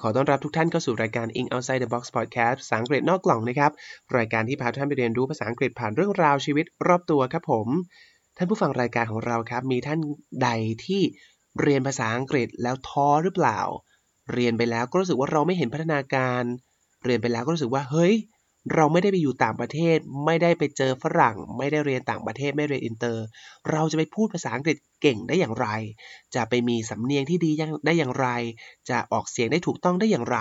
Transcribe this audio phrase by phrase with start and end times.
[0.00, 3.72] ขอต้อนรับทุกท่านเข้าสู่รายการ In Outside the Box Podcast ภาษาอังกฤษนอกกล่องนะครับ
[4.16, 7.68] รายการที่พาท่านไปเรียนรู้ภาษาอังกฤษผ่านเรื่องราวชีวิตรอบตัวครับผม
[8.36, 10.00] ท่านผู้ฟังรายการของเราครับ มีท่าน
[10.42, 10.48] ใด
[10.84, 11.02] ที่
[11.60, 13.60] เรียนภาษาอังกฤษแล้วท้อหรือเปล่า
[14.32, 16.42] เรียนไปแล้วก็รู้สึกว่าเราไม่เห็นพัฒนาการ
[17.04, 18.14] เรียนไปแล้วก็รู้สึกว่าเฮ้ย
[18.74, 23.24] เราไม่ได้ไปอยู่ต่างประเทศ ไม่ได้ไปเจอฝรั่ง ไม่ได้เรียนต่างประเทศไม่เรียนอินเตอร์
[23.70, 25.68] เราจะไปพูดภาษาอังกฤษเก่งได้อย่างไร
[26.34, 27.50] จะไปมีสำเนียงที่ดี
[27.86, 28.28] ได้อย่างไร
[28.90, 30.40] จะออกเสียงได้ถูกต้องได้อย่างไร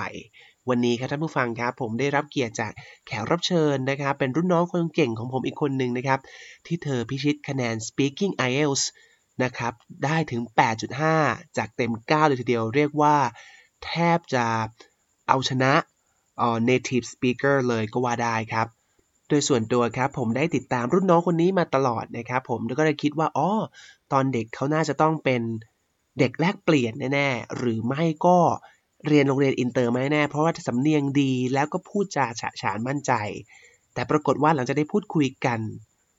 [0.70, 2.72] วันนี้ครับท่านผู้ฟังครับ ผมได้รับเกียรติจาก
[3.08, 6.20] แขกรับเชิญนะครับ เป็นรุ่นน้องคนเก่งของผมอีกคนหนึ่งนะครับ
[6.68, 8.84] ที่เธอพิชิตคะแนน speaking IELTS
[9.44, 9.74] นะครับ
[10.06, 10.42] ได้ถึง
[11.00, 13.16] 8.5 จากเต็ม 9 เลยทีเดียวเรียกว่า
[13.86, 14.46] แทบจะ
[15.28, 15.74] เอาชนะ
[16.70, 18.68] native speaker เลยก็ว่าได้ครับ
[19.28, 23.50] โดยส่วนตัวครับผมได้ติดตามรุ่นน้องคนนี้มาตลอดนะครับผมแล้วก็เลยคิดว่าอ๋อ
[24.12, 25.42] ตอนเด็กเขาน่าจะต้องเป็น
[26.20, 28.38] เด็กแลกเปลี่ยนแน่ๆ หรือไม่ก็
[29.08, 33.14] เรียนโรงเรียนอินเตอร์มาแน่เพราะว่าสำเนียงดีแล้วก็พูดจาฉะฉานมั่นใจ
[33.94, 35.60] แต่ปรากฏว่าหลังจากได้พูดคุยกัน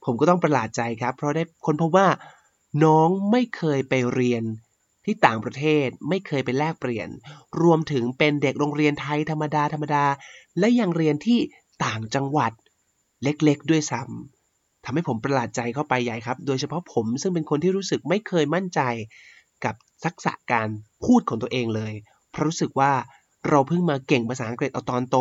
[0.05, 2.09] ผมก็ต้องประหลาดใจครับ เพราะได้ค้นพบว่า
[2.85, 4.43] น้องไม่เคยไปเรียน
[5.09, 7.09] ที่ต่างประเทศไม่เคยไปแลกเปลี่ยน
[7.63, 10.05] รวมถึงเป็นเด็กโรงเรียนไทยธรรมดาธรรมดา
[10.59, 11.39] และยังเรียนที่
[11.85, 12.53] ต่างจังหวัด
[13.23, 18.81] เล็กๆ ด้วยซ้ำทำให้ผมประหลาดใจเข้าไปใหญ่ครับ โดยเฉพาะผมซึ่งเป็นคนที่รู้สึกไม่เคยมั่นใจ
[19.65, 20.69] กับทักษะการ
[21.05, 21.93] พูดของตัวเองเลย
[22.31, 22.93] เพราะรู้สึกว่า
[23.49, 25.17] เราเพิ่งมาเก่งภาษาอังกฤษเอาตอนโต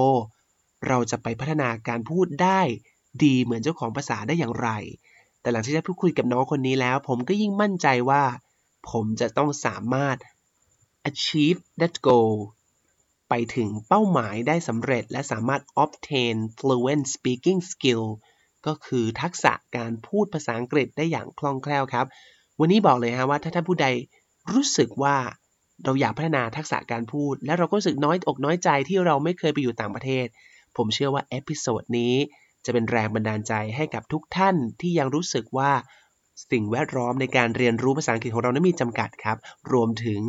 [0.88, 2.62] เราจะไปพัฒนาการพูดได้
[3.24, 4.70] ดีเหมือนเจ้าของภาษาได้อย่างไร
[5.42, 8.24] แต่หลังที่ได้พูดคุยกับน้องคนนี้แล้ว ผมก็ยิ่งมั่นใจว่า
[8.90, 10.18] ผมจะต้องสามารถ
[11.10, 12.34] achieve that goal
[13.30, 18.04] ไปถึงเป้าหมายได้สำเร็จ และสามารถ obtain fluent speaking skill
[18.68, 22.06] ก็คือทักษะการพูดภาษาอังกฤษได้อย่างคล่องแคล่วครับ
[22.60, 23.88] วันนี้บอกเลยฮะว่าถ้าท่านผู้ใด
[24.54, 25.18] รู้สึกว่า
[25.84, 30.28] เราอยากพัฒนาทักษะการพูด และเราก็รู้สึกน้อยอกน้อยใจที่เราไม่เคยไปอยู่ต่างประเทศ
[30.78, 32.14] ผมเชื่อว่า episode นี้
[32.66, 35.72] จะเป็นแรงบันดาลใจให้กับทุกท่านที่ยังรู้สึกว่า
[36.52, 39.38] สิ่งแวดล้อมในการเรียนรู้ภาษาอังกฤษของเรานั้นมีจำกัดครับ
[39.74, 40.22] รวมถึง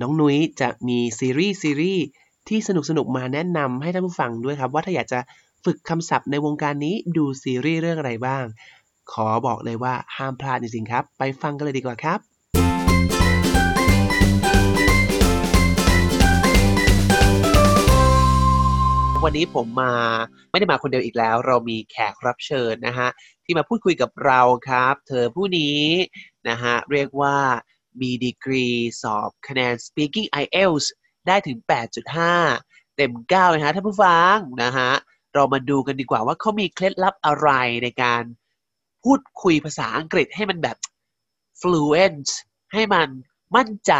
[0.00, 2.04] น้องนุ้ยจะมีซีรีส์ซีรีส์
[2.48, 5.20] ที่สนุกสนุกมาแนะนำให้ท่านผู้ฟังด้วยครับ ว่าถ้าอยากจะ
[5.64, 8.44] ฝึกคำศัพท์ในวงการนี้ดูซีรีส์เรื่องอะไรบ้าง
[9.12, 12.31] ขอบอกเลยว่าห้ามพลาดจริงๆครับ ไปฟังกันเลยดีกว่าครับ
[19.26, 19.94] วันนี้ผมมา
[20.50, 23.08] ไม่ได้มาคนเดียวอีกแล้ว เรามีแขกรับเชิญนะฮะ
[23.44, 25.80] ที่มาพูดคุยกับเราครับ เธอผู้นี้
[26.48, 27.36] นะฮะเรียกว่า
[28.00, 28.66] มีดีกรี
[29.02, 30.86] สอบคะแนน speaking IELTS
[31.26, 31.58] ได้ถึง
[32.26, 34.90] 8.5 เต็ม 9 นะฮะท่านผู้ฟังนะฮะ
[35.34, 37.50] เรามาดูกันดีกว่าว่าเขามีเคล็ดลับอะไร
[37.82, 38.22] ในการ
[39.02, 40.76] พูดคุยภาษาอังกฤษให้มันแบบ
[41.60, 42.28] fluent
[42.72, 43.08] ให้มัน
[43.56, 43.92] มั่นใจ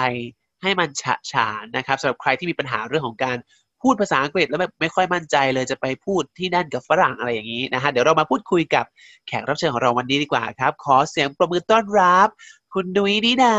[0.63, 3.39] ให้มันฉะฉานนะครับสำหรับใครที่มีปัญหาเรื่องของการ
[3.83, 8.85] พูดภาษาอังกฤษแล้วแบบไม่ค่อยมั่นใจเลยจะไปพูดที่นั่นกับฝรั่งอะไรอย่างนี้นะฮะเดี๋ยวเรามาพูดคุยกับ
[9.27, 12.29] แขกรับเชิญของเราวันนี้ดีกว่าครับ ขอเสียงประมือต้อนรับ
[12.73, 13.57] คุณนุ้ยนิดา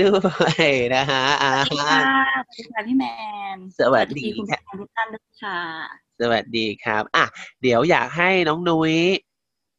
[0.00, 1.22] ด้วยนะฮะ
[1.68, 2.00] สวัสดีค่ะ
[2.46, 3.04] สวัสดีค่ะพี่แม
[3.54, 5.60] นสวัสดีคุณค่ะผู้ฟังทุกท่านด้วยค่ะ
[6.20, 7.24] สวัสดีครับอะ
[7.62, 8.94] เดี๋ยวอยากให้น้องนุ้ย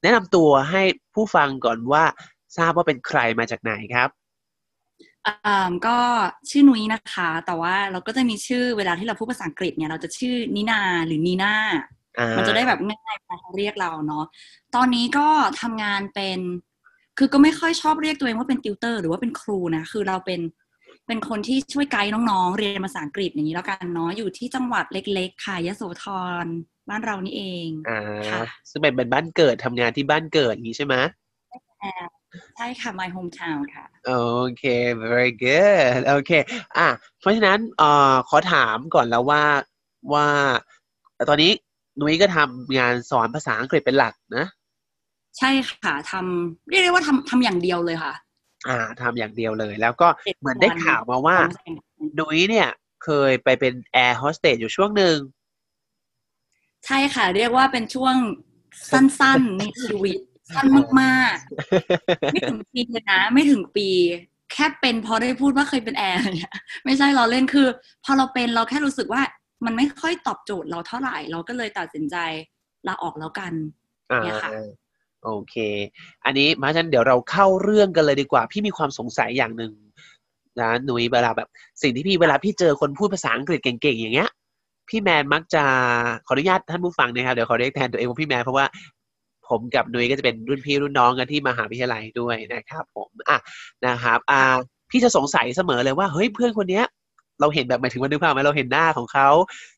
[0.02, 0.82] แนะนำตัวให้
[1.16, 2.04] ผู้ฟังก่อนว่า
[2.58, 4.21] ทราบว่าเป็นใครมาจากไหนครับอ่า
[5.88, 5.98] ก็
[6.50, 11.56] ชื่อนุ้ยนะคะ แต่ว่าเราก็จะมีชื่อเวลาที่เราพูดภาษาอังกฤษเนี่ยเราจะชื่อนินาหรือนีน่า
[12.20, 14.26] อ่ามันจะได้แบบง่ายๆเวลาเขาเรียกเราเนาะ
[14.76, 15.28] ตอนนี้ก็
[15.62, 16.40] ทำงานเป็น
[17.18, 20.42] คือก็ไม่ค่อยชอบเรียกตัวเองว่าเป็นติวเตอร์ หรือว่าเป็นครูนะคือเราเป็น
[21.08, 26.06] เป็นคนที่ช่วยไกด์น้องๆ เรียนภาษาอังกฤษอย่างนี้แล้วกันเนาะอยู่ที่จังหวัดเล็กๆค่ะยโสธ
[26.44, 26.46] ร
[26.90, 28.02] บ้านเรานี่เองอ่า
[28.32, 30.96] ค่ะซึ่งเป็นเป็นบ้านเกิดทำงานที่บ้านเกิดอย่างนี้ใช่ไหม
[32.58, 34.14] ใช่ค่ะ my hometown ค่ะ โอ
[34.58, 34.64] เค
[35.02, 36.32] very good โอเค
[36.78, 36.88] อะ
[37.20, 39.44] เพราะฉะนั้นเอ่อขอถามก่อนแล้วว่า
[40.14, 40.28] ว่า
[41.30, 41.52] ตอนนี้
[42.00, 44.46] นุ้ยก็ทำงานสอนภาษาอังกฤษเป็นหลักนะ
[45.38, 48.14] ใช่ค่ะทำเรียกได้ว่าทำทำอย่างเดียวเลยค่ะ
[48.68, 51.38] อ่าทำอย่างเดียวเลย แล้วก็เจ็ดเหมือนได้วันข่าวมาว่า
[52.20, 52.70] นุ้ยเนี่ย
[53.04, 55.18] เคยไปเป็นแอร์โฮสเตสอยู่ช่วงหนึ่ง
[56.86, 58.16] ใช่ค่ะ เรียกว่าเป็นช่วง
[58.92, 60.18] สั้นๆในชีวิต
[60.56, 60.68] สั้น
[61.02, 63.90] มากๆ ไม่ถึงปีเลยนะ ไม่ถึงปี
[64.54, 66.54] แค่เป็นเพราะได้พูดว่าเคยเป็นแอร์เนี่ย
[66.86, 67.68] ไม่ใช่เราเล่นคือ
[68.04, 69.22] พอเราเป็นเราแค่รู้สึกว่า
[69.66, 72.18] มันไม่ค่อยตอบโจทย์เราเท่าไหร่ เราก็เลยตัดสินใจ
[72.88, 73.54] ลาออกแล้วกัน
[74.24, 74.52] เนี่ยค่ะ
[75.26, 75.56] โอเค
[76.26, 79.74] อันนี้มาฉันเดี๋ยวเราเข้าเรื่องกันเลยดีกว่า พี่มีความสงสัยอย่างหนึ่ง
[80.60, 81.50] นะหนุยเวลาแบบ
[81.82, 84.30] สิ่งที่พี่เวลาพี่เจอคนพูดภาษาอังกฤษเก่งๆอย่างเงี้ย
[84.90, 85.64] พี่แมนมักจะ
[86.28, 88.66] ขออนุญาตท่านผู้ฟังนะครับเดี๋ยวขอเรียกแทนตัวเองว่าพี่แมนเพราะว่า
[89.50, 93.38] ผมกับหนุยก็จะเป็นรุ่นพี่รุ่นน้องกันที่มหาวิทยาลัยด้วยนะครับผมอะ
[93.88, 94.42] นะครับอ่า
[94.90, 96.86] พี่จะสงสัยเสมอเลยว่าเฮ้ยเพื่อนคนเนี้ย
[97.42, 99.30] เราเห็นแบบหมายถึงว่านึกภาพไหมเราเห็นหน้าของเขา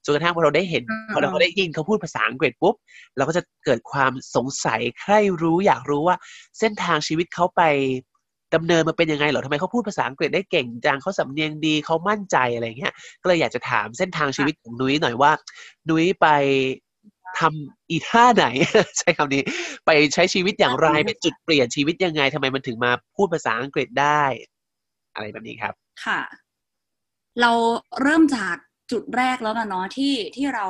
[0.06, 2.76] จนกระทั่งพอเราได้เห็นอืมพอเราได้ยินเขาพูดภาษาอังกฤษปุ๊บ
[3.18, 6.16] เราก็จะเกิดความสงสัยใคร่รู้อยากรู้ว่า
[6.60, 7.62] เส้นทางชีวิตเขาไป
[8.56, 15.32] ดำเนินมาเป็นยังไงเหรอทำไมเขาพูดภาษาอังกฤษได้เก่งจังเขาสำเนียงดีเขามั่นใจอะไรเงี้ย ก็เลยอยากจะถามเส้นทางชีวิตของนุ้ยหน่อยว่า
[15.90, 16.28] นุ้ยไป
[17.40, 18.46] ทำอีท่าไหน
[19.00, 19.44] ใช้คำนี้
[19.86, 24.24] ไปใช้ชีวิตอย่างไรเป็นจุดเปลี่ยนชีวิตยังไงทำไมมันถึงมาพูดภาษาอังกฤษได้
[25.14, 25.74] อะไรแบบนี้ครับ
[26.06, 26.22] ค่ะ
[27.42, 27.52] เรา
[28.02, 28.56] เริ่มจาก
[28.92, 30.66] จุดแรกแล้วกันเนาะที่ที่เรา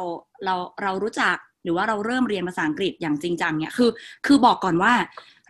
[0.45, 3.89] เราเรารู้จักหรือว่าเราเริ่มเรียนภาษาอังกฤษอย่างจริงจังเนี่ยคือ
[4.25, 4.94] คือบอกก่อนว่า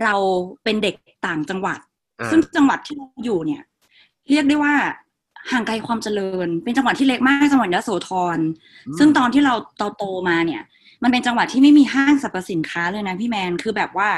[0.03, 0.15] เรา
[0.63, 0.95] เป็นเด็ก
[1.27, 1.79] ต่างจังหวัด
[2.19, 3.61] อ่าซึ่งจังหวัดที่เราอยู่เนี่ย
[4.29, 4.75] เรียกได้ว่า
[5.51, 8.37] ห่างไกลความเจริญ เป็นจังหวัดที่เล็กมากจังหวัดยโสธร
[8.97, 10.61] ซึ่งตอนที่เราโตโตๆมาเนี่ย
[11.03, 14.09] มันเป็นจังหวัดที่ไม่มีห้างสรรพสินค้าเลยนะพี่แมนคือแบบว่า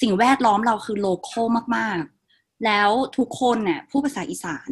[0.00, 1.46] สิ่งแวดล้อมเราคือโลคอล
[1.76, 4.70] มากๆ แล้วทุกคนเนี่ยพูดภาษาอีสาน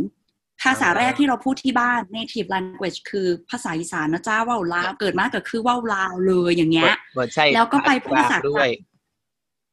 [0.62, 8.69] ภาษาแรกที่เราพูดที่บ้าน native language คือภาษาอีสานนะจ้าว่าวลาวเกิดมาก็คือว่าวลาวเลยอย่างเงี้ยเหมือนใช่แล้วก็ไปพูดภาษาด้วย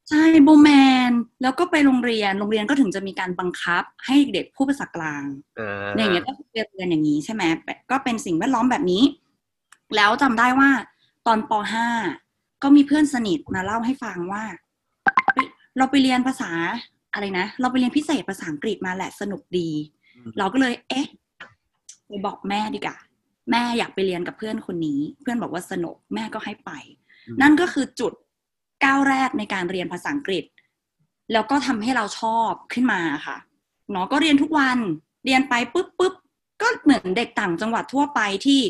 [0.09, 0.69] ใช่โบแม
[1.09, 5.23] น แล้วก็ไปโรงเรียนโรงเรียนก็ถึงจะมีการบังคับให้เด็กพูดภาษากลาง
[5.59, 7.43] อ่าอย่างเงี้ยก็คือเรียนอย่างนี้ใช่ไหม
[7.91, 9.03] ก็เป็นสิ่งแวดล้อมแบบนี้
[9.95, 10.69] แล้วจำได้ว่า
[11.27, 11.51] ตอนป
[12.07, 14.43] .5 ก็มีเพื่อนสนิทมาเล่าให้ฟังว่า
[15.33, 16.51] เฮ้ยเราไปเรียนภาษา
[17.13, 19.69] อะไรนะ เราไปเรียนพิเศษภาษาอังกฤษมาแหละสนุกดี
[20.37, 21.07] เราก็เลย เอ๊ะ
[22.07, 22.97] ไปบอกแม่ดีกว่า
[23.51, 26.71] แม่อยากไปเรียนกับเพื่อนคนนี้ เพื่อนบอกว่าสนุกแม่ก็ให้ไป
[27.27, 28.13] อืมนั่นก็คือจุด
[28.83, 30.45] ก้าวแรกในการเรียนภาษาอังกฤษ
[31.33, 33.37] แล้วก็ทำให้เราชอบขึ้นมาค่ะ
[33.91, 34.77] เนาะก็เรียนทุกวัน
[35.25, 36.13] เรียนไปปุ๊บปุ๊บ
[36.61, 38.61] ก็เหมือนเด็กต่างจังหวัดทั่วไปที่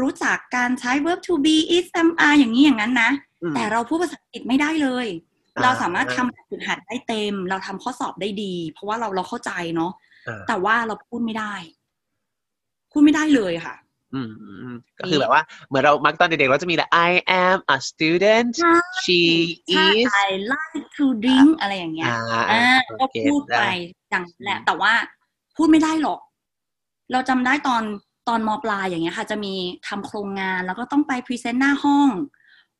[0.00, 3.10] รู้จักการใช้ verb to be is am are อย่างนี้อย่างนั้นนะ
[3.42, 5.06] อืมแต่เราพูดภาษาอังกฤษไม่ได้เลย
[5.56, 9.92] อ่าเราสามารถทำแบบฝึกหัดได้เต็ม เราทำข้อสอบได้ดี เพราะว่าเราเราเข้าใจเนาะ
[10.28, 11.54] อ่าแต่ว่าเราพูดไม่ได้
[12.92, 13.74] พูดไม่ได้เลยค่ะ
[14.14, 17.10] อืมอืมอืมก็คือแบบว่าเหมือนเรามักตอนเด็กๆเราจะมีแต่ I
[17.44, 19.20] am a student ใช่ she
[19.70, 23.70] ใช่ is I like to drink อะไรอย่างเงี้ยอ่าอ่าโอก็เคพูดไปได้
[24.10, 24.92] อย่างนั้นแหละแต่ว่า
[25.56, 26.20] พูดไม่ได้หรอก
[27.12, 27.82] เราจำได้ตอน
[28.28, 29.54] ตอนมปลายอย่างเงี้ยค่ะ จะมี
[29.88, 32.08] ทำโครงงานแล้วก็ต้องไปพรีเซนต์หน้าห้อง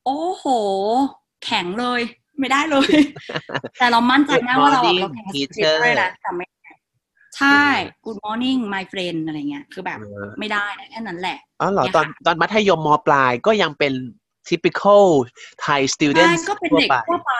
[0.05, 0.45] โอ้โห
[1.45, 2.01] แข็งเลย
[2.39, 2.91] ไม่ได้เลย
[3.79, 6.71] แต่เรามั่นใจนะว่าเราแบบเราแข็งสคริปต์ได้นะแต่ไม่ได้
[7.39, 7.63] ใช่
[8.05, 13.93] Good morning my friend อะไรเงี้ย คือแบบเออไม่ได้แค่นั้นแหละอ๋อเหรอเนี่ยตอนค่ะตอนมัธยมมปลายก็ยังเป็น
[14.49, 15.07] typical
[15.65, 17.33] Thai ใช่ student ก็เป็นทั่วเด็กไปทั่วไป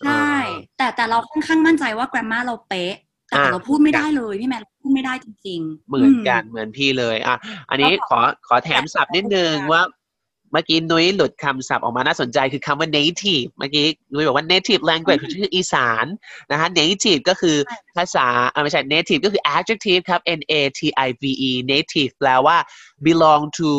[0.00, 0.42] ใช่อ่า
[0.76, 2.94] แต่แต่เราค่อนข้างมั่นใจว่า grammar เราเป๊ะ
[3.34, 7.36] แต่อ่าเราพูดไม่ได้เลยพี่แมนเราพูดไม่ได้จริงๆ เหมือนกันเหมือนพี่เลยอะ
[7.70, 9.82] อันนี้ขอขอแถมศัพท์นิดนึงว่า
[10.52, 16.06] เมื่อกี้นุ้ยหลุดคำศัพท์ออกมาน่าสนใจคือคำว่า native เมื่อกี้นุ้ยบอกว่า native language คือชื่ออีสาน
[16.50, 22.56] นะฮะ native ก็คือใช่ภาษาอ่าไม่ใช่ native ก็คือ adjective ครับ n a t i v e native แปลว่า
[23.06, 23.70] belong to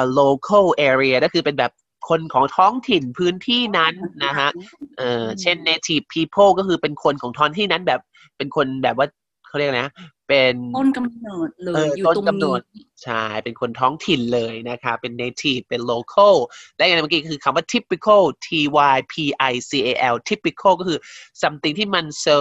[0.00, 1.72] a local area ก็คือเป็นแบบ
[2.08, 4.50] คนของท้องถิ่นพื้นที่นั้นนะฮะ
[4.98, 8.00] เออเช่น native people ก็คือเป็นคนของท้องที่นั้นแบบ
[8.36, 9.06] เป็นคนแบบว่า
[9.48, 9.92] เขาเรียกอะไรนะ
[10.28, 12.60] เป็นต้นกำเนิดเลเอยออยู่ต้นตรงกำเนินี้ด
[13.04, 16.34] ใช่เป็นคนท้องถิ่นเลยนะคะเป็น native เป็น local
[16.76, 18.48] และอย่างเมื่อกี้คือคำว่า typical t
[18.94, 19.14] y p
[19.50, 20.98] i c a l typical ก็คือ
[21.42, 22.38] something ที่มัน so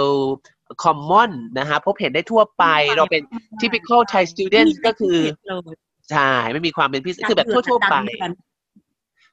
[0.83, 2.63] common นะฮะพบเห็นได้ทั่วไป
[2.95, 3.23] เราเป็น
[3.61, 5.17] typical Thai students ก็คือ
[6.11, 7.95] ใช่ไม่มีความเป็นพิเศษคือแบบทั่วๆไป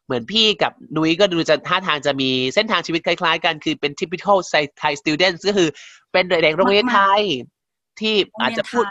[0.07, 4.39] เหมือนพี่กับนุ้ยก็ดูจะท่าทางจะมีเส้นทางชีวิตคล้ายๆ กัน คือเป็น typical
[4.81, 5.69] Thai students ก็คือ
[6.13, 7.23] เป็นเด็กโรงเรียนไทย
[8.01, 8.85] ที่อาจจะพูด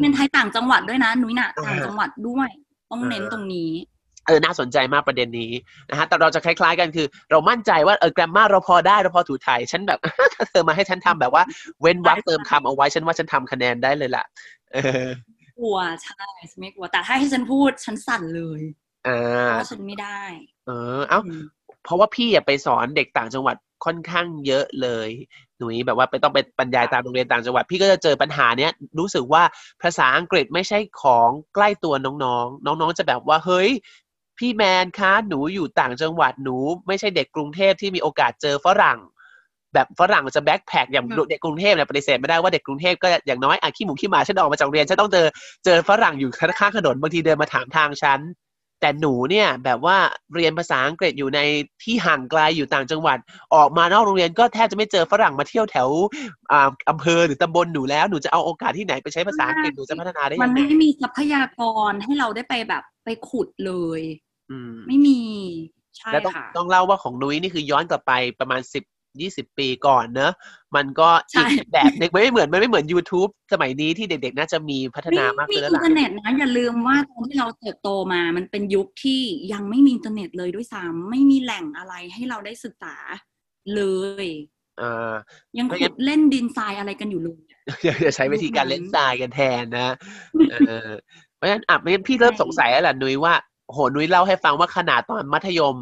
[0.00, 2.48] เป็นไทยต่างจังหวัดด้วยนะ นุ้ยน่ะอ่าต่างจังหวัดด้วย
[2.90, 3.72] ต้องเน้นตรงนี้
[4.26, 5.52] เออ น่าสนใจมากประเด็นนี้
[5.90, 9.98] นะฮะ แต่เราจะคล้าย ๆ กันคือ เรามั่นใจว่าเออ grammar เราพอได้ เราพอถูไทย ฉันแบบ
[10.34, 11.42] ถ้าเธอมาให้ฉันทำแบบว่า
[11.80, 14.24] เว้นวรรคเติมคำเอาไว้ ฉันว่าฉันทำคะแนนได้เลยล่ะ
[14.72, 15.06] เออ
[15.58, 18.60] กลัว ใช่ฉันไม่กลัว แต่ถ้าให้ฉันพูด ฉันสั่นเลย
[19.06, 20.22] อ่าเพราะว่าฉันไม่ได้
[20.66, 21.42] เออ เอ้าอืม
[21.84, 25.10] เพราะว่าพี่อะไปสอนเด็กต่างจังหวัดค่อนข้างเยอะเลย
[25.58, 29.42] หนุ่ยแบบว่าไปต้องไปบรรยายตามโรงเรียนต่างจังหวัด พี่ก็จะเจอปัญหาเนี้ย รู้สึกว่า
[29.82, 33.70] ภาษาอังกฤษไม่ใช่ของใกล้ตัวน้องๆ น้องๆ จะแบบว่า เฮ้ย
[34.38, 36.56] พี่แมนคะ หนูอยู่ต่างจังหวัด หนู
[36.86, 38.98] ไม่ใช่เด็กกรุงเทพที่มีโอกาสเจอฝรั่ง
[39.74, 45.26] แบบฝรั่งจะแบ็คแพคอย่างอืมเด็กกรุงเทพเนี่ยปฏิเสธไม่ได้ว่าเด็กกรุงเทพก็อย่างน้อยอะขี้หมูขี้หมาฉันออกมาจากโรงเรียนฉันต้องเจอ
[45.64, 46.30] เจอฝรั่งอยู่
[46.60, 48.20] ข้างถนนบางทีเดินมาถามทางฉัน
[48.80, 49.96] แต่หนูเนี่ยแบบว่า
[50.34, 51.40] เรียนภาษาอังกฤษอยู่ใน
[51.82, 53.18] ที่ห่างไกลอยู่ต่างจังหวัด
[53.54, 55.88] ออกมานอกโรงเรียนก็แทบจะไม่เจอฝรั่งมาเที่ยวแถว
[56.52, 64.00] อ่าอำเภอหรือตำบลหนูแล้วหนูจะเอาโอกาสที่ไหนไปใช้ภาษาอังกฤษหนูจะพัฒนาได้มัยันงไงไม่มีทรัพยากรให้เราได้ไปแบบไปขุดเลย
[64.50, 65.20] อืมไม่มี
[65.96, 68.84] ใช่แล้วต้องค่ะต้องเล่าว่าของนุ้ยนี่คือย้อนกลับไปประมาณสิบ
[69.20, 70.32] ยี่สิบปีก่อนเนอะ
[70.76, 79.20] มันก็ใช่อีกแบบหนึงมันไม่เหมือนมันไม่เหมือน YouTube สมัยนี้ที่เด็กๆ น่าจะมีพัฒไม่นามากมีขึ้นแล้วอินล่ะเทอร์เน็ตนะอย่าลืมว่าตอนที่เราเติบโตมามันเป็นยุคที่
[79.52, 82.96] ยังไม่มีอินเทอร์เน็ตเลยด้วยซ้ำไม่มีแหล่งอะไรให้เราได้ศึกษา
[83.74, 83.82] เล
[84.24, 84.26] ย
[84.80, 85.12] อ่า
[85.58, 87.40] ยังไม่งั้ขุนดเล่นดินทรายอะไรกันอยู่เลย
[88.04, 89.94] จะใช้วิธีการเล่นทรายกันแทนนะ
[90.50, 90.54] เอ
[90.88, 90.90] อ
[91.36, 93.34] เพราะฉะนั้นอะไม่งั้นพี่เริ่มใช่สงสัยแล้วล่ะนุ้ยว่า
[93.72, 95.76] โหนุ้ยเล่าให้ฟังว่าขนาดตอนมัธยม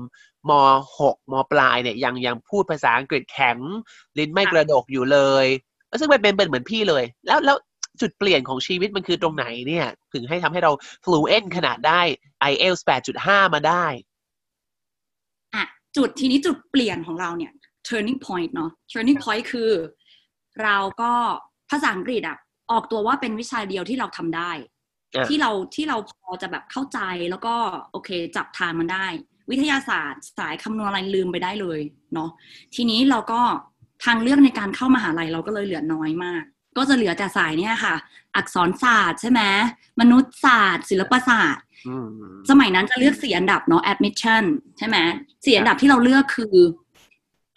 [0.51, 0.53] ม
[0.99, 3.59] หกมปลายเนี่ยยังยังพูดภาษาอังกฤษแข็ง
[4.19, 5.47] ลิ้นไม่กระดกอยู่เลย
[5.89, 7.57] แล้วซึ่งมันเป็นเป็นเหมือนพี่เลย แล้วแล้ว
[8.01, 10.73] จุดเปลี่ยนของชีวิตมันคือตรงไหนเนี่ย ถึงให้ทำให้เรา
[11.05, 12.01] fluent ขนาดได้
[12.51, 12.83] IELTS
[13.19, 13.87] 8.5 มาได้
[15.55, 15.65] อะ
[15.97, 17.53] จุดทีนี้จุดเปลี่ยนของเราเนี่ย
[17.89, 19.71] turning point เนาะ turning point คือ
[20.63, 21.13] เราก็
[21.71, 22.39] ภาษาอังกฤษอะ
[22.71, 26.99] ออกตัวว่าเป็นวิชาเดียวที่เราทำได้อะที่เราที่เราพอจะแบบเข้าใจ
[27.31, 27.55] แล้วก็
[27.93, 29.07] โอเค จับทางมันได้
[29.51, 31.81] วิทยาศาสตร์ สายคำนวณอะไรลืมไปได้เลย
[32.15, 32.31] เนาะ
[32.75, 33.41] ทีนี้เราก็
[34.05, 36.43] ทางเลือกในการเข้ามหาลัยเราก็เลยเหลือน้อยมาก
[36.77, 37.95] ก็จะเหลือแต่สายเนี่ยค่ะ
[38.37, 39.41] อักษรศาสตร์ใช่ไหม
[40.01, 42.09] มนุษยศาสตร์ ศิลปศาสตร์อืม
[42.51, 44.45] สมัยนั้นจะเลือกสี่อันดับเนาะ admission
[44.79, 44.97] ใช่ไหม
[45.45, 46.55] สี่อันดับที่เราเลือกคือ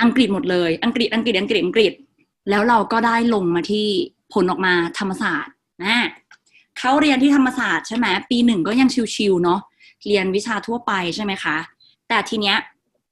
[0.01, 1.93] อังกฤษหมดเลย อังกฤษ อังกฤษ อังกฤษ อังกฤษ
[2.49, 3.87] แล้วเราก็ได้ลงมาที่
[4.33, 6.05] ผลออกมาธรรมศาสตร์นะ
[6.79, 9.59] เขาเรียนที่ธรรมศาสตร์ใช่ไหมปีหนึ่งก็ยังชิวๆเนาะ
[10.07, 11.57] เรียนวิชาทั่วไปใช่ไหมคะ
[12.09, 12.57] แต่ทีเนี้ย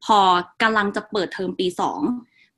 [0.05, 0.19] พอ
[0.61, 1.99] กำลังจะเปิดเทอมปีสอง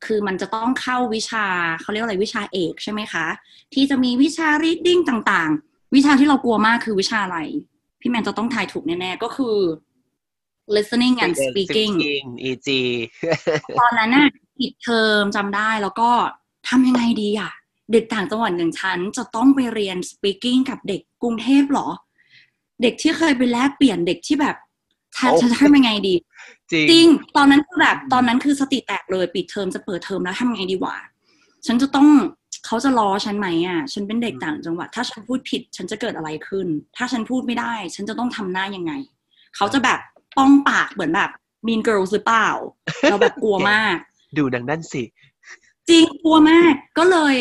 [0.06, 1.46] คือมันจะต้องเข้าวิชา
[1.82, 3.26] เขาเรียกอะไรวิชาเอกใช่ไหมคะ
[3.74, 7.40] ที่จะมีวิชา reading ต่างๆ วิชาที่เรากลัวมากคือวิชาอะไร
[8.02, 9.58] พี่แมนจะต้องทายถูกแน่ๆ ก็คือ
[10.76, 11.94] listening and speaking
[12.50, 12.70] EG
[13.80, 14.28] ตอนนั้นน่ะ
[14.58, 16.10] ปิดเทอมจำได้แล้วก็
[16.68, 17.52] ทำยังไงดีอะ
[17.92, 21.88] เด็กต่างจังหวัดหนึ่งชั้น จะต้องไปเรียน speaking กับเด็กกรุงเทพเหรอ
[22.82, 24.65] เด็กที่เคยไปแลกเปลี่ยนเด็กที่แบบฉันโอ้ฉัน
[25.42, 26.16] จะทำยังไงดี
[26.72, 27.08] จริงจริง
[27.38, 30.96] ตอนนั้นคือแบบตอนนั้นคือสติแตกเลยปิดเทอมจะเปิดเทอมแล้วทำไงดีวะ
[31.66, 32.08] ฉันจะต้อง
[32.66, 36.68] เขาจะล้อฉันไหมอะ ฉันเป็นเด็กต่างจังหวัด ถ้าฉันพูดผิด ฉันจะเกิดอะไรขึ้น
[36.98, 38.92] ถ้าฉันพูดไม่ได้ ฉันจะต้องทำหน้ายังไง
[39.56, 40.00] เขาจะแบบ
[40.38, 41.30] ป้องปากเหมือนแบบ
[41.68, 42.50] mean girls หรือเปล่า
[43.04, 43.96] เราแบบกลัวมาก
[44.38, 45.04] ดูดังนั้นสิ
[45.90, 47.36] จริงกลัวมาก ก็เลย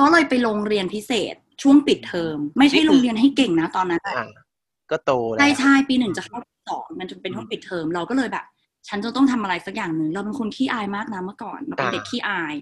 [0.00, 4.28] ก็เลยไปโรงเรียนพิเศษ ช่วงปิดเทอม ไม่ใช่นี่คือโรงเรียนให้เก่งนะตอนนั้นอะอ่า
[4.90, 8.44] ก็โตแล้วใช่ใช่ปีหนึ่งจะเข้าปี สองมันจะเป็นห้องปิดเทอมเราก็เลยแบบ
[8.88, 12.54] ฉันจะต้องทำอะไรสักอย่างหนึ่งเราเป็นคนขี้อายมากนะเมื่อก่อนเราเป็นอ่าเด็กขี้อาย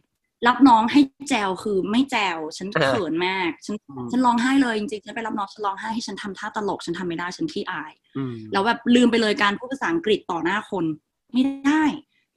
[0.47, 10.85] รับน้องให้แจวคือไม่แจวฉันอ่าเขินมาก ฉันอืมฉันร้องไห้เลยจริงๆฉันไปรับน้องฉันร้องไห้ให้ฉันทำท่าตลกฉันทำไม่ได้ฉันขี้อายอืมแล้วแบบลืมไปเลยการพูดภาษาอังกฤษต่อหน้าคน
[11.33, 11.85] ไม่ได้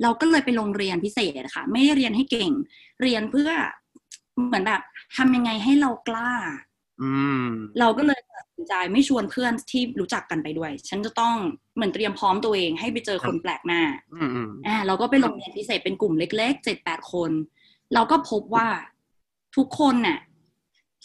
[0.01, 2.51] เราก็เลยไปโรงเรียนพิเศษค่ะ ไม่ได้เรียนให้เก่ง
[3.01, 3.49] เรียนเพื่อ
[4.47, 4.81] เหมือนแบบ
[5.17, 6.31] ทำยังไงให้เรากล้า
[7.01, 7.11] อื
[7.43, 7.45] ม
[7.79, 11.35] เราก็เลยตัดสิน ใจไม่ชวนเพื่อนที่รู้จักกันไปด้วย ฉันจะต้อง
[11.75, 13.81] เหมือนเตรียมพร้อมตัวเองให้ไปเจอคนแปลกหน้า
[14.13, 17.31] อืมอืมอ่าเราก็ไปโรงเรียนพิเศษเป็นกลุ่มเล็กๆเจ็ดแปดคน
[17.93, 18.67] เราก็พบว่า
[19.55, 20.19] ทุกคนน่ะ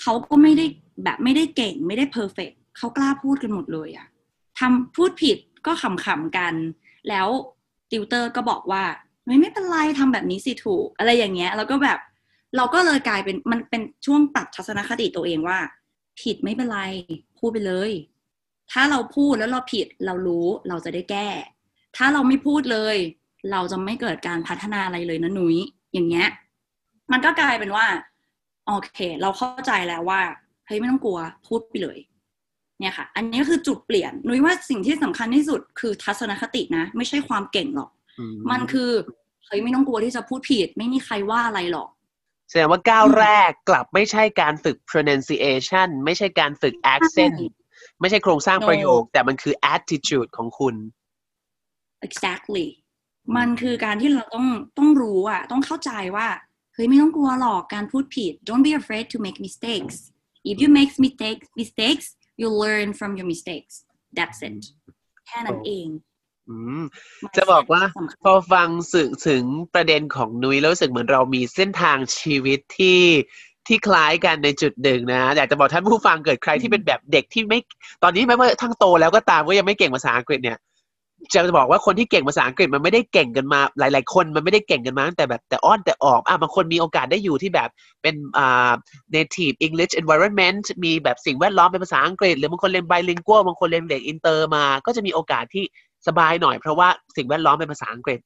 [0.00, 0.66] เขาก็ไม่ได้
[1.04, 4.06] แบบไม่ได้เก่งไม่ได้เพอร์เฟกเขากล้าพูดกันหมดเลยอะ
[4.58, 6.54] ทำพูดผิดก็ขำๆกัน
[7.08, 7.28] แล้ว
[7.90, 8.82] ติวเตอร์ก็บอกว่า
[9.26, 11.98] ไม่ไม่เป็นไรทำแบบนี้สิถูก อะไรอย่างเงี้ย แล้วก็แบบ
[12.56, 15.58] เราก็เลยกลายเป็นมันเป็นช่วงปรับทัศนคติตัวเองว่า
[16.20, 16.80] ผิดไม่เป็นไร
[17.38, 17.90] พูดไปเลย
[18.72, 21.28] ถ้าเราพูดแล้วเราผิดเรารู้เราจะได้แก้
[21.96, 22.96] ถ้าเราไม่พูดเลย
[23.52, 25.56] เราจะไม่เกิดการพัฒนาอะไรเลยนะนุ้ย
[25.92, 26.28] อย่างเงี้ย
[27.12, 27.86] มันก็กลายเป็นว่า
[28.66, 30.20] โอเค เราเข้าใจแล้วว่า
[30.66, 31.98] เฮ้ยไม่ต้องกลัวพูดไปเลย
[32.80, 38.90] เนี่ยค่ะ อันนี้ก็คือจุดเปลี่ยนนุ้ยว่าสิ่งที่สำคัญที่สุดคือทัศนคตินะ ไม่ใช่ความเก่งหรอกอืมันคือ
[39.46, 41.88] เฮ้ยไม่ต้องกลัวที่จะพูดผิด ไม่มีใครว่าอะไรหรอก
[42.50, 47.36] แสดงว่าก้าวแรกกลับไม่ใช่การฝึก pronunciation ไม่ใช่การฝึก accent
[48.00, 50.74] ไม่ใช่โครงสร้าง No ประโยค แต่มันคือ attitude ของคุณ
[52.06, 52.68] exactly
[53.36, 54.46] มันคือการที่เราต้อง
[54.78, 56.28] ต้องรู้อะต้องเข้าใจว่า
[56.74, 59.96] เฮ้ยไม่ต้องกลัวหรอกการพูดผิด don't be afraid to make mistakes
[60.50, 62.06] if you make mistakes mistakes
[62.40, 63.74] you learn from your mistakes
[64.16, 64.60] that's it
[65.26, 66.09] แค่นั้นเองอืม
[67.36, 73.00] จะบอกว่าสำคัญพอฟังสึกถึงประเด็นของนุ้ยแล้วรู้สึกเหมือนเรามีเส้นทางชีวิตที่
[73.66, 77.58] ที่คล้ายกันในจุดหนึ่งนะอยากจะบอกท่านผู้ฟังเกิดใครที่เป็นแบบเด็กที่ไม่
[78.02, 80.58] ตอนนี้แม้ว่าทั้งโตแล้วก็ตามก็ยังไม่เก่งภาษาอังกฤษเนี่ย
[81.32, 87.70] จะบอกว่าคนที่เก่งภาษาอังกฤษมันไม่ได้เก่งกันมาหลาย ๆ คนมันไม่ได้เก่งกันมาตั้งแต่แบบแต่อ้อนแต่ออกอะบางคนมีโอกาสได้อยู่ที่แบบ
[88.02, 88.72] เป็นอ่า
[89.14, 95.64] native English environment มีแบบสิ่งแวดล้อมเป็นภาษาอังกฤษ หรือบางคนเรียน bilingual บางคนเรียนเด็กอินเตอร์มา ก็จะมีโอกาสที่
[96.06, 98.20] สบายหน่อยเพราะว่าสิ่งแวดล้อมเป็นภาษาอังกฤษ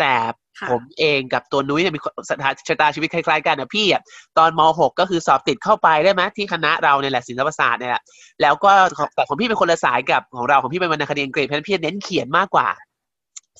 [0.00, 0.14] แต่
[0.58, 4.02] ค่ะผมเองกับตัวนุ้ยเนี่ยมีสถาชะตาชีวิตคล้ายๆกันนะพี่อะ
[4.38, 8.02] ตอนม .6 ก็คือสอบติดเข้าไปได้ไหมที่คณะเราเนี่ยแหละศิลปศาสตร์เนี่ยแหละ
[8.42, 12.68] แล้วก็ของแต่ของพี่เป็นคนละสายกับของเราของพี่เป็นวรรณคดีอังกฤษเพราะฉะนั้นพี่เน้นเขียนมากกว่า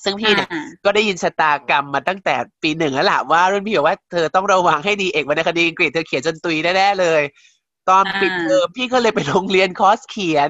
[0.03, 7.21] ซึ่งพี่เนี่ยอ่าก็ได้ยินชะตากรรมมาตั้งแต่ปีหนึ่งแล้วล่ะว่ารุ่นพี่บอกว่าเธอต้องระวังให้ดีเอกวรรณคดีอังกฤษเธอเขียนจนตุยแน่ๆเลย
[7.89, 10.49] ตอนปิดเทอมพี่ก็เลยไปโรงเรียนคอร์สเขียน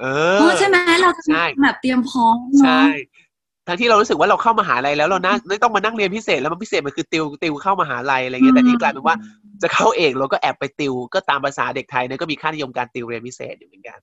[0.00, 3.26] เออโอ้ใช่ไหมเราจะใช่แบบเตรียมพร้อมใช่เนาะ
[3.68, 9.16] ทั้งที่เรารู้สึกว่าเราเข้ามหาลัยแล้วเราน่าไม่ต้องมานั่งเรียนพิเศษแล้วมันพิเศษมันคือติวติวเข้ามหาลัยอะไรเงี้ยแต่นี่กลายเป็นว่า
[9.62, 13.98] จะเข้าเอกเราก็แอบไปติวก็ตามภาษาเด็กไทยเนี่ยก็มีค่านิยมการติวเรียนพิเศษอยู่เหมือนกัน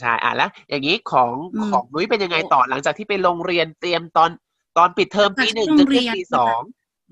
[0.00, 4.30] ใช่อะแล้วอย่างนี้ของอืมของนุ้ยเป็นยังไงต่อหลังจากที่ไปโรงเรียนเตรียมตอน
[4.78, 6.60] ตอนปิดเทอมปีหนึ่งจากที่จะโรงเรีขึ้นยนปีสอง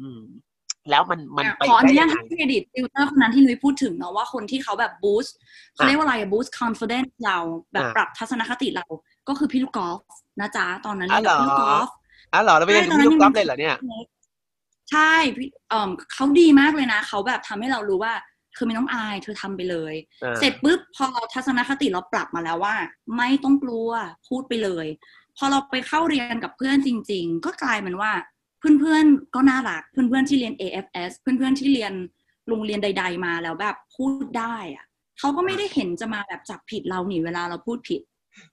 [0.00, 0.20] อืม
[0.90, 5.34] แล้วมันมันอะไปขออได้นุญายัตงไงให้เครดิตติวเตอร์คนนั้นที่นุ้ยพูดถึงเนาะว่าคนที่เขาแบบบูสต์
[5.74, 7.38] เขาเรียกว่าอะไรบูสต์ confidence เรา
[7.72, 8.84] แบบอะปรับทัศนคติเรา
[9.28, 9.98] ก็คือพี่ลูกกอล์ฟ
[10.40, 11.88] นะจ๊ะ ตอนนั้นอ๋อเรียนกับเหรอพี่ลูกกอล์ฟ
[12.32, 13.76] อ๋อเหรอเราไปเรียนกับพี่ลูกกอล์ฟเลยเหรอเนี่ย
[14.90, 18.14] ใช่พี่เอ่อเขาดีมากเลยนะ เขาแบบทำให้เรารู้ว่า
[18.56, 22.74] คือไม่ต้องอายเธอทำไปเลยอ่าเสร็จปุ๊บพอเราทัศนคติเราปรับมาแล้วว่า
[23.16, 23.90] ไม่ต้องกลัว
[24.28, 24.86] พูดไปเลย
[25.36, 28.12] พอเราไปเข้าเรียนกับเพื่อนจริง ๆ ก็กลายเป็นว่า
[28.80, 31.92] เพื่อนๆก็น่ารักเพื่อนๆที่เรียน AFS เพื่อนๆที่เรียน
[32.48, 34.84] โรงเรียนใด ๆ มาแล้วแบบพูดได้อะ
[35.18, 38.00] เขาก็ไม่ได้เห็นจะมาแบบจับผิดเราหนิเวลาเราพูดผิด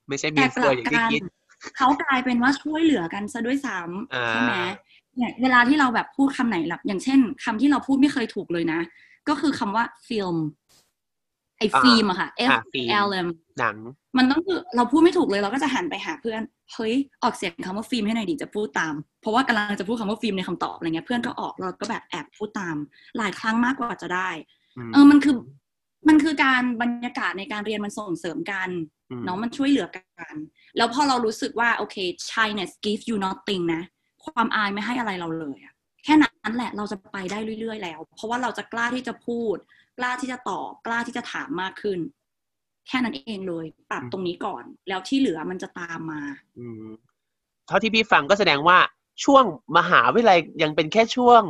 [0.08, 1.22] ไม่ใช่มีแต่เฟกอลัร์อย่างที่กันคิด
[1.78, 3.78] เขากลายเป็นว่าช่วยเหลือกันซะด้วยซ้
[4.14, 4.54] อ่าำใช่ไหม
[5.16, 8.80] เนี่ยเวลาที่เราแบบพูดคำไหนหลับอย่างเช่นคำที่เราพูดไม่เคยถูกเลยนะ
[9.28, 10.36] ก็คือคำว่าฟิล์ม
[11.58, 13.28] ไอ้อ่าฟิล์มอะค่ะ F อ่าฟิล์ม L M
[13.60, 13.78] หนัง
[14.18, 16.42] มันต้องคือเราพูดไม่ถูกเลยเราก็จะหันไปหาเพื่อน
[16.74, 22.76] เฮ้ยออกเสียงคำว่าฟิล์มให้หน่อยดิจะพูดตาม เพราะว่ากำลังจะพูดคำว่าฟิล์มในคำตอบอะไรเงี้ยเพื่อนก็ออกเราก็แบบแอบพูดตาม
[23.18, 24.30] หลายครั้งมากกว่าจะได้
[24.94, 25.36] เออมันคือ
[26.08, 28.70] มันคือการบรรยากาศในการเรียนมันส่งเสริมกัน
[29.12, 30.36] อืมเนาะมันช่วยเหลือกัน
[30.78, 31.96] แล้วพอเรารู้สึกว่าโอเค
[32.30, 33.82] shyness gives you nothing นะ
[34.26, 35.74] ความอายไม่ให้อะไรเราเลยอะ
[36.04, 39.56] แค่นั้นแหละเราจะไปได้เรื่อยๆแล้ว เพราะว่าเราจะกล้าที่จะพูด
[39.98, 42.00] กล้าที่จะตอบ กล้าที่จะถามมากขึ้น
[42.90, 46.22] แค่นั้นเองเลย ปรับตรงนี้ก่อน แล้วที่เหลือมันจะตามมา
[46.60, 46.88] อืม
[47.68, 48.78] เท่าที่พี่ฟังก็แสดงว่า
[49.24, 49.44] ช่วง
[49.78, 51.44] มหาวิทยาลัยยังเป็นแค่ช่วง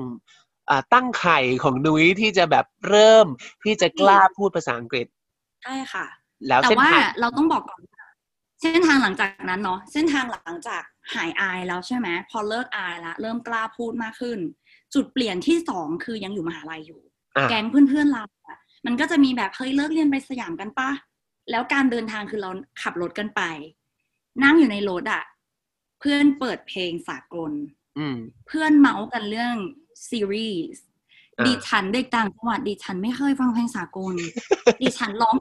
[0.70, 3.28] อ่าตั้งไข่ของนุ้ยที่จะแบบเริ่ม
[3.64, 5.08] ที่จะกล้าพูดภาษาอังกฤษ
[5.64, 6.06] ใช่ค่ะ
[6.48, 8.08] แล้วแต่เส้นว่าทางเราต้องบอกก่อนว่า
[8.62, 14.40] เส้นทางหลังจากนั้นเนาะเส้นทางหลังจากหายอายแล้วใช่ไหมพอเลิกอายละเริ่มกล้าพูดมากขึ้น
[14.94, 17.02] จุดเปลี่ยนที่สองคือยังอยู่มหาลัยอยู่
[17.36, 20.90] อะแก๊งเพื่อนๆเราอะมันก็จะมีแบบเฮ้ยเลิกเรียนไปสยามกันปะ
[21.50, 22.50] แล้วการเดินทางคือเรา
[22.82, 23.42] ขับรถกันไป
[24.44, 25.24] นั่งอยู่ในรถอะ
[26.00, 27.52] เพื่อนเปิดเพลงสากล
[27.98, 29.56] อืมเพื่อนเมาส์กันเรื่อง
[30.10, 30.84] ซีรีส์
[31.38, 34.14] อ่าดิฉันเด็กต่างจังหวัดดิฉันไม่เคยฟังเพลงสากล
[34.82, 35.36] ดิฉันร้อง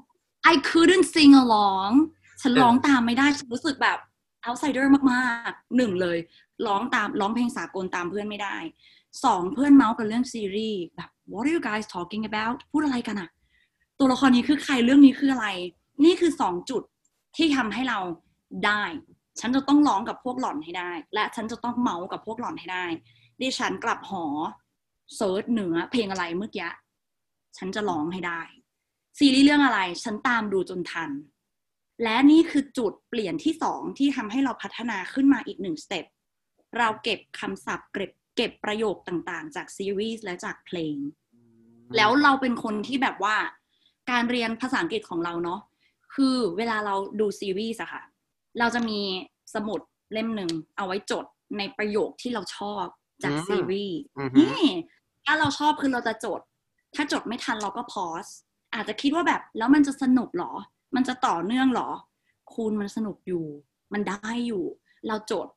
[0.52, 1.92] I couldn't sing along
[2.40, 3.98] ฉันร้องตามไม่ได้ ฉันรู้สึกแบบ
[4.46, 6.18] outsider มากๆหนึ่งเลย
[6.66, 8.56] ร้องตามร้องเพลงสากลตามเพื่อนไม่ได้
[9.24, 13.30] สองเพื่อนเมาส์กันเรื่องซีรีส์แบบ what are you guys talking about พูดอะไรกันอะ
[13.98, 15.48] ตัวละครนี้คือใครเรื่องนี้คืออะไร
[16.04, 16.82] นี่คือสองจุด
[17.36, 17.98] ที่ทำให้เรา
[18.66, 18.82] ได้
[19.40, 22.86] ฉันจะต้องร้องกับพวกหล่อนให้ได้ และฉันจะต้องเมาส์กับพวกหล่อนให้ได้
[23.40, 24.24] ดิฉันกลับหอ
[25.16, 26.68] search เนื้อเพลงอะไรเมื่อกี้
[27.56, 28.40] ฉันจะร้องให้ได้
[29.18, 31.10] ซีรีส์เรื่องอะไร ฉันตามดูจนทัน
[32.02, 36.04] และนี่คือจุดเปลี่ยนที่สองที่ทำให้เราพัฒนาขึ้นมาอีกหนึ่ง step
[36.78, 40.96] เราเก็บคำศัพท์เก็บเก็บประโยคต่างๆ จากซีรีส์และจากเพลง
[41.96, 43.36] แล้วเราเป็นคนที่แบบว่า
[44.10, 45.60] การเรียนภาษาอังกฤษของเราเนาะ
[46.14, 48.02] คือเวลาเราดูซีรีส์อะค่ะ
[48.58, 49.00] เราจะมี
[49.54, 49.80] สมุด
[50.12, 51.24] เล่มหนึ่งเอาไว้จด
[51.58, 52.84] ในประโยคที่เราชอบ
[53.22, 54.64] จากอืมซีรีส์อือฮึนี่
[55.24, 56.40] ถ้าเราชอบคือเราจะจด
[56.94, 58.26] ถ้าจดไม่ทันเราก็พอส
[58.74, 60.52] อาจจะคิดว่าแบบแล้วมันจะสนุกเหรอ
[60.94, 61.88] มันจะต่อเนื่องเหรอ
[62.54, 63.44] คุณมันสนุกอยู่
[63.92, 64.64] มันได้อยู่
[65.08, 65.48] เราจด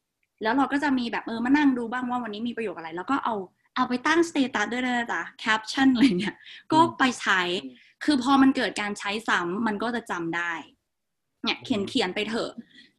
[0.41, 3.35] แล้วเราก็จะมีแบบเออมานั่งดูบ้างว่าวันนี้มีประโยคอะไร แล้วก็เอา
[3.75, 6.36] เอาไปตั้ง status ด้วยนะจ๊ะแคปชั่นอะไรเงี้ย
[6.73, 7.41] ก็ไปใช้
[8.03, 10.53] คือพอมันเกิดการใช้ซ้ำมันก็จะจำได้
[11.43, 12.51] เนี่ยเขียนเขียนไปเถอะ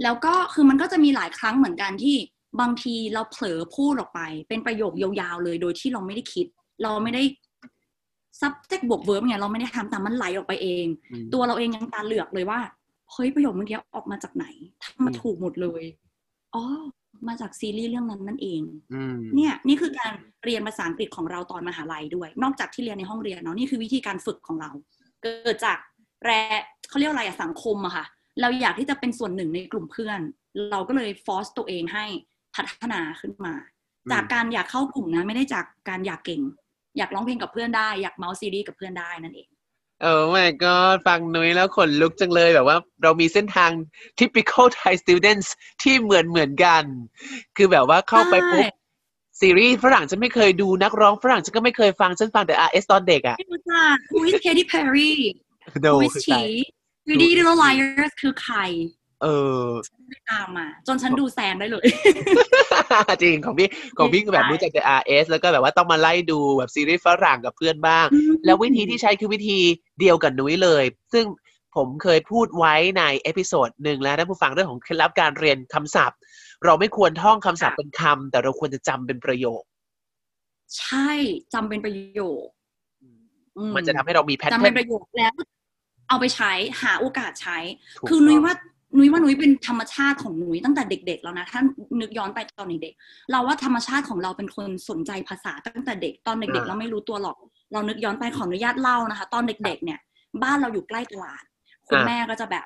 [0.03, 2.17] แล้วก็คือมันก็จะมีหลายครั้งเหมือนกันที่
[2.61, 6.47] บางทีเราเผลอพูดออกไป เป็นประโยคยาวๆเลยโดยที่เราไม่ได้คิด
[6.83, 7.23] เราไม่ได้
[8.41, 12.61] subject บวก verb เนี่ยเราไม่ได้ทำแต่มันไหลออกไปเองอืมตัวเราเองยังตาเหลือกเลยว่า
[13.13, 14.47] เฮ้ยประโยคเมื่อกี้ออกมาจากไหน
[14.83, 15.83] ทำมาอืมถูกหมดเลย
[16.55, 16.65] อ๋อ
[17.29, 18.63] มาจากซีรีส์เรื่องนั้นนั่นเอง
[18.95, 20.13] อืมเนี่ยนี่คือการ
[20.45, 24.71] เรียนภาษาอังกฤษของเราตอนมหาลัยด้วย นอกจากที่เรียนในห้องเรียนเนาะนี่คือวิธีการฝึกของเรา
[25.23, 25.79] เกิดจาก
[26.25, 28.05] แรงเขาเรียกว่าอะไรอะสังคมอะค่ะ
[28.41, 30.21] เราอยากที่จะเป็นส่วนหนึ่งในกลุ่มเพื่อน
[30.71, 32.05] เราก็เลยฟอสตัวเองให้
[32.55, 33.55] พัฒนาขึ้นมา
[34.13, 36.43] จากการอยากเข้ากลุ่มนะไม่ได้จากการอยากเก่ง
[36.99, 39.49] อยากร้องเพลงกับเพื่อนได้ อยากเมาส์ซีรีส์กับเพื่อนได้นั่นเอง
[40.03, 43.71] โอ้ my god ฟังนุ้ยแล้วขนลุกจังเลยแบบว่า เรามีเส้นทาง
[44.21, 45.49] typical Thai students
[45.83, 46.85] ที่เหมือนเหมือนกัน
[47.57, 48.81] คือแบบว่าเข้าไปปุ๊บใช่
[49.41, 55.13] ซีรีส์ฝรั่งฉันไม่เคยดูนักร้องฝรั่งฉันก็ไม่เคยฟัง ฉันฟังแต่ RS ตอนเด็กอะไม่รู้จัก Who is Katy Perry
[55.83, 56.41] โด Who is she
[57.07, 58.57] Pretty Little Liars คือใคร
[59.23, 59.27] เอ
[59.59, 59.65] อ
[60.09, 61.87] ไม่ตามมาจนฉันดูแซงได้เลย
[63.23, 68.07] จริงของพี่ของพี่คือแบบใช่รู้จักแต่ RS แล้วก็แบบว่าต้องมาไล่ดูแบบซีรีส์ฝรั่งกับเพื่อนบ้าง
[68.45, 69.59] แล้ววิธีที่ใช้คือวิธี
[70.01, 71.25] เดียวกับนุ้ยเลย ซึ่ง
[71.77, 76.19] ผมเคยพูดไว้ใน episode หนึ่งแล้วท่านผู้ฟังเรื่องของเคล็ดลับการเรียนคำศัพท์
[76.65, 79.63] เราไม่ควรท่องคำศัพท์เป็นคำแต่เราควรจะจำเป็นประโยค
[80.79, 81.11] ใช่
[81.55, 82.47] จำเป็นประโยค
[83.57, 85.35] อืมันจะทำให้เรามี pattern จำเป็นประโยคแล้ว
[86.09, 87.59] เอาไปใช้หาโอกาสใช้
[87.99, 88.55] ถูกคือนุ้ยต้องว่า
[88.97, 91.61] นุ้ยว่านุ้ยเป็นธรรมชาติของนุ้ยตั้งแต่เด็ก ๆ แล้วนะถ้า
[92.01, 97.37] นึกย้อนไปตอนเด็กๆเราว่าธรรมชาติของเราเป็นคนสนใจภาษาตั้งแต่เด็กตอนเด็กๆเราไม่รู้ตัวหรอก
[97.73, 99.99] เรานึกย้อนไปขออนุญาตเล่านะคะ ตอนเด็ก ๆ เนี่ย
[100.43, 101.43] บ้านเราอยู่ใกล้ตลาด
[101.89, 102.65] คุณแม่ก็จะแบบ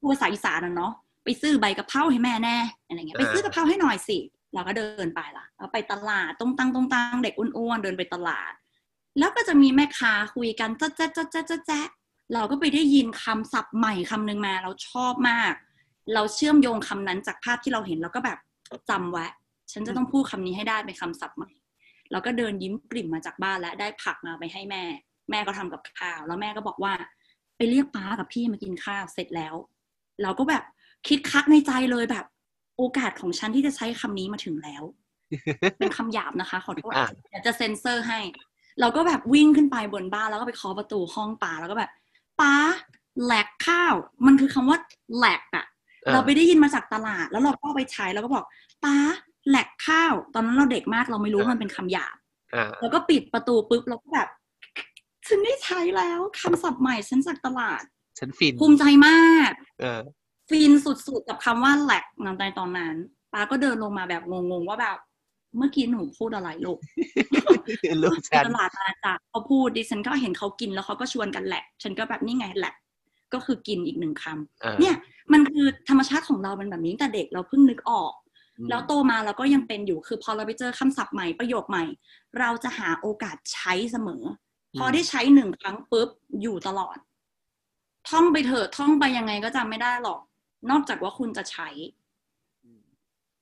[0.00, 0.92] พูดภาษาอีสานนะเนาะ
[1.24, 4.18] ไปซื้อใบกะเพราให้แม่แน่อะไรเงี้ยไปซื้อกะเพราให้หน่อยสิ
[4.54, 8.52] เราก็เดินไปละเราไปตลาดตรงตังตรงตังเด็กอ้วนๆเดินไปตลาด
[9.18, 11.80] แล้วก็จะมีแม่ค้าคุยกันจ๊ะจ๊ะจ๊ะจ๊ะจ๊ะจ๊ะ
[12.34, 15.52] เราก็ไปได้ยินคำศัพท์ใหม่คำหนึ่งมา เราชอบมาก
[16.14, 18.38] เราเชื่อมโยงคำนั้นจากภาพที่เราเห็นเราก็แบบ
[18.90, 19.26] จำไว้
[19.72, 21.50] ฉันจะต้องพูดคำนี้ให้ได้เป็นคำศัพท์ใหม่
[22.12, 24.82] เราก็เดินยิ้มกลิ่มมาจากบ้านแล้วได้ผักมาไปให้แม่
[25.30, 26.92] แม่ก็ทำกับข้าว แล้วแม่ก็บอกว่า
[27.56, 29.54] ไปเรียกป้ากับพี่มากินข้าวเสร็จแล้ว
[30.22, 30.62] เราก็แบบ
[31.08, 32.24] คิดคักในใจเลยแบบ
[32.76, 34.82] โอกาสของฉันที่จะใช้คำนี้มาถึงแล้ว
[35.78, 38.20] เป็นคำหยาบนะคะ ขอโทษอะเดี๋ยวจะเซ็นเซอร์ให้
[38.80, 41.90] เราก็แบบวิ่งขึ้นไปบนบ้านแล้วก็ไปเคาะประตูห้องป้าแล้วก็แบบ
[42.40, 42.54] ป้า
[43.24, 43.94] แหลกข้าว
[44.26, 44.78] มันคือคำว่า
[45.16, 45.66] แหลกอะ
[46.06, 48.44] อ่าเราไปได้ยินมาจากตลาด แล้วเราก็เอาไปใช้แล้วก็บอก
[48.84, 48.96] ป้า
[49.48, 52.16] แหลกข้าว ตอนนั้นเราเด็กมากเราไม่รู้ว่ามันเป็นคำหยาบ
[52.54, 54.28] อ่าแล้วก็ปิดประตูปุ๊บเราก็แบบ
[55.28, 57.82] ฉันได้ใช้แล้วคำศัพท์ใหม่ฉันจากตลาด
[58.18, 59.50] ฉันฟินภูมิใจมาก
[59.80, 60.00] เออ
[60.48, 62.04] ฟินสุดๆกับคำว่าแหลก
[62.40, 62.94] ในตอนนั้น
[63.32, 64.98] ป้าก็เดินลงมาแบบงงๆว่าแบบ
[65.56, 66.78] เมื่อกี้หนูพูดอะไรลูก
[68.02, 72.74] ลูกไปฉันตลาดมาจากเขาพูดดิฉันก็เห็นเขากินแล้วเขาก็ชวนกันแหละ ฉันก็แบบนี่ไงแหละ
[73.32, 74.94] ก็คือกินอีกหนึ่งคำอ่าเนี่ย
[75.32, 78.12] มันคือธรรมชาติของเราเป็นแบบนี้ตั้งแต่เด็กเราเพิ่งนึกออก
[78.58, 81.84] อืมแล้วโตมาเราก็ยังเป็นอยู่คือพอเราไปเจอคำศัพท์ใหม่ประโยคใหม่
[82.38, 84.22] เราจะหาโอกาสใช้เสมอ
[84.78, 86.08] พอได้ใช้หนึ่งครั้งปุ๊บ
[86.42, 86.96] อยู่ตลอด
[88.08, 90.20] ท่องไปเถอะท่องไปยังไงก็จำไม่ได้หรอก
[90.70, 91.68] นอกจากว่าคุณจะใช้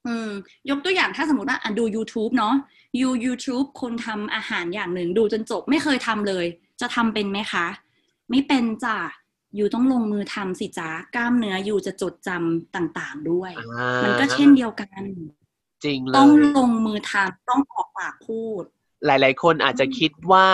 [0.08, 0.30] อืม
[0.70, 2.54] ยกตัวอย่างถ้าสมมติว่าอะดู YouTube เนาะ
[3.00, 6.46] ยู YouTube คนทำอาหารอย่างหนึ่ง ดูจนจบไม่เคยทำเลย
[6.80, 7.66] จะทำเป็นไหมคะ
[8.30, 8.98] ไม่เป็นจ้ะ
[9.58, 15.02] ยูต้องลงมือทำสิจ้ากล้ามเนื้อยูจะจดจำต่างๆด้วยอ่ามันก็เช่นเดียวกัน
[15.84, 18.62] จริงเลต้องยลงมือทำต้องออกปากพูด
[19.06, 20.48] หลายๆ คนอาจจะคิดว่า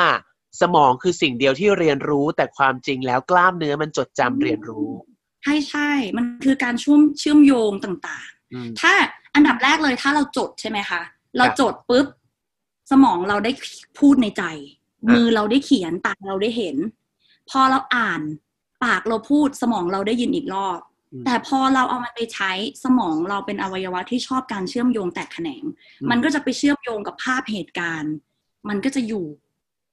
[0.61, 4.91] สมองคือสิ่งเดียวที่เรียนรู้แต่ความจริงแล้วกล้ามเนื้อมันจดจำเรียนรู้
[5.43, 8.93] ใช่ใช่ มันคือการเชื่อมเชื่อมโยงต่างอืมๆถ้า
[9.35, 11.01] อันดับแรกเลยถ้าเราจดใช่ไหมคะ
[11.39, 12.07] เราจดปุ๊บ
[12.91, 13.53] สมองเราได้
[13.99, 16.77] พูดในใจอะมือเราได้เขียนตาเราได้เห็น
[17.51, 18.21] พอเราอ่าน
[18.85, 20.79] ปากเราพูดสมองเราได้ยินอีกรอบ
[21.13, 22.51] อืมแต่พอเราเอามันไปใช้
[22.85, 25.63] สมองเราเป็นอวัยวะที่ชอบการเชื่อมโยงแตกแขนง
[26.01, 28.15] อืมมันก็จะไปเชื่อมโยงกับภาพเหตุการณ์
[28.69, 29.27] มันก็จะอยู่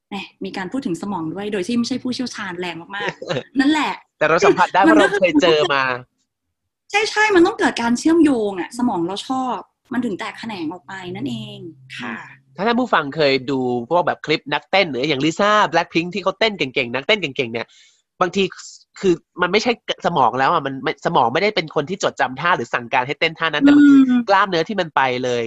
[0.09, 5.83] แหมมีการพูดถึงสมองด้วย โดยที่ไม่ใช่ผู้เชี่ยวชาญแรงมากๆ นั่นแหละ แต่เราสัมผัสได้มันเพราะก็เราเคยเจอมา
[6.91, 9.57] ใช่ใช่มันต้องเกิดการเชื่อมโยงอะสมองเราชอบ
[9.93, 11.59] มันถึงแตกแขนงออกไปนั่นเอง
[11.99, 12.15] ค่ะ
[12.55, 17.67] ถ้าท่านผู้ฟังเคยดูพวกแบบคลิปนักเต้นหรืออย่างลิซ่าแบล็คพิงที่เขาเต้นเก่งๆ นักเต้นเก่งๆเนี่ย
[18.21, 18.43] บางที
[18.99, 19.71] คือมันไม่ใช่
[20.05, 23.99] สมองแล้วอะมันไม่สมองไม่ได้เป็นคนที่จดจำท่าหรือสั่งการให้เต้นท่านั้นแต่มันคือ
[24.29, 25.43] กล้ามเนื้อที่มันไปเลย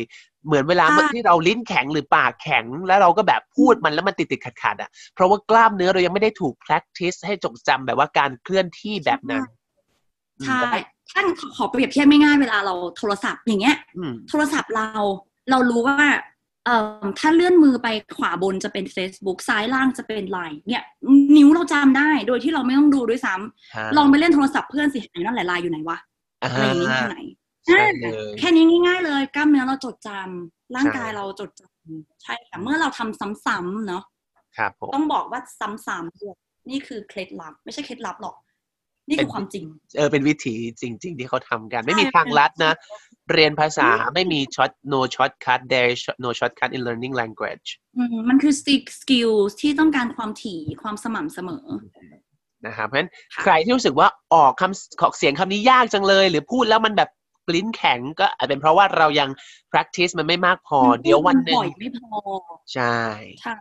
[0.47, 9.43] เหมือนเวลาใช่ที่เราลิ้นแข็งหรือปากแข็ง แล้วเราก็แบบพูดมันแล้วมันติดติดขัดขัดๆอะเพราะว่ากล้ามเนื้อเรายังไม่ได้ถูก practice ให้จดจำแบบว่าการเคลื่อนที่แบบนั้น
[10.47, 10.63] ใช่
[11.15, 14.89] ท่านขอเปรียบเทียบไม่ง่ายๆเวลาเราโทรศัพท์อย่างเงี้ยอืมโทรศัพท์เรา
[15.51, 15.99] เรารู้ว่า
[16.67, 20.83] เอ่อถ้าเลื่อนมือไปขวาบนจะเป็น Facebook ซ้ายล่างจะเป็นไลน์เนี่ย
[21.37, 25.99] นิ้วเราจำได้โดยที่เราไม่ต้องดูด้วยซ้ำลองไปเล่นโทรศัพท์เพื่อนสิไหนนั่นแหละไลน์อยู่ไหนวะ
[26.43, 27.19] อะไรอย่างนี้อยู่ไหน
[27.67, 34.03] ใช่เลยแค่นี้ง่าย ๆ เลยกล้ามเนื้อเราจดจำร่างกายใช่เราจดจำใช่ค่ะเมื่อเราทำซ้ำๆเนาะ
[34.57, 35.41] ครับผมต้องบอกว่า
[35.87, 36.37] ซ้ำๆด้วย
[36.71, 38.35] นี่คือเคล็ดลับ ไม่ใช่เคล็ดลับหรอก
[39.09, 39.65] นี่คือความจริง
[39.97, 42.75] เออเป็นวิธีจริง ๆ ที่เขาทำกัน ไม่มีทางลัดนะ
[43.33, 48.53] เรียนภาษาไม่มีช็อต no shortcut there is no shortcut in learning language อืมมันคือ
[49.01, 51.67] สกิลที่ต้องการความถี่ความสม่ำเสมอ
[52.67, 57.11] นะครับเพราะฉะนั้นค่ะใครที่รู้สึกว่าออกคำออกเสียงคำนี้ยากจังเลย หรือพูดแล้วมันแบบ
[57.49, 59.29] กลิ้นแข็งก็อาจเป็นเพราะว่าเรายัง
[59.73, 62.19] practice มันไม่มากพอ เดี๋ยววันหนึ่งบ่อยไม่พอ
[62.75, 62.99] ใช่
[63.43, 63.55] ใช่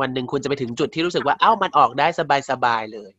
[0.00, 2.06] วันหนึ่งคุณจะไปถึงจุดที่รู้สึกว่าเอ้ามันออกได้
[2.50, 3.10] สบายๆเลย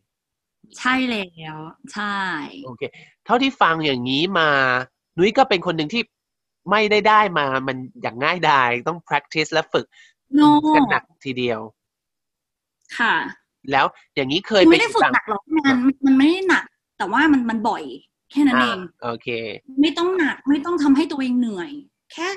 [0.80, 1.58] ใช่แล้ว
[1.94, 2.18] ใช่
[2.66, 2.82] โอเค
[3.26, 4.50] เท่าที่ฟังอย่างนี้มา
[5.18, 6.02] นุ้ยก็เป็นคนหนึ่งที่
[6.72, 9.86] ไม่ได้ได้มา มันอย่างง่ายดายต้อง practice และฝึก
[10.36, 10.42] โน
[10.76, 11.60] กันหนักทีเดียว
[12.98, 13.16] ค่ะ
[13.72, 16.66] แล้วอย่างนี้เคยไม่ได้ฝึกต่างหนักหรอกงานมันไม่ได้หนัก
[16.98, 17.84] แต่ว่ามันมันบ่อย
[18.32, 19.28] แค่นั้นเองโอเค
[19.82, 21.72] ไม่ต้องหนักไม่ต้องทำให้ตัวเองเหนื่อย
[22.14, 22.28] แค่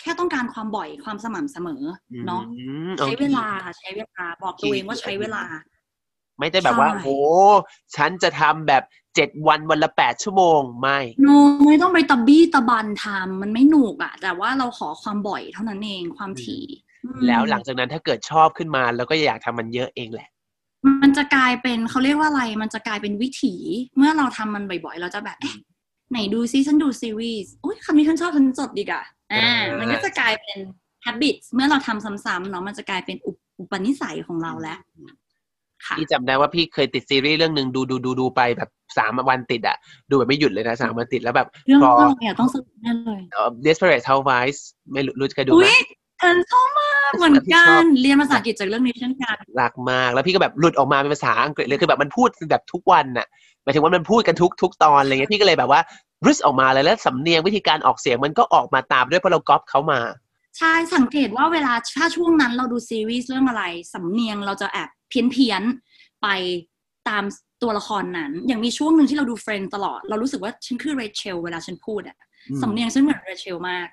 [0.00, 1.82] แค่ต้องการความบ่อยความสม่ำเสมอ
[2.26, 3.46] เนาะอืมใช้โอคเวลา
[3.78, 5.42] ใช้เวลาบอกตัวเองว่าใช้เวลา
[6.38, 7.16] ไม่ได้แบบว่าใช่โอ้
[7.96, 8.82] ฉันจะทำแบบ
[9.14, 11.28] เจ็ดวันวันละแปดชั่วโมงไม่โน
[11.66, 16.64] ไม่ต้องไปตะบี้ตะบันทำมันไม่หนุกอะแต่ว่าเราขอความบ่อยเท่านั้นเองความถี่
[17.04, 20.28] อืมแล้วหลังจากนั้นถ้าเกิดชอบขึ้นมาแล้วก็อยากทำมันเยอะเองแหละ
[21.02, 23.54] มันจะกลายเป็นเขาเรียกว่าอะไร มันจะกลายเป็นวิถี
[23.96, 25.56] เมื่อเราทำมันบ่อยๆ เราจะแบบเอ๊ะ
[26.10, 30.58] ไหนดูซิฉันดูซีรีส์อุ้ยคำนี้ฉันชอบฉันจดดีกอะอ่าอ่ามัมันก็จะกลายเป็น
[31.06, 35.14] habit เมื่อเราทำซ้ำๆเนาะมันจะกลายเป็นอุปอุปนิสัยของเราแล้วค่ะ
[35.98, 39.76] พี่จำได้ว่าพี่เคยติดซีรีส์เรื่องหนึ่งดูดูดูดูไปแบบสามวันติดอะ
[40.10, 44.60] ดูแบบไม่หยุดเลยนะสามวันติดแล้วแบบเรื่องพออะไรอะต้องสรุปแน่เลยเอ่อ Desperate Housewives
[44.92, 45.80] ไม่รู้รู้เคยดูอุ้ไหมย
[46.22, 53.26] ฉันชอบมากเหมือนที่กัชอบนเรียนภาษาอังกฤษจากเรื่องนี้เช่นกันรักมาก แล้วพี่ก็แบบหลุดออกมาเป็นภาษาอังกฤษเลยคือแบบมันพูดแบบทุกวันน่ะ
[53.62, 55.80] หมายถึงว่ามันพูดกันทุกทุกตอนอะไรเงี้ยพี่ก็เลยแบบว่า
[56.26, 60.00] release ออกมาเลยแล้วสำเนียงวิธีการออกเสียงมันก็ออกมาตามด้วยเพราะเราก๊อปเขามา
[60.56, 66.28] ใช่สังเกตว่าเวลาถ้าช่วงนั้นเราดูซีรีส์เรื่องอะไร สำเนียงเราจะแอบเพี้ยนเพี้ยนๆไป
[67.08, 67.24] ตาม
[67.62, 72.18] ตัวละครนั้น อย่างมีช่วงหนึ่งที่เราดู Friends ตลอด เรารู้สึกว่าฉันคือเรเชลเวลาฉันพูดอะ
[72.50, 73.88] อืมสำเนียงฉันเหมือนเรเชลมาก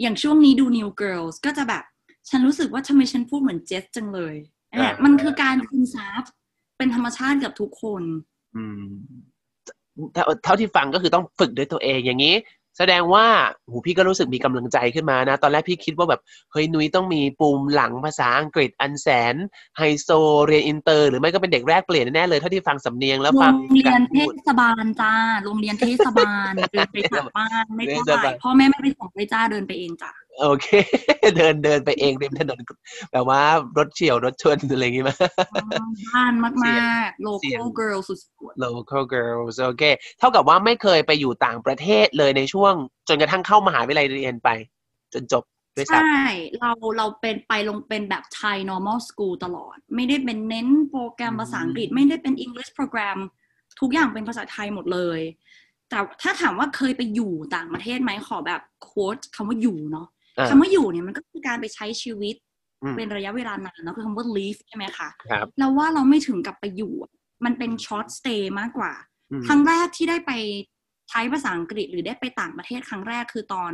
[0.00, 1.84] อย่างช่วงนี้ดู New Girls ก็จะแบบ
[2.28, 4.36] ฉันรู้สึกว่าทำไมฉันพูดเหมือนเจสจังเลย
[4.72, 6.22] แอบมันคือการคืนซับ
[6.78, 8.02] เป็นธรรมชาติกับทุกคน
[8.56, 8.84] อืม
[10.12, 12.34] เท่าเท่าที่ฟังก็คือต้องฝึกด้วยตัวเองอย่างนี้
[12.78, 13.26] แสดงว่า
[13.70, 16.20] หูพี่ก็รู้สึกมีกำลังใจขึ้นมานะ ตอนแรกพี่คิดว่าแบบ
[16.52, 19.34] เฮ้ยนุ้ยต้องมีปุ่มหลังภาษาอังกฤษอันแสน
[19.78, 20.08] ไฮโซ
[20.46, 25.12] เรียนอินเตอร์ หรือไม่ก็เป็นเด็กแรกเปลี่ยนแน่ๆเลยเท่าที่ฟังสำเนียงแล้วโรฟังงเรียกานรเทพูดศบาลจ้า
[25.44, 30.66] โรงเรียนเทศบาลเดินไปกลับบ้านไม่เทเท่าศไหบาร่ลพ่อแม่ไม่ไปส่งเลยจ้าเดินไปเองจ้ะ โอเค
[31.36, 32.60] เดินเดินไปเองริมถนน
[33.12, 33.42] แบบว่า
[33.78, 35.18] รถเฉียวรถชนอะไรอย่างงี้มั้ย
[36.12, 38.18] บ้านมเสียงากๆเสียง local girl สุด
[38.64, 39.84] local girls โอเค
[40.18, 42.74] เท่ากับว่าไม่เคยไปอยู่ต่างประเทศเลยในช่วง
[43.08, 44.48] จนกระทั่งเข้ามหาวิทยาลัยเรียนไป
[45.14, 45.44] จนจบ
[45.76, 46.22] ด้วยๆซ้ใช่
[46.60, 53.18] เราเราเป็นไปลงเป็นแบบไทย normal school ตลอด ไม่ได้เป็นเน้นโปรแกรมภาษาอังกฤษ ไม่ได้เป็น English program
[53.80, 55.20] ทุกอย่างเป็นภาษาไทยหมดเลย
[55.90, 60.19] แต่ถ้าถามว่าเคยไปอยู่ต่างประเทศไหมขอแบบโค้ดคำว่าอยู่เนาะำอ่า
[60.50, 62.36] คำว่าอยู่เนี่ยมันก็คือการไปใช้ชีวิต
[62.82, 67.12] อืมเป็นระยะเวลานานเนาะคือคำว่า live ใช่ไหมคะครับเราว่าเราไม่ถึงกับไปอยู่อะ
[67.44, 68.92] มันเป็น short stay มากกว่า
[69.30, 70.32] อืมครั้งแรกที่ได้ไป
[71.10, 73.72] ใช้ภาษาอังกฤษหรือได้ไปต่างประเทศครั้งแรกคือตอน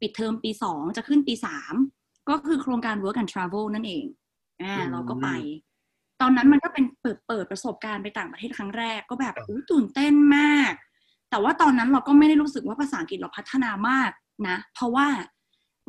[0.00, 1.74] ปิดเทอมปีสองจะขึ้นปีสาม
[2.28, 4.04] ก็คือโครงการ work and travel นั่นเอง
[4.62, 5.28] อ่าอืมเราก็ไป
[6.20, 10.72] ตอนนั้นมันก็เป็นเปิดเปิดประสบการณ์ไปต่างประเทศครั้งแรกก็แบบอู้ตื่นเต้นมาก
[11.30, 14.10] แต่ว่าตอนนั้นเราก็ไม่ได้รู้สึกว่าภาษาอังกฤษเราพัฒนามาก
[14.48, 15.06] นะ เพราะว่า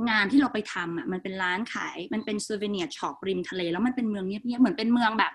[0.10, 5.34] งานที่เราไปทำอะมันเป็นร้านขาย มันเป็น souvenir shop ริมทะเล แล้วมันเป็นเมืองเงียบๆเหมือนเป็นเมืองแบบ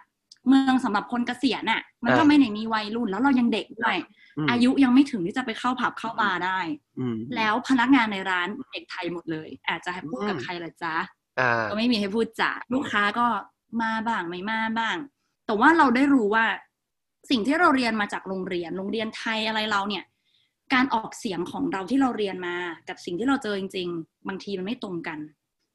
[0.49, 3.97] เมืองสำหรับคนเกษียณอะ มันก็อ่าไม่ได้มีวัยรุ่น แล้วเรายังเด็กด้วย
[4.45, 6.59] มอายุยังไม่ถึงที่จะไปเข้าผับเข้าบาร์ได้
[6.99, 10.95] อืมแล้วพนักงานในร้านเด็กไทยหมดเลย อาจจะให้พูดกับอืมใครล่ะจ๊ะ
[11.41, 13.27] อ่าก็ไม่มีให้พูดจ้ะลูกค้าก็
[13.83, 14.97] มาบ้างไม่มาบ้าง
[15.47, 16.45] แต่ว่าเราได้รู้ว่า
[17.31, 20.05] สิ่งที่เราเรียนมาจากโรงเรียนโรงเรียนไทยอะไรเราเนี่ย
[20.75, 22.57] การออกเสียงของเราที่เราเรียนมา
[22.89, 25.19] กับสิ่งที่เราเจอจริง ๆ บางทีมันไม่ตรงกัน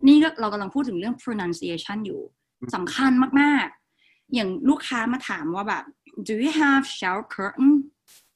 [0.08, 2.22] นี่ก็เรากำลังพูดถึงเรื่อง pronunciation อยู่
[2.60, 5.84] อืมสำคัญมากๆ อย่างลูกค้ามาถามว่าแบบ
[6.28, 7.72] do you have shower curtain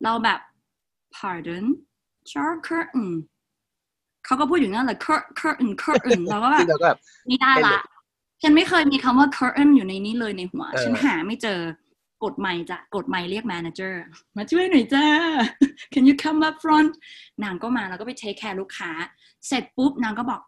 [0.03, 0.39] เราแบบ
[1.17, 1.65] pardon
[2.31, 3.09] shower curtain
[4.25, 7.83] เขาก็พูดอยู่นั่นแหละ cur- curtain curtain เราก็แบซึ่บงเราก็แบบไม่ได้ไม่เลละย
[8.41, 11.59] ฉันไม่เคยมีคำว่า curtain อยู่ในนี้เลยในหัวเออฉันหาไม่เจอ
[12.23, 13.93] กดไมค์จ้ะกดไมค์เรียก manager
[14.37, 15.05] มาช่วยหน่อยจ้า
[15.93, 16.91] can you come up front
[17.43, 18.91] นางก็มาแล้วก็ไป take care ลูกค้า
[19.47, 20.41] เสร็จปุ๊บนางก็บอก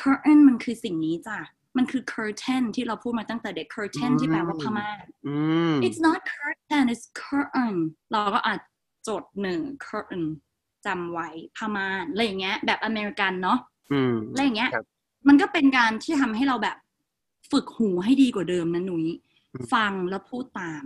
[0.00, 1.38] curtain มันคือสิ่งนี้จ้ะ
[1.76, 5.36] มันคือ curtain ที่เราพูดมาตั้งแต่เด็ก curtain ที่แปลว่าผ้าม่านอื
[5.72, 7.76] ม it's not curtain it's curtain
[8.12, 8.60] เราก็อาจ
[9.08, 10.24] จดหนึ่ง curtain
[10.86, 13.58] จำไว้ผ้าม่านอะไรอย่างเงี้ย แบบอเมริกันเนาะ
[13.92, 14.84] อืมอะไรอย่างเงี้ยครับ
[15.28, 16.76] มันก็เป็นการที่ทำให้เราแบบ
[17.50, 19.06] ฝึกหูให้ดีกว่าเดิมนะหนุย
[19.52, 20.84] อืมฟังแล้วพูดตาม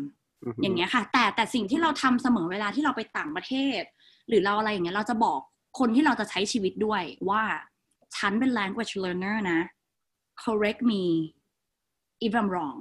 [0.62, 3.82] อย่างเงี้ยค่ะ แต่แต่สิ่งที่เราทำเสมอเวลาที่เราไปต่างประเทศ
[4.28, 5.40] หรือเราอะไรอย่างเงี้ยเราจะบอก
[5.78, 7.42] คนที่เราจะใช้ชีวิตด้วยว่า
[8.16, 9.60] ฉันเป็น language learner นะ
[10.44, 11.02] correct me
[12.26, 12.78] if I'm wrong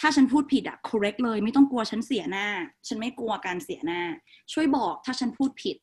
[0.00, 2.46] ถ้าฉันพูดผิดอะ correct เลย ไม่ต้องกลัวฉันเสียหน้า
[2.88, 4.02] ฉันไม่กลัวการเสียหน้า
[4.52, 5.76] ช่วยบอกถ้าฉันพูดผิด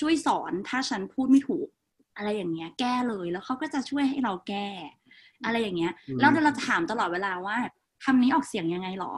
[0.00, 1.68] ช่วยสอนถ้าฉันพูดไม่ถูก
[2.16, 4.68] อะไรอย่างเงี้ย แก้เลยแล้วเขาก็จะช่วยให้เราแก้
[5.44, 7.56] อะไรอย่างเงี้ยอืมแล้วเราถามตลอดเวลาว่า
[8.04, 9.12] คำนี้ออกเสียงยังไงหรอ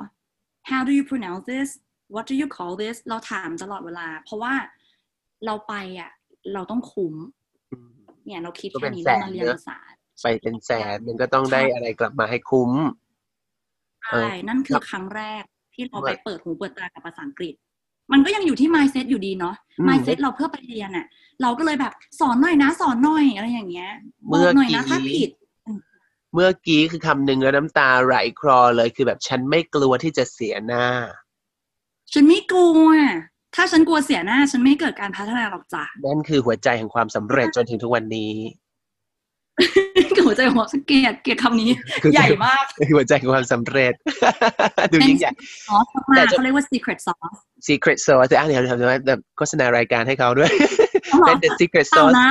[0.70, 1.68] how do you pronounce this
[2.14, 4.54] what do you call this เราถามตลอดเวลา เพราะว่า
[5.46, 6.10] เราไปอะ
[6.54, 7.14] เราต้องคุ้ม
[7.72, 7.90] อืม
[8.24, 9.78] เนี่ยเราคิดก็เป็แค่นนี้แสนเรามาเรียนเนอะภาษา
[10.22, 12.70] ไปเป็นแสนมันก็ต้องได้อะไรกลับมาให้คุ้ม
[14.04, 15.42] เอใช่อนั่นคืครัอบครั้งแรก
[15.74, 17.54] ที่เราไปเปิดหูเปิดตากับภาษาอังกฤษ
[18.12, 21.06] มันก็ยังอยู่ที่ mindset อยู่ดีเนาะอืม mindset เราเพื่อไปเรียนอะ
[21.42, 23.90] เราก็เลยแบบสอนหน่อยนะ สอนหน่อยอะไรอย่างเงี้ย
[24.30, 25.30] บเมื่ออกหน่อยนะกี้ถ้าผิด
[26.38, 30.86] เมื่อกี้คือคำหนึ่งแล้วน้ำตาไหลคลอเลยคือแบบฉันไม่กลัวที่จะเสียหน้า
[32.12, 32.88] ฉันไม่กลัว
[33.54, 38.32] ถ้าฉันกลัวเสียหน้า ฉันไม่เกิดการพัฒนาหรอกจ้ะนั่นคือหัวใจแห่งความสำเร็จจนถึงทุกวันนี้
[40.26, 41.70] หัวใจหัวเกลียดเกลียดคำนี้
[42.02, 43.92] คือใหญ่มากหัวใจแห่งความสำเร็จ
[44.92, 45.30] ดูยิ่งใหญ่
[45.66, 50.50] ซอสมาแต่กจะเขาเรียกว่า secret sauce secret sauce อะเดี๋ยวเดี๋ยวเดี๋ยวแบบโฆษณารายการให้เขาด้วย
[51.10, 52.30] เอาเหรอเป็น the secret เอา sauce นะ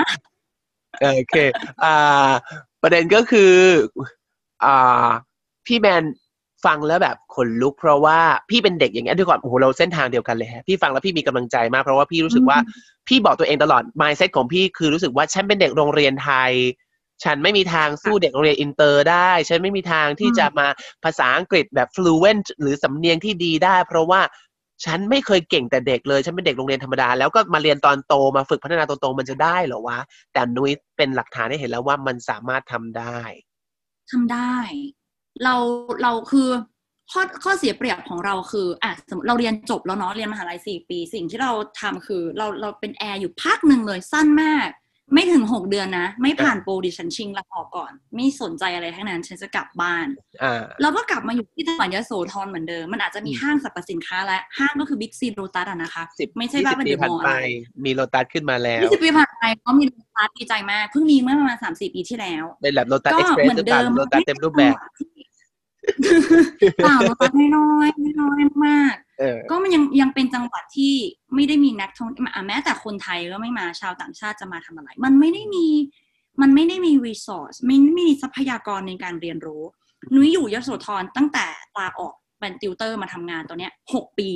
[1.02, 1.36] โอเค
[1.84, 2.32] อ่า
[2.88, 3.54] ประเด็นก็คือ
[4.64, 5.08] อ่า
[5.66, 6.04] พี่แมน
[6.66, 8.20] ฟังแล้วแบบขนลุก เพราะว่า
[8.50, 12.58] พี่เป็นเด็กอย่างเงี้ยด้วยก่อนโอ้โหเราเส้นทางเดียวกันเลยฮะพี่ฟังแล้วพี่มีกำลังใจมาก เพราะว่าพี่รู้สึกว่า
[13.08, 16.52] พี่บอกตัวเองตลอด mindset ของพี่คือรู้สึกว่าฉันเป็นเด็กโรงเรียนไทย
[17.24, 20.68] ฉันไม่มีทางสู้เด็กโรงเรียนอินเตอร์ได้ ฉันไม่มีทางที่อืมจะมา
[21.04, 24.22] ภาษาอังกฤษแบบ fluent หรือสำเนียงที่ดีได้ เพราะว่า
[24.86, 30.00] ฉันไม่เคยเก่งแต่เด็กเลย ฉันเป็นเด็กโรงเรียนธรรมดา แล้วก็มาเรียนตอนโตมาฝึกพัฒนาตอนโตมันจะได้เหรอวะ
[30.34, 33.20] แต่นุ้ยเป็นหลักฐานให้เห็นแล้วว่ามันสามารถทำได้
[34.12, 34.56] ทำได้
[35.44, 35.56] เรา
[36.02, 36.50] เราคือ
[37.12, 44.70] ข้อข้อเสียเปรียบของเราคืออะสมมติเราเรียนจบแล้วเนาะเรียนมหาลัยสี่ปี สิ่งที่เราทำคือ เราเราเป็นแอร์อยู่พักหนึ่งเลยสั้นมาก
[45.14, 50.08] ไม่ถึงหกเดือนนะ ไม่ผ่านโปรดิฉันชิงลาออกก่อน ไม่สนใจอะไรทั้งนั้น ฉันจะกลับบ้าน
[50.44, 57.40] อ่าเราก็กลับมาอยู่ที่จังหวัดยโสธรเหมือนเดิม มันอาจจะมีอืมห้างสรรพสินค้าและห้างก็คือบิ๊กซีโรตัสอะนะคะสิบไม่ใช่ยี่ว่าสิบเป็นปีเดอะผ่านมอลล์ไปอะไร
[57.86, 64.76] มีโลตัสขึ้นมาแล้วยี่สิบปีผ่านไปก็มีโรตัสดีใจมาก เพิ่งมีเมื่อประมาณสามสี่ปีที่แล้วเป็นแบบโลตัสก็เอ็กซ์เพรเหสมือนหรือเปล่าเดิมโลตัสเต็มรูปแบบ
[66.84, 69.05] เปล่าโรตัสน้อยๆน้อยๆมากเออ
[69.50, 70.94] ก็มันยังยังเป็นจังหวัดที่
[71.36, 75.68] ไม่ได้มีนักท่องอะแม้แต่คนไทยก็ไม่มาชาวต่างชาติจะมาทำอะไร มันไม่ได้มี
[76.42, 79.64] มันไม่ได้มี resource ไม่ไม่มีทรัพยากรในการเรียนรู้
[80.16, 81.46] นุ้ยอยู่ยโสธรตั้งแต่
[81.78, 84.32] ลาออกเป็นติวเตอร์มาทำงานตอนเนี้ยหกปี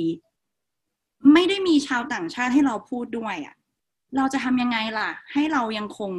[1.32, 3.54] ไม่ได้มีชาวต่างชาติให้เราพูดด้วยอะ่ะ
[4.16, 6.12] เราจะทำยังไงล่ะ ให้เรายังคง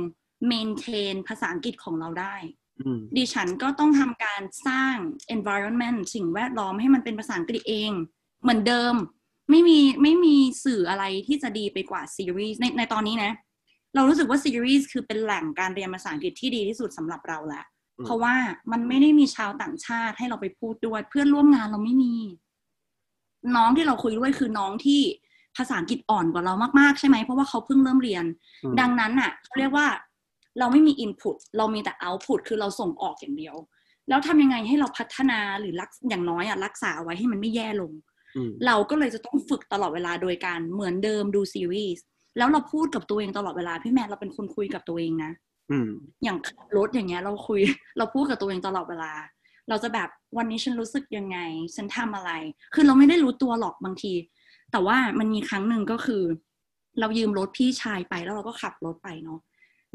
[0.52, 2.36] maintain ภาษาอังกฤษของเราได้
[2.80, 4.95] อืมดิฉันก็ต้องทำการสร้าง
[5.36, 7.91] environment สิ่งแวดล้อมให้มันเป็นภาษาอังกฤษเอง
[8.41, 8.93] เหมือนเดิม
[9.49, 13.32] ไม่มีไม่มีสื่ออะไรที่จะดีไปกว่าซีรีส์ในในตอนนี้นะ
[13.95, 17.63] เรารู้สึกว่าซีรีส์คือเป็นแหล่งการเรียนภาษาอังกฤษที่ดีที่สุดสำหรับเราแหละ
[17.97, 18.36] อืมเพราะว่า
[18.71, 22.13] มันไม่ได้มีชาวต่างชาติให้เราไปพูดด้วย เพื่อนร่วมงานเราไม่มี
[23.56, 25.01] น้องที่เราคุยด้วยคือน้องที่
[25.58, 28.25] ภาษาอังกฤษอ่อนกว่าเรามากๆใช่ไหมเพราะว่าเขาเพิ่งเริ่มเรียน
[28.63, 29.88] อืมดังนั้นน่ะเขาเรียกว่า
[30.60, 33.56] เราไม่มีอินพุตเรามีแต่เอาพุตคือเราส่งออกอย่างเดียว
[34.10, 38.11] แล้วทำยังไงให้เราพัฒนาหรือรักอย่างน้อยอะรักษาไว้ให้มันไม่แย่ลงอืม
[38.65, 42.04] เราก็เลยจะต้องฝึกตลอดเวลาโดยการเหมือนเดิมดูซีรีส์
[42.38, 45.32] แล้วเราพูดกับตัวเองตลอดเวลาพี่แมนเราเป็นคนคุยกับตัวเองนะ
[45.72, 45.89] อืม
[46.24, 47.60] อย่างขับรถอย่างเงี้ย เราคุย
[47.98, 49.12] เราพูดกับตัวเองตลอดเวลา
[49.70, 51.38] เราจะแบบวันนี้ฉันรู้สึกยังไง
[51.76, 52.32] ฉันทำอะไร
[52.74, 54.13] คือเราไม่ได้รู้ตัวหรอกบางที
[54.72, 56.24] แต่ว่ามันมีครั้งหนึ่งก็คือ
[57.00, 59.39] เรายืมรถพี่ชายไปแล้วเราก็ขับรถไปเนาะ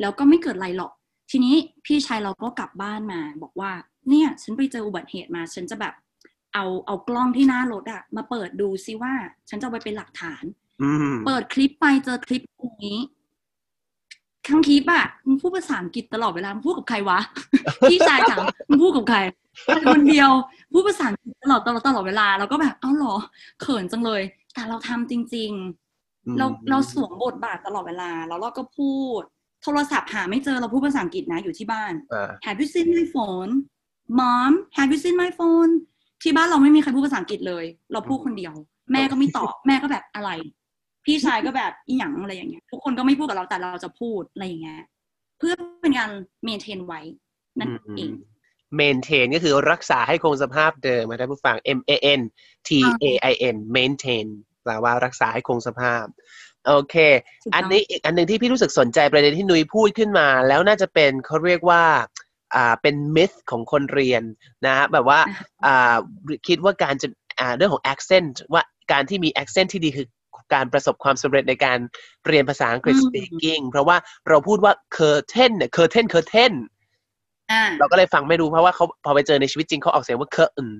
[0.00, 0.92] แล้วก็ไม่เกิดอะไรหรอก
[1.30, 1.54] ทีนี้
[1.86, 3.70] พี่ชายเราก็กลับบ้านมา บอกว่า
[4.08, 5.94] เนี่ย ฉันไปเจออุบัติเหตุมา ฉันจะแบบ
[6.56, 9.12] เอาเอากล้องที่หน้ารถอะมาเปิดดูซิว่า
[9.48, 10.44] ฉันจะเอาไปเป็นหลักฐาน
[10.82, 12.98] อืมเปิดคลิปไปเจอคลิปตรงนี้
[14.46, 17.18] ทั้งคลิปอะมึงพูดภาษาอังกฤษตลอดเวลามึงพูดกับใครวะ
[17.90, 19.18] พี่ชายถามมึงพูดกับใคร
[19.92, 20.30] คนเดียว
[20.72, 23.14] พูดภาษาอังกฤษตลอดตลอดตลอดเวลาเราก็แบบเอ้าเหรอ
[23.60, 24.22] เขินจังเลย
[24.54, 25.50] แต่เราทำจริง
[25.94, 29.20] ๆ เราเราสวมบทบาทตลอดเวลา แล้วเราก็พูด
[29.62, 33.52] โทรศัพท์หาไม่เจอเราพูดภาษาอังกฤษนะอยู่ที่บ้านอ่า Have you seen my phone
[34.20, 35.72] Mom Have you seen my phone
[36.22, 38.54] ที่บ้านเราไม่มีใครพูดภาษาอังกฤษเลย เราพูดคนเดียว
[38.92, 40.30] แม่ก็ไม่ตอบแม่ก็แบบอะไร
[41.04, 44.82] พี่ชายก็แบบอีหยังอะไรอย่างเงี้ยทุกคนก็ไม่พูดกับเราแต่เราจะพูดอะไรอย่างเงี้ย
[45.38, 46.10] เพื่อเป็นการ
[46.46, 47.00] maintain ไว้
[47.58, 48.10] นั่นเอง
[48.78, 52.20] maintain ก็คือรักษาให้คงสภาพเดิมนะท่านผู้ฟัง M A N
[52.68, 52.70] T
[53.04, 54.26] A I N maintain
[54.64, 56.04] แปลว่ารักษาให้คงสภาพ
[56.66, 56.96] โอเค
[57.42, 61.84] ถูกต้องอันนี้อีกอันหนึ่งที่พี่รู้สึกสนใจประเด็นที่นุ้ยพูดขึ้นมา แล้วน่าจะเป็นเขาเรียกว่า
[62.54, 64.22] อ่าเป็นมิธของคนเรียน
[64.66, 65.20] นะฮะแบบว่า
[65.66, 65.96] อ่า
[66.48, 67.08] คิดว่าการจะ
[67.40, 70.06] อ่าเรื่องของ accent ว่าการที่มี accent ที่ดีคือ
[70.54, 71.78] การประสบความสำเร็จในการ
[72.26, 73.96] เรียนภาษาอังกฤษอืม speaking เพราะว่า
[74.28, 76.52] เราพูดว่า curtain เนี่ย curtain curtain
[77.52, 80.70] อ่าเราก็เลยฟังไม่รู้เพราะว่าเขาพอไปเจอในชีวิตจริงเขาออกเสียงว่า curtain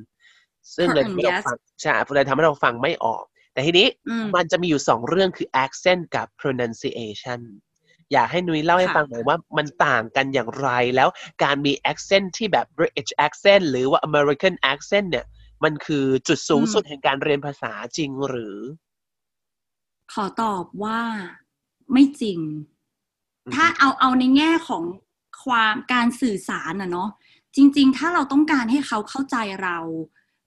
[0.76, 7.40] ซึ่งเลยทำ Curtain ให้เรา yes ฟังใช่เลยทำให้เราฟังไม่ออก แต่ทีนี้อืมมันจะมีอยู่สองเรื่องคือ accent กับ pronunciation
[8.12, 11.08] อยากให้นุ้ยเล่าให้ค่ะฟังหน่อยว่ามันต่างกันอย่างไรแล้ว
[11.42, 15.26] การมี accent ที่แบบ British accent หรือว่า American accent เนี่ย
[15.64, 18.56] มันคือจุดสูงสุดแห่งการเรียนภาษาจริงหรือ
[20.12, 21.00] ขอตอบว่า
[21.92, 22.38] ไม่จริง
[23.46, 24.82] อืมถ้าเอาเอาในแง่ของ
[25.44, 27.10] ความการสื่อสารนะเนาะ
[27.56, 29.78] จริง ๆ ถ้าเราต้องการให้เขาเข้าใจเรา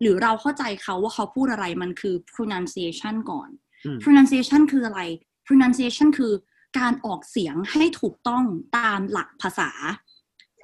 [0.01, 3.49] หรือเราเข้าใจเขาว่าเขาพูดอะไรมันคือ pronunciation ก่อน
[3.85, 5.01] อืม pronunciation คืออะไร
[5.47, 6.33] pronunciation คือ
[6.77, 8.43] การออกเสียงให้ถูกต้อง
[8.77, 9.69] ตามหลักภาษา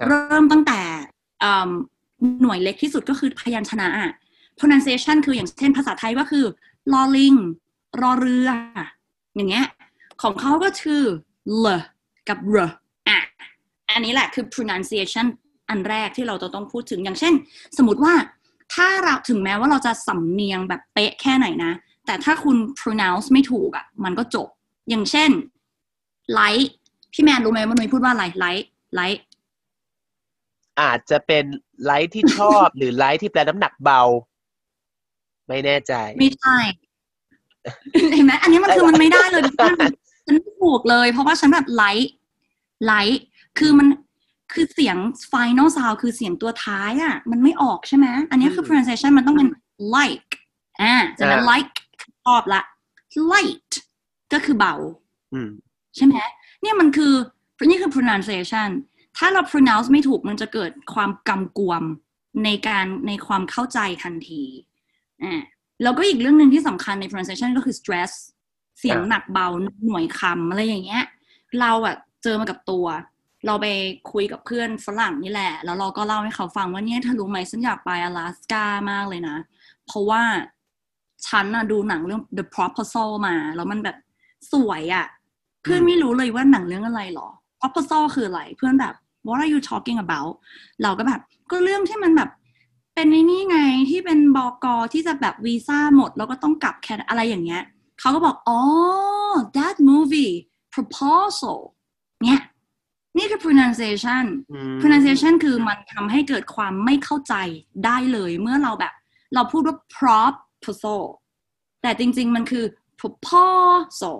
[0.00, 0.80] รับเริ่มตั้งแต่
[1.42, 1.70] อืม
[2.42, 4.10] หน่วยเล็กที่สุดก็คือพยัญชนะอะ
[4.58, 6.44] pronunciation คืออย่างเช่นภาษาไทยก็คือ
[6.92, 7.34] ลอลิง
[8.02, 8.48] รอเรือ
[9.36, 9.66] อย่างเงี้ย
[10.22, 11.02] ของเขาก็คือ
[11.64, 11.66] l
[12.28, 12.56] กับ r
[13.08, 13.20] อะ
[13.94, 15.26] อันนี้แหละคือ pronunciation
[15.68, 17.34] อันแรกที่เราจะต้องพูดถึงอย่างเช่น
[17.78, 18.14] สมมติว่า
[18.74, 21.72] ถ้าเราถึงแม้ว่าเราจะสำเนียงแบบเป๊ะแค่ไหนนะ
[22.06, 24.48] แต่ถ้าคุณ pronounce ไม่ถูกอะ มันก็จบ
[24.88, 25.30] อย่างเช่น
[26.38, 26.68] light
[27.12, 28.64] พี่แมนรู้ไหมว่านุ้ยพูดว่าอะไร light
[28.98, 29.20] light
[30.80, 31.44] อาจจะเป็น
[31.84, 34.02] ไลท์ที่ชอบ หรือ light ที่แปลน้ำหนักเบา
[35.48, 36.58] ไม่แน่ใจ ไม่ใช่
[38.14, 39.78] เห็นไหมอันนี้มันคือมันไม่ได้เลยทุกท่าน
[40.26, 43.22] ฉันไม่ถูกเลย เพราะว่าฉันแบบ light light
[43.58, 43.88] คือมัน
[44.52, 44.96] คือเสียง
[45.32, 49.48] final sound คือเสียงตัวท้ายอะ มันไม่ออกใช่ไหมอันนี้คืออืม pronunciation มันต้องเป็น
[49.96, 50.30] like
[50.80, 51.74] อ่าจากนั้นอ่า like
[52.24, 52.62] ชอบละ
[53.32, 53.72] light
[54.32, 54.74] ก็คือเบา
[55.34, 55.50] อืม
[55.96, 56.16] ใช่ไหม
[56.60, 57.14] เนี่ยมันคือ
[57.64, 58.70] นี่คือ pronunciation
[59.16, 61.82] ถ้าเรา pronounce ไม่ถูกมันจะเกิดความกำกวม
[62.44, 64.42] ในการในความเข้าใจทันที
[65.22, 65.40] อ่า
[65.82, 68.12] แล้วก็อีกเรื่องหนึ่งที่สำคัญใน pronunciation ก็คือ stress
[68.78, 69.46] เสียงหนักเบา
[69.86, 71.04] หน่วยคำอะไรอย่างเงี้ย
[71.60, 72.86] เราอะเจอมากับตัว
[73.46, 73.66] เราไป
[74.12, 79.36] คุยกับเพื่อนฝรั่งนี่แหละ แล้วเราก็เล่าให้เขาฟังว่าเนี่ยเธอรู้ไหมฉันอยากไปอลาสกามากเลยนะ
[79.86, 80.22] เพราะว่า
[81.26, 83.96] ฉันน่ะดูหนังเรื่อง The Proposal มา แล้วมันแบบ
[84.52, 85.06] สวยอะ
[85.66, 87.28] พื่อนไม่รู้เลยว่าหนังเรื่องอะไรหรอ
[87.60, 88.94] proposal คืออะไร เพื่อนแบบ
[89.26, 90.32] what are you talking about
[90.82, 92.30] เราก็แบบ ก็เรื่องที่มันแบบ
[92.94, 93.58] เป็นในนี่ไง
[93.90, 97.62] ที่เป็นบอกอที่จะแบบวีซ่าหมด แล้วก็ต้องกลับแคนาอะไรอย่างเงี้ย
[98.00, 98.60] เขาก็บอกอ๋อ
[99.56, 100.34] that movie
[100.74, 101.58] proposal
[102.24, 102.42] เนี่ย
[103.16, 107.34] นี่คือ pronunciation อืม pronunciation คือมันทำให้เกิดความไม่เข้าใจ
[107.84, 108.92] ได้เลยเมื่อเราแบบ
[109.34, 111.02] เราพูดว่า proposal
[111.82, 112.64] แต่จริง ๆ มันคือ
[113.00, 114.18] proposal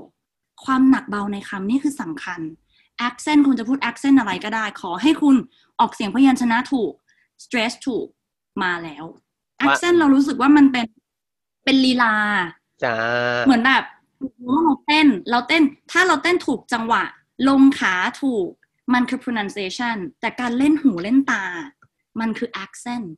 [0.64, 2.40] ความหนักเบาในคำนี่คือสำคัญ
[3.08, 5.36] accent คุณจะพูด accent อะไรก็ได้ ขอให้คุณ
[5.80, 6.92] ออกเสียงพยัญชนะถูก
[7.44, 8.06] stress ถูก
[8.62, 9.04] มาแล้ว
[9.64, 10.86] accent เรารู้สึกว่ามันเป็น
[11.64, 12.14] เป็นลีลา
[12.84, 12.96] จ้า
[13.46, 13.84] เหมือนแบบ
[14.64, 17.04] เราเต้น เราเต้น ถ้าเราเต้นถูกจังหวะ
[17.48, 18.48] ลงขาถูก
[18.94, 21.44] มันคือ pronunciation แต่การเล่นหูเล่นตา
[22.20, 23.08] มันคือ accent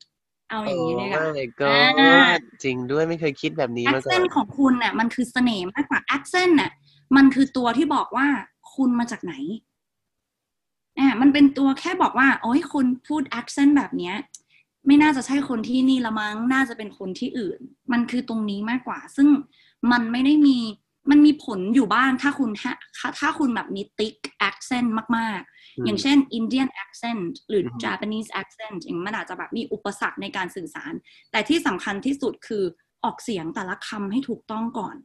[0.51, 2.31] เอาอย่างนี้เลยค่ะโอ้ my god อ่า
[2.65, 6.71] จริงด้วยไม่เคยคิดแบบนี้มาก่อน accent ของคุณเนี่ยมันคือเสน่ห์มากกว่า accent เนี่ย
[7.17, 8.27] มันคือตัวที่บอกว่า
[8.75, 9.35] คุณมาจากไหน
[10.99, 14.17] อ่ามันเป็นตัวแค่บอกว่า โอ้ยคุณพูด accent แบบเนี้ย
[14.87, 17.61] ไม่น่าจะใช่คนที่นี่ละมั้ง น่าจะเป็นคนที่อื่น
[17.93, 19.29] มันคือตรงนี้มากกว่า ซึ่ง
[19.93, 20.59] มันไม่ได้มี
[21.11, 22.75] มันมีผลอยู่บ้าง ถ้าคุณฮะ
[23.21, 24.15] ถ้าคุณแบบมีติ๊ก
[24.49, 30.93] accent มาก ๆ อย่างเช่น Indian accent หรืออือฮึ Japanese accent อย่างมันอาจจะแบบมีอุปสรรคในการสื่อสาร
[31.31, 32.65] แต่ที่สำคัญที่สุดคือ
[33.05, 34.97] ออกเสียงแต่ละคำให้ถูกต้องก่อน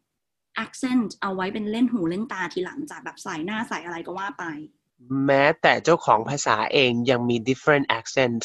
[0.64, 4.44] accent เอาไว้เป็นเล่นหูเล่นตาทีหลังจากแบบใส่หน้าใส่อะไรก็ว่าไป
[5.26, 8.44] แม้แต่เจ้าของภาษาเองยังมี different accent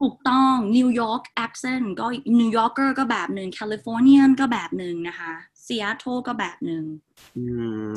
[0.00, 2.06] ถูกต้อง New York accent ก็
[2.38, 5.32] New Yorker ก็แบบหนึ่ง Californian ก็แบบหนึ่งนะคะ
[5.66, 6.84] Seattle ก็แบบหนึ่ง
[7.36, 7.44] อื
[7.92, 7.94] ม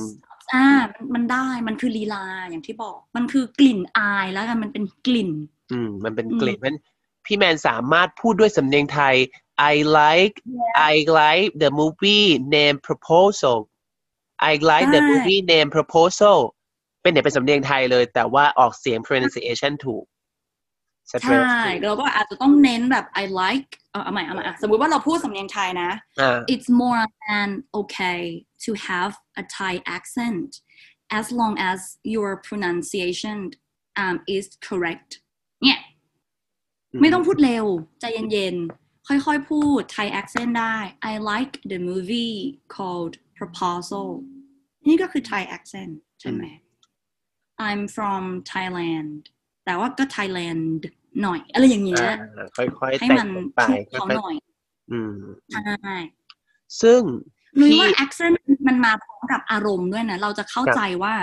[0.53, 5.31] อ่ามันมันได้มันคือลีลาอย่างที่บอก มันคือกลิ่นอายแล้วกันมันเป็นกลิ่น
[5.71, 6.75] อืม มันเป็นอืมกลิ่นมัน
[7.25, 9.15] พี่แมนสามารถพูดด้วยสำเนียงไทย
[9.72, 10.36] I like
[10.92, 13.58] I like the movie name proposal
[14.50, 16.38] I like the ใช่ movie name proposal
[17.02, 20.04] เป็นเนี่ยเป็นสำเนียงไทยเลย แต่ว่าออกเสียง pronunciation ถูก
[21.08, 25.90] ใช่ stress ถูก เราก็อาจจะต้องเน้นแบบ I like เอาเอาใหม่เอาใหม่อ่ะสมมุติว่าเราพูดสำเนียงไทยนะ
[26.20, 27.48] อ่า it's more than
[27.80, 28.22] okay
[28.64, 30.50] to have a Thai accent
[31.18, 31.78] as long as
[32.14, 33.38] your pronunciation
[34.02, 35.10] um, is correct
[35.62, 35.78] เนี่ย
[37.00, 37.64] ไม่ต้องพูดเร็ว
[38.00, 40.77] ใจเย็นๆ ค่อยๆพูด Thai accent ได้
[41.11, 42.35] I like the movie
[42.75, 44.07] called Proposal
[44.87, 46.43] นี่ก็คือ Thai accent ใช่ไหม
[47.67, 49.11] I'm from Thailand
[49.65, 50.81] แต่ว่าก็ Thailand
[51.21, 55.15] หน่อย อะไรอย่างเงี้ยอ่าค่อยๆให้แต่มันงไปชุบค่เขาอยหน่อยๆอืม
[55.53, 55.95] ใช่
[56.81, 57.01] ซึ่ง
[57.59, 58.35] นุ้ยพี่ว่า accent
[58.67, 61.13] มันมาพร้อมกับอารมณ์ด้วยนะ เราจะเข้าใจว่า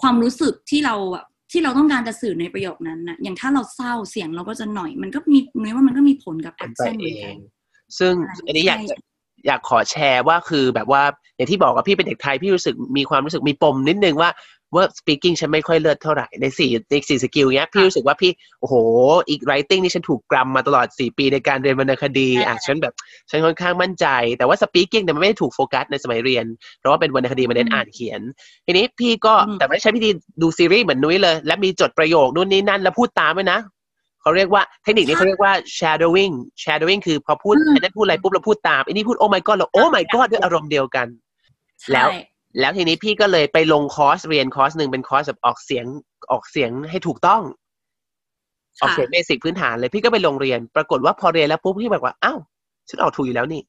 [0.00, 7.36] ความรู้สึกที่เราแบบ ที่เราต้องการจะสื่อในประโยคนั้นนะอย่างถ้าเราเศร้าเสียงเราก็จะหน่อย มันก็มีนุ้ยว่ามันก็มีผลกับเป็นไป accent เหเอมือนกังน
[7.98, 8.14] ซึ่ง
[8.46, 8.96] อันนี้อยากจะ
[9.46, 11.02] อยากขอแชร์ว่าคือแบบว่า
[11.36, 14.30] อย่างที่บอกว่าพี่เป็นเด็กไทยพี่รู้สึกมีความรู้สึกมีปมนิดนึงว่า
[14.74, 18.74] ว่า speaking ฉันไม่ค่อยเลิศเท่าไหร่ในสี่ในสี่ skill เนี้ยพี่รู้สึกว่าพี่โอ้โห
[19.28, 22.94] อีก writing นี่ฉันถูกกรำมาตลอดสี่ปีในการเรียนวรรณคดีอะฉันแบบ
[23.30, 24.06] ฉันค่อนข้างมั่นใจ
[24.38, 26.44] แต่ว่า speaking เนี่ยมันไม่ได้ถูกโฟกัสในสมัยเรียน
[26.78, 28.20] เพราะว่าเป็นวรรณคดีมันเน้นอ่านเขียน
[28.66, 30.10] ทีนี้พี่ก็แต่ไม่ใช้วิธี
[30.42, 33.60] ดูซีรีส์เหมือนนุ้ยเลย และมีจดประโยคนู่นนี่นั่นแล้วพูดตามด้วยนะ
[34.22, 41.06] เขาเรียกว่าเทคนิคนี้เขาเรียกว่า shadowing shadowing คือพอพูดอันนั้นพูดอะไรปุ๊บเราพูดตามอันนี้พูด oh my god เรา oh my god ด้วยอารมณ์เดียวกัน
[41.92, 42.08] แล้ว
[42.58, 45.86] แล้วทีนี้พี่ก็เลยไปลงคอร์สเรียนคอร์สหนึ่งเป็นคอร์สแบบออกเสียง
[46.30, 47.42] ออกเสียงให้ถูกต้อง
[48.80, 52.38] ออกเสียง basic พื้นฐานเลยพี่ก็ไปลงเรียน ปรากฏว่าพอเรียนแล้วปุ๊บพี่แบบว่าอ้าว
[52.88, 53.62] ฉันออกถูกอยู่แล้วนี่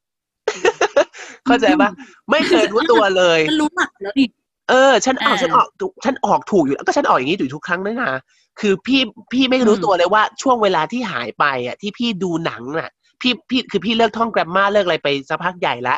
[1.45, 1.89] เข้าใจปะ
[2.32, 4.27] ไม่เคยรู้ตัวเลยฉันรู้หลักแล้วนี่
[4.69, 5.67] เออ ฉันออกฉันออก
[6.05, 8.13] ฉันออกถูกอยู่แล้วก็ฉันออกอย่างนี้อยู่ทุกครั้งนั่นนะ
[8.59, 9.01] คือพี่
[9.34, 12.89] พี่ไม่รู้ตัวเลยว่าช่วงเวลาที่หายไปอะ ที่พี่ดูหนังน่ะ
[13.21, 15.95] พี่พี่คือพี่เลิกท่องแกรมมาเลิกอะไรไปสักพักใหญ่ละ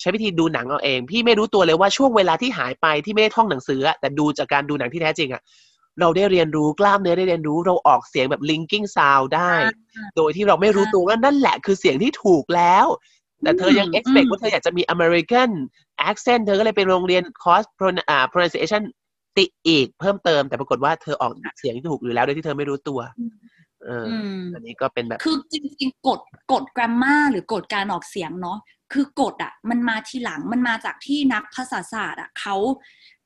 [0.00, 5.42] ใช้วิธีดูหนังเอาเอง พี่ไม่รู้ตัวเลยว่าช่วงเวลาที่หายไปที่ไม่ได้ท่องหนังสือแต่ดูจากการดูหนังที่แท้จริงอะ
[6.00, 9.52] เราได้เรียนรู้กล้ามเนื้อได้เรียนรู้เราออกเสียงแบบ linking sound ได้
[10.16, 12.86] โดยที่เราไม่รู้ตัวว่านั่นแหละคือเสียงที่ถูกแล้ว
[13.42, 15.50] แต่เธอยัง expect ว่าเธออยากจะมี American
[16.08, 18.82] accent เธอก็เลยไปโรงเรียนคอร์ส pronunciation
[19.36, 23.00] ติอีกเพิ่มเติม แต่ปรากฏว่าเธอออกเสียงที่ถูกอยู่แล้วโดยที่เธอไม่รู้ตัว
[23.84, 24.06] เออ
[24.54, 26.20] อันนี้ก็เป็นแบบ คือจริงๆกฎ
[26.52, 28.58] กฎ grammar หรือกฎการออกเสียงเนาะ
[28.94, 32.56] คือกฎอะมันมาทีหลังมันมาจากที่นักภาษาศาสตร์อะเขา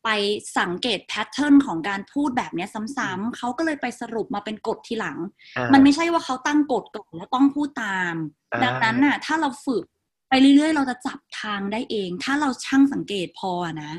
[0.04, 0.08] ไป
[0.58, 2.66] สังเกตแพทเทิร์นของการพูดแบบนี้
[2.96, 5.18] ซ้ำๆเขาก็เลยไปสรุปมาเป็นกฎทีหลัง
[5.72, 8.14] มันไม่ใช่ว่าเขาตั้งกฎก่อนแล้วต้องพูดตาม
[8.64, 9.84] ดังนั้นน่ะ ถ้าเราฝึก
[10.28, 13.52] ไปเรื่อยๆ เราจะจับทางได้เอง ถ้าเราช่างสังเกตพอ
[13.82, 13.92] นะ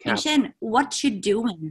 [0.00, 0.38] อย่างเช่น
[0.72, 1.62] what you doing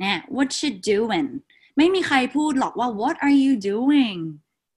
[0.00, 1.28] เนี่ย what you doing
[1.76, 4.18] ไม่มีใครพูดหรอกว่า what are you doing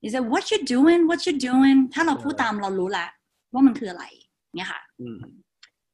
[0.06, 3.06] is it what you doing what you doing ถ้าเราพูดตามเรารู้ละ
[3.52, 4.04] ว่ามันคืออะไร
[4.54, 4.80] เนี่ยค่ะ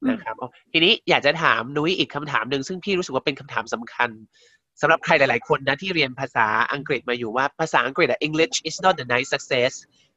[0.09, 0.35] นะครับ
[0.73, 4.11] ทีนี้อยากจะถามนุ้ยอีกคำถามหนึ่งซึ่งพี่รู้สึกว่าเป็นคำถามสำคัญ
[4.81, 9.73] สำหรับใครหลาย ๆ คนนะที่เรียนภาษาอังกฤษมาอยู่ว่าภาษาอังกฤษอะ English is not the nice success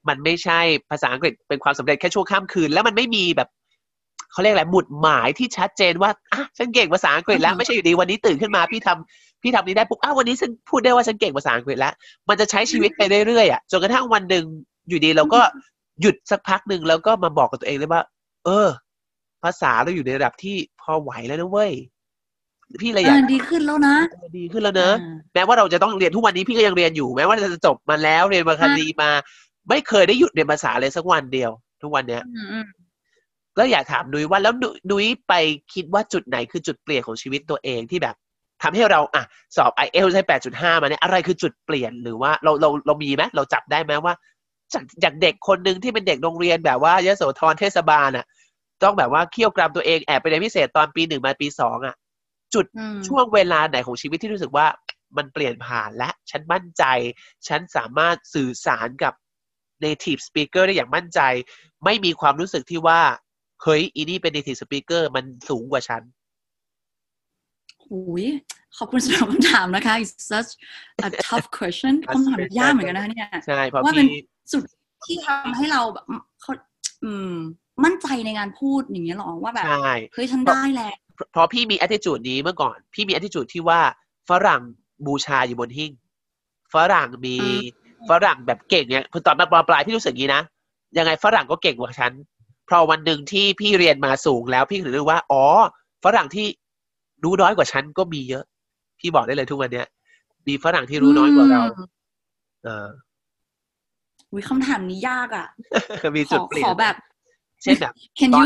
[0.08, 0.60] มันไม่ใช่
[0.92, 3.50] ภาษาอังกฤษเป็นความสำเร็จแค่ชั่วข้ามคืน แล้วมันไม่มีแบบ
[4.32, 11.94] เขาเรียกอะไรหมุดหมายที่ชัดเจนว่าอะฉันเก่งภาษาอังกฤษแล้วไม่ใช่อยู่ดีวันนี้ตื่นขึ้นมาพี่ทำพี่ทำนี้ได้ปุ๊บอ้าววันนี้ฉันพูดได้ว่าฉันเก่งภาษาอังกฤษแล้ว
[12.30, 14.46] มันจะใช้ชีวิตไปเรื่อยๆอะจนกระทั่งวันหนึ่ง
[14.90, 15.42] อยู่ดีเราก็
[16.02, 18.04] หยุดสักพักหนึ่งแล้วก็มาบอกกับตัวเองเลยว่า
[18.46, 18.68] เออ
[19.44, 21.72] ภาษาเราอยู่ในระดับที่พอไหวแล้วนะเว้ย
[22.82, 23.96] พี่เลยอยากดีขึ้นแล้วนะ
[24.38, 24.94] ดีขึ้นแล้วเนอะ
[25.34, 29.10] แม้ว่าเราจะต้องเรียนทุกวันนี้พี่ก็ยังเรียนอยู่แม้ว่าจะจบมาแล้วเรียนมาคดีมา
[29.70, 32.24] ไม่เคยได้หยุดเรียนภาษาเลยสักวันเดียว ทุกวันเนี้ย
[33.58, 34.54] ก็อยากถามนุ้ยว่าแล้ว
[34.92, 35.34] นุ้ยไป
[35.74, 38.16] คิดว่าจุดไหนคือจุดเปลี่ยนของชีวิตตัวเองที่แบบ
[38.62, 39.24] ทำให้เราอะ
[39.56, 44.14] สอบไอเอลได้แปดจุดห้ามาเนี่ยอะไรคือจุดเปลี่ยนหรือว่าเราเราเรามีไหมเราจับได้ไหมว่า
[44.74, 48.26] จากจากเด็กคนหนึ่งที่เป็นเด็กโรงเรียนแบบว่ายโสธรเทศบาลอะ
[48.84, 51.96] ต้องแบบว่าเคี่ยวกรามตัวเองแอบไปเรียนพิเศษตอนปีหนึ่งมาปีสองอะ
[52.54, 52.66] จุด
[53.08, 54.68] ช่วงเวลาไหนของชีวิตที่รู้สึกว่า
[55.18, 56.84] มันเปลี่ยนผ่านและฉันมั่นใจ
[57.48, 59.14] ฉันสามารถสื่อสารกับ
[59.86, 61.20] native speaker ได้อย่างมั่นใจ
[61.86, 63.02] ไม่มีความรู้สึกที่ว่า
[63.64, 66.02] เฮ้ยอีนี่เป็น native speaker มันสูงกว่าฉัน
[67.84, 68.26] หุย
[68.78, 70.52] ขอบคุณสำหรับคำถามนะคะ it's such
[71.08, 74.22] a tough question คำถามยากเหมือนกันนะเนี่ยใช่เพราะว่าเป็นพี่
[74.52, 74.64] สุด
[75.06, 76.06] ที่ทำให้เราแบบ
[76.42, 76.52] เขา
[77.04, 77.34] อืม
[77.84, 80.94] มั่นใจในการพูดอย่างเงี้ยหรอว่าแบบใช่เฮ้ยฉันได้แล้ว
[81.32, 83.80] เพราะพี่มี attitude นี้เมื่อก่อน พี่มี attitude ที่ว่า
[84.30, 84.62] ฝรั่ง
[85.06, 85.92] บูชาอยู่บนหิ้ง
[86.74, 87.60] ฝรั่งมีอืม
[88.10, 90.44] ฝรั่งแบบเก่งเนี่ยคือตอนมาปลายๆพี่รู้สึกอย่างนี้นะ
[90.98, 92.12] ยังไงฝรั่งก็เก่งกว่าฉัน
[92.70, 95.44] พอวันหนึ่งที่พี่เรียนมาสูงแล้วพี่ถึงรู้ว่า อ๋อ
[96.06, 96.48] ฝรั่งที่
[97.24, 98.44] รู้น้อยกว่าฉันก็มีเยอะ
[99.00, 99.88] พี่บอกได้เลยทุกวันเนี้ย
[100.48, 101.88] มีฝรั่งที่รู้น้อยกว่าเราอืม
[102.64, 102.88] เออ
[104.32, 105.48] อุ้ยคำถามนี้ยากอะ
[106.16, 106.96] มีขจุอดเปลี่ยขนอแบบ
[107.64, 108.46] เช่นแบบ can ตอน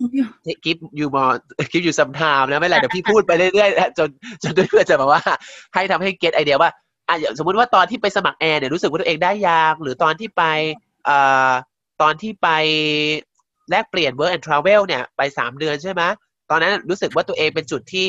[0.00, 0.24] you can you
[0.64, 4.08] give you more give you some time นะไม่เป็นไรเดี๋ยวพี่พูดไปเรื่อยๆจน
[4.42, 5.22] จนเพื่อจะแบบว่า
[5.74, 6.70] ให้ทำให้ get idea ว่า
[7.08, 10.42] อะอย่างสมมุติว่าตอนที่ไปสมัครแอร์เนี่ยรู้สึกว่าตัวเองได้ยังหรือตอนที่ไป
[11.04, 11.18] เอ่
[11.50, 11.52] อ
[12.02, 12.48] ตอนที่ไป
[13.70, 16.02] แลกเปลี่ยน work and travel เนี่ยไปสามเดือนใช่ไหม
[16.50, 18.06] ตอนนั้นรู้สึกว่าตัวเองเป็นจุดที่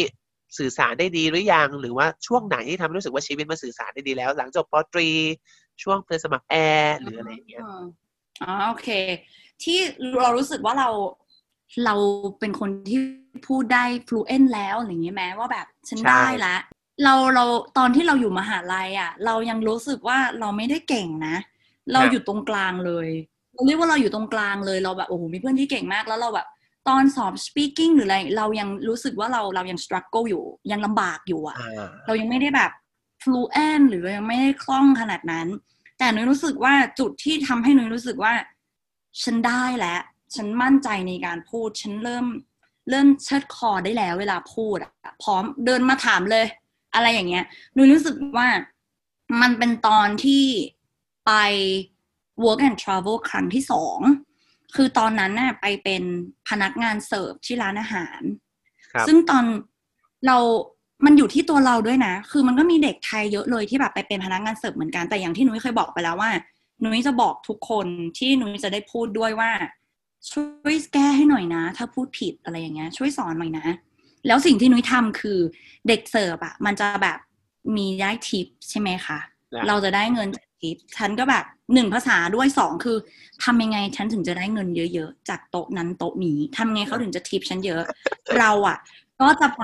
[0.58, 5.10] สื่อสารได้ดีหรือยัง หรือว่าช่วงไหนที่ทำให้รู้สึกว่าชีวิตมันสื่อสารได้ดีแล้ว หลังจบปอตรี
[5.84, 7.82] ช่วงไปสมัครแอร์หรืออะไรอย่างเงี้ยอืม
[8.44, 8.90] อ๋อโอเค
[9.64, 9.80] ที่
[10.22, 10.90] เรารู้สึกว่าเรา
[11.86, 11.96] เรา
[12.40, 13.00] เป็นคนที่
[13.48, 16.56] พูดได้ fluent แล้วอย่างนี้ไหมว่าแบบฉันใช่ได้ละ
[17.04, 17.46] เราเรา
[17.78, 21.36] ตอนที่เราอยู่มหาลัยอะ เรายังรู้สึกว่าเราไม่ได้เก่งนะ
[21.94, 23.10] เราอยู่ตรงกลางเลย
[23.54, 26.48] เราเรียกว่าเราอยู่ตรงกลางเลยเราแบบโอ้โหมีเพื่อนที่เก่งมากแล้วเราแบบ
[26.88, 32.72] ตอนสอบ speaking หรืออะไร เรายังรู้สึกว่าเราเรายัง struggle อยู่ยังลำบากอยู่อะอ่าเรายังไม่ได้แบบ
[33.22, 35.48] fluent หรือเรายังไม่ได้คล่องขนาดนั้น
[35.98, 38.34] แต่หนุ้ยรู้สึกว่าจุดที่ทำให้หนุ้ยรู้สึกว่า
[39.24, 40.02] ฉันได้แล้ว
[40.36, 42.26] ฉันมั่นใจในการพูด ฉันเริ่ม
[42.90, 44.92] เริ่มเชิดคอได้แล้ว เวลาพูดอะ
[45.24, 46.46] พร้อมเดินมาถามเลย
[46.94, 48.48] อะไรอย่างเงี้ยหนูรู้สึกว่า
[49.42, 50.46] มันเป็นตอนที่
[51.26, 51.32] ไป
[52.44, 54.00] work and travel ครั้งที่สอง
[54.76, 56.04] คือตอนนั้นน่ะไปเป็น
[56.50, 58.22] พนักงานเสิร์ฟที่ร้านอาหาร
[58.92, 59.46] ครับซึ่งตอน
[60.28, 60.38] เรา
[61.06, 66.32] มันอยู่ที่ตัวเราด้วยนะ คือมันก็มีเด็กไทยเยอะเลยที่แบบไปเป็นพนักงานเสิร์ฟเหมือนกัน แต่อย่างที่นุ้ยเคยบอกไปแล้วว่า
[66.84, 67.88] นุ้ยจะบอกทุกคน
[68.18, 69.52] ที่นุ้ยจะได้พูดด้วยว่า
[70.32, 73.66] ช่วยแก้ให้หน่อยนะ ถ้าพูดผิดอะไรอย่างเงี้ย ช่วยสอนหน่อยนะ
[74.28, 75.39] แล้วสิ่งที่นุ้ยทำคือ
[75.88, 77.18] เด็กเสิร์ฟอะมันจะแบบ
[77.76, 79.20] มีได้ทิปใช่ไหมคะ
[79.56, 82.97] นะเราจะได้เงินจากทิป ฉันก็แบบหนึ่งภาษาด้วยสองคือ
[83.43, 87.82] ทำยังไงฉันถึงจะได้เงินเยอะๆ จากโต๊ะนั้นโต๊ะนี้ทำไงเขาถึงจะทิปฉันเยอะ
[88.38, 88.78] เราอะ
[89.22, 89.64] ก็จะไป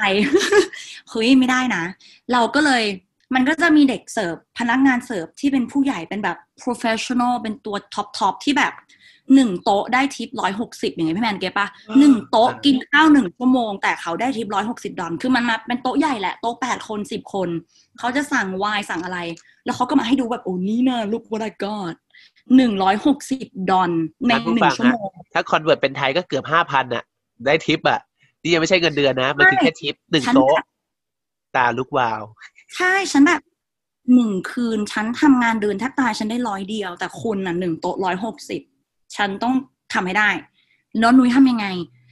[1.10, 1.84] เฮ้ยไม่ได้นะ
[2.32, 2.84] เราก็เลย
[3.36, 8.74] มันก็จะมีเด็กเสิร์ฟพนักงานเสิร์ฟที่เป็นผู้ใหญ่เป็นแบบ professional เป็นตัว top top ที่แบบ
[9.36, 11.68] หนึ่งโต๊ะได้ทิปร้อยหกสิบอย่างเงี้ยพี่แมน get ปะ
[12.00, 17.50] หนึ่งโต๊ะกินข้าวหนึ่งชั่วโมง แต่เขาได้ทิปร้อยหกสิบดอลคือมันมาเป็นโต๊ะใหญ่แหละ โต๊ะแปดคนสิบคน
[18.00, 19.20] เขาจะสั่งไวน์สั่งอะไร
[19.66, 21.96] แล้วเขาก็มาให้ดูแบบโอ้นี่นะ look what I got
[22.56, 23.92] หนึ่งร้อยหกสิบดอล
[24.28, 27.04] ท่านผู้ฟังฮะในหนึ่งชั่วโมง ถ้า convert เป็นไทยก็เกือบห้าพันอะ
[27.46, 28.00] ได้ทิปอะ
[28.46, 30.68] นี่ยังไม่ใช่เงินเดือนนะ มันคือแค่ทิปหนึ่งฉันโต๊ะแบบ
[31.56, 32.22] ตาลุกวาว
[32.76, 33.42] ใช่ฉันแบบ
[34.14, 38.62] หนึ่งคืนฉันทำงานเดือนแทบตายฉันได้ร้อยเดียว แต่คุณน่ะหนึ่งโต๊ะร้อยหกสิบ
[39.16, 39.54] ฉันต้อง
[39.94, 40.30] ทำให้ได้
[41.00, 41.68] แล้วนุ้ยทำยังไง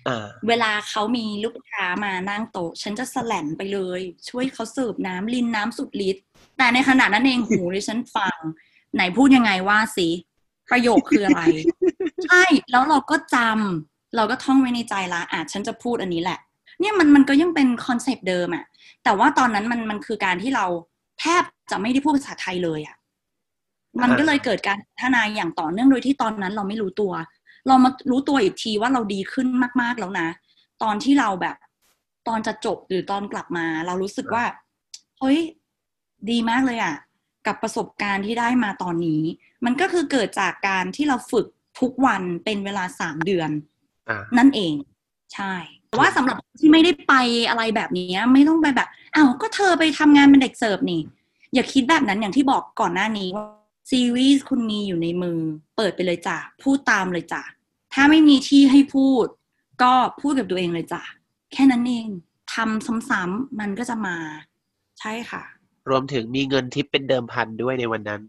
[0.08, 6.24] อ่าเวลาเขามีลูกค้ามานั่งโต๊ะฉันจะสแลนไปเลย ช่วยเขาเสิร์ฟน้ำรินน้ำสุดฤทธิ์
[6.58, 8.38] แต่ในขณะนั้นเองหูดิฉันฟัง
[8.96, 10.08] ไหนพูดยังไงว่าสิ
[10.72, 11.42] ประโยคคืออะไร
[12.26, 16.40] ใช่ แล้วเราก็จำ เราก็ท่องไว้ในใจละอะฉันจะพูดอันนี้แหละ
[16.80, 18.66] เนี่ยมันมันก็ยังเป็นคอนเซปต์เดิมอะ
[19.04, 20.66] แต่ว่าตอนนั้นมันมันคือการที่เรา
[21.20, 22.96] แทบจะไม่ได้พูดภาษาไทยเลยอะ
[24.02, 27.14] มันก็เลยเกิดการพัฒนาอย่างต่อเนื่องโดยที่ตอนนั้นเราไม่รู้ตัว
[27.68, 29.48] เรามารู้ตัวอีกทีว่าเราดีขึ้น
[29.82, 30.28] มากๆแล้วนะ
[30.84, 31.56] ตอนที่เราแบบ
[32.28, 34.44] ตอนจะจบหรือตอนกลับมา เรารู้สึกว่า
[35.20, 35.40] เฮ้ย
[36.30, 36.96] ดีมากเลยอะ
[37.48, 39.22] กับประสบการณ์ที่ได้มาตอนนี้
[39.66, 41.48] มันก็คือเกิดจากการที่เราฝึก
[41.80, 43.50] ทุกวันเป็นเวลาสามเดือน
[44.38, 44.74] นั่นเอง
[45.34, 45.54] ใช่
[45.90, 47.14] แต่ว่าสำหรับคนที่ไม่ได้ไป
[47.50, 51.02] อะไรแบบนี้ไม่ต้องไปแบบอ้าวก็เธอไปทำงานเป็นเด็กเสิร์ฟนี่
[51.54, 53.46] อย่าคิดแบบนั้นอย่างที่บอกก่อนหน้านี้ว่า
[53.92, 55.40] ซีรีส์คุณมีอยู่ในมือ
[55.78, 57.44] เปิดไปเลยจ้ะพูดตามเลยจ้ะ
[57.94, 59.28] ถ้าไม่มีที่ให้พูด
[59.84, 61.04] ก็พูดกับตัวเองเลยจ้ะ
[61.54, 62.08] แค่นั้นเอง
[62.54, 64.16] ทำซ้ำๆมันก็จะมา
[65.00, 65.44] ใช่ค่ะ
[65.90, 68.22] รวมถึงมีเงินทิปเป็นเดิมพันด้วยในวันนั้น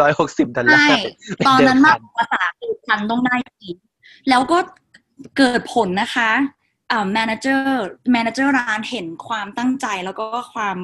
[0.00, 1.04] ร้อยหกสิบดอลลาร์ใช่ตอนนั้น
[1.36, 3.68] เป็นเดิมพัมากภาษาคือฉันต้องได้ที
[4.28, 4.58] แล้วก็
[5.36, 6.30] เกิดผลนะคะ
[6.90, 10.78] อ่า manager manager ร้านเห็นความตั้งใจแล้วก็ความ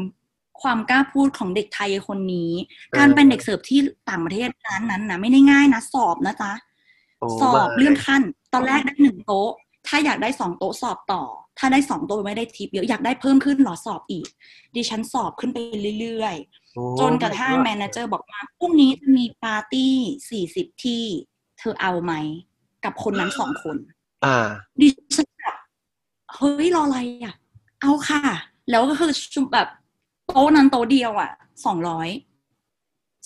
[0.62, 2.53] ความกล้าพูดของเด็กไทยคนนี้
[2.97, 6.53] การเป็นเด็กเสิร์ฟที่ต่างประเทศร้านนั้นนะไม่ได้ง่ายนะ สอบนะจ๊ะ
[7.18, 8.22] โอ้สอบมาเลื่อนขั้น
[8.53, 9.51] ตอนแรกได้หนึ่งโต๊ะ
[9.87, 11.22] ถ้าอยากได้สองโต๊ะสอบต่อ
[11.59, 14.26] ถ้าได้สองโต๊ะไม่ได้ทิปเยอะอยากได้เพิ่มขึ้นเหรอสอบอีก
[14.74, 15.59] ดิฉันสอบขึ้นไป
[16.01, 19.95] เรื่อยๆโอ้จนกระทั่งแมเนเจอร์บอกว่าพรุ่งนี้จะมีปาร์ตี้
[20.30, 21.03] สี่สิบที่
[21.59, 22.12] เธอเอาไหม
[22.85, 23.76] กับคนนั้นสองคน
[24.24, 24.37] อ่า
[24.80, 25.57] ดิฉันแบบ
[26.35, 27.35] เฮ้ยรออะไรอะ
[27.80, 28.20] เอาค่ะ
[28.70, 29.68] แล้วก็คือชุบแบบ
[30.26, 31.30] โต๊ะนั้นโต๊ะเดียวอะ
[31.64, 32.09] สองร้อย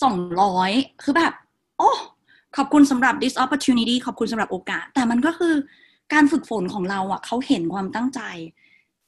[0.03, 0.71] สองร้อย
[1.03, 1.33] คือแบบ
[1.79, 1.91] โอ้
[2.57, 5.55] ขอบคุณสำหรับ this opportunity ขอบคุณสำหรับโอกาส แต่มันก็คือ
[6.13, 8.21] การฝึกฝนของเราอะเขาเห็นความตั้งใจ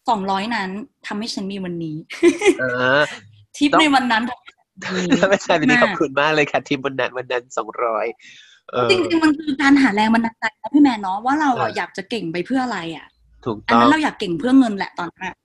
[0.09, 0.71] สองร้อยนั้น
[1.07, 1.97] ทำให้ฉันมีวันนี้
[2.63, 3.03] อ่า
[3.57, 8.50] ทิปต้องในวันนั้นทำให้ฉันมีถ้าไม่ใช่วันนี้มากขอบคุณมากเลยค่ะทีมวันนั้นวันนั้นสองร้อยเออ
[8.91, 13.07] จริงๆมันคือการหาแรงบันดาลใจนะพี่แมนเนาะว่าเราอะเออออยากจะเก่งไปเพื่ออะไรอะ
[13.45, 15.37] ถูกอันต้องนั้นเราอยากเก่งเพื่อเงินแหละตอนนั้นอะ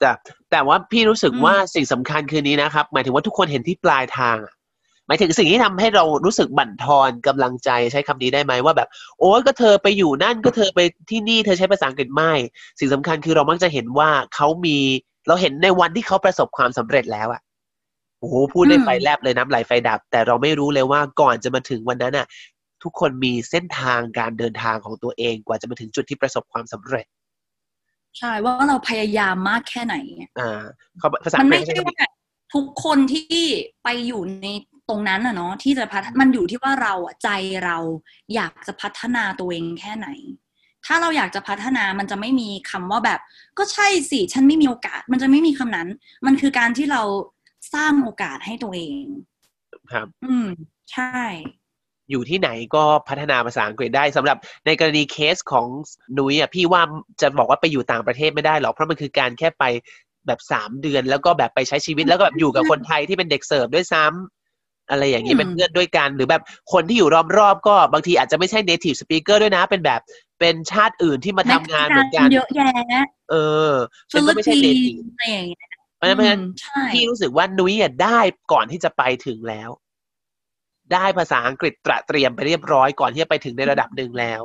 [0.00, 0.10] แต่
[0.50, 4.54] แต่ว่าพี่รู้สึกอืมว่าสิ่งสำคัญคือนี้นะครับ หมายถึงว่าทุกคนเห็นที่ปลายทางอะ
[5.06, 8.88] หมายถึงสิ่งที่ทำให้เรารู้สึกบั่นทอนกำลังใจใช้คำนี้ได้ไหมว่าแบบ
[9.20, 12.32] โอ้ยก็เธอไปอยู่นั่นก็เธอไปที่นี่เธอใช้ภาษาอังกฤษไม่
[12.78, 14.78] สิ่งสำคัญคือเรามักจะเห็นว่าเขามี
[15.28, 22.26] เราเห็นในวันที่เขาประสบความสำเร็จแล้วอะโอ้โหพูดได้อืมไฟแลบเลยน้ำไหลไฟดับ แต่เราไม่รู้เลยว่าก่อนจะมาถึงวันนั้นอะ
[22.82, 27.06] ทุกคนมีเส้นทางการเดินทางของตัวเองกว่าจะมาถึงจุดที่ประสบความสำเร็จ
[28.18, 29.96] ใช่ว่าเราพยายามมากแค่ไหน
[30.38, 30.62] อ่า
[30.98, 32.08] เขาภาษามัอันงกฤไม่ษใช่ใช้คำนี้ว่า
[32.54, 33.24] ทุกคนที่
[33.84, 34.48] ไปอยู่ใน
[34.88, 37.28] ตรงนั้นอะเนาะที่จะพัฒมันอยู่ที่ว่าเราอะใจ
[37.64, 37.78] เรา
[38.34, 40.08] อยากจะพัฒนาตัวเองแค่ไหน
[40.86, 43.20] ถ้าเราอยากจะพัฒนามันจะไม่มีคำว่าแบบ
[43.58, 45.88] ก็ใช่สิฉันไม่มีโอกาส มันจะไม่มีคำนั้น
[46.26, 47.02] มันคือการที่เรา
[47.74, 49.04] สร้างโอกาสให้ตัวเอง
[49.92, 50.48] ครับ อืม
[50.92, 51.22] ใช่
[52.10, 55.66] อยู่ที่ไหนก็พัฒนาภาษาอังกฤษได้สำหรับในกรณีเคสของ
[56.18, 56.82] นุ้ยอะพี่ว่า
[57.20, 59.64] จะบอกว่าไปอยู่ต่างประเทศไม่ได้หรอกเพราะมันคือการแค่ไป
[60.26, 64.06] แบบสามเดือนแล้วก็แบบไปใช้ชีวิตแล้วก็แบบอยู่กับคนไทยที่เป็นเด็กเสิร์ฟด้วยซ้
[64.90, 67.08] อะไรอย่างนี้อืมเป็นเพื่อนด้วยกัน หรือแบบคนที่อยู่
[67.38, 70.00] รอบๆก็บางทีอาจจะไม่ใช่ native speaker ด้วยนะ เป็นแบบ
[70.40, 73.34] เป็นชาติอื่นที่มาทำงานเหมือนกันเยอะแยะเอ
[73.70, 73.72] อ
[74.12, 75.73] ฉัฟินลิก็ปไม่ใช่ปิน native ส์อะไรอย่างเงี้ยเพ
[76.04, 78.20] ราะฉะนั้นเพราะฉะนั้นอืมใช่พี่รู้สึกว่านุ้ยอะได้
[78.52, 79.70] ก่อนที่จะไปถึงแล้ว
[80.92, 84.42] ได้ภาษาอังกฤษตระเตรียมไปเรียบร้อยก่อนที่จะไปถึงในระดับหนึ่งแล้ว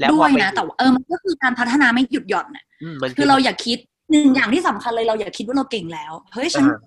[0.00, 3.78] แล้วด้พอวยไปนะแต่ว่าเออมันก็คือการพัฒนาไม่หยุดหย่อนน่ะอืมมันคือเราอย่าคิด
[4.10, 6.78] หนึ่งอย่างที่สำคัญเลยเราอย่าคิดว่าเราเก่งแล้วเฮ้ยฉันอ่า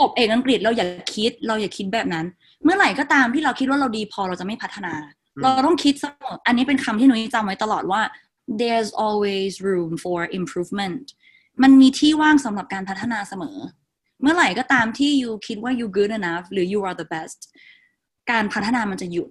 [0.00, 2.26] จบเอกอังกฤษเราอย่าคิด เราอย่าคิดแบบนั้น
[2.64, 4.92] เมื่อไหร่ก็ตามที่เราคิดว่าเราดีพอเราจะไม่พัฒนา
[5.36, 8.00] อืมเราต้องคิดเสมออันนี้เป็นคำที่หนูจำไว้ตลอดว่า
[8.60, 11.04] there's always room for improvement
[11.62, 13.58] มันมีที่ว่างสำหรับการพัฒนาเสมอ
[14.20, 17.40] เมื่อไหร่ก็ตามที่ you คิดว่า you good enough หรือ you are the best
[18.30, 19.28] การพัฒนามันจะหยุด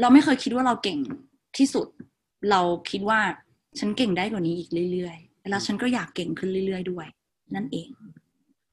[0.00, 0.98] เราไม่เคยคิดว่าเราเก่ง
[1.56, 1.86] ที่สุด
[2.50, 2.60] เรา
[2.90, 3.20] คิดว่า
[3.78, 7.06] ฉันเก่งได้กว่านี้อีกเรื่อยๆ แล้วฉันก็อยากเก่งขึ้นเรื่อยๆ ด้วย
[7.54, 7.90] นั่นเอง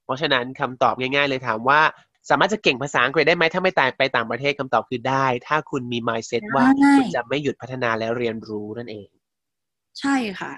[0.06, 1.82] เพราะฉะนั้นคำตอบง่าย ๆ เลยถามว่า
[2.30, 9.08] สามารถจะเก่งภาษาอังกฤษได้ไหมถ้าไม่ตายไปต่างประเทศคำตอบคือได้ ถ้าคุณมี mindset ว่าได้คุณจะไม่หยุดพัฒนาและเรียนรู้นั่นเอง
[10.00, 10.54] ใช่ค่ะ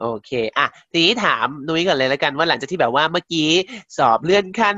[0.00, 3.48] โอเค อะ ทีนี้ถามนุ้ยก่อนเลยแล้วกันว่าหลังจากที่แบบว่าเมื่อกี้
[3.98, 4.76] สอบเลื่อนขั้น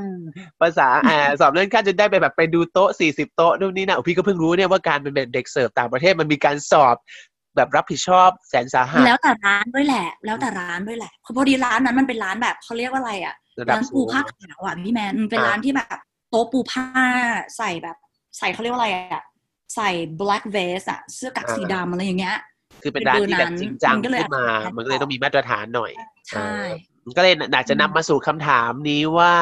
[0.61, 6.95] ภาษาอ่าสอบเลื่อนขั้นจนได้ไปแบบไปดูโต๊ะสี่สิบโต๊ะนู่นนี่นะโอ้พี่ก็เพิ่งรู้เนี่ยว่าการเป็นเด็กเสิร์ฟต่างประเทศมันมีการสอบ
[7.55, 15.99] แบบรับผิดชอบแสนสาหัสแล้วแต่ร้านด้วยแหละ แล้วแต่ร้านด้วยแหละเพราะพอดีร้านนั้นมันเป็นร้านแบบเขาเรียกว่าอะไรอะระดับร้านสูปูงผ้าขาวอะพี่แมนมันเป็นอ่าร้านที่แบบ
[16.29, 16.85] โต๊ะปูผ้า
[17.57, 17.97] ใส่แบบ
[18.37, 19.23] ใส่เขาเรียกว่าอะไรอะ
[19.75, 19.89] ใส่
[20.21, 22.37] black vest อะเสื้อกั๊กสีดำอะไรอย่างเงี้ย
[22.83, 25.91] คือเป็นร้านที่แบบจริงจังมันก็เลยขึ้นมาอาจจะมันก็เลยต้องมีมาตรฐานหน่อย
[26.29, 26.51] ใช่
[27.17, 29.33] ก็เลยอยากจะนำมาสู่คำถามนี้ว่า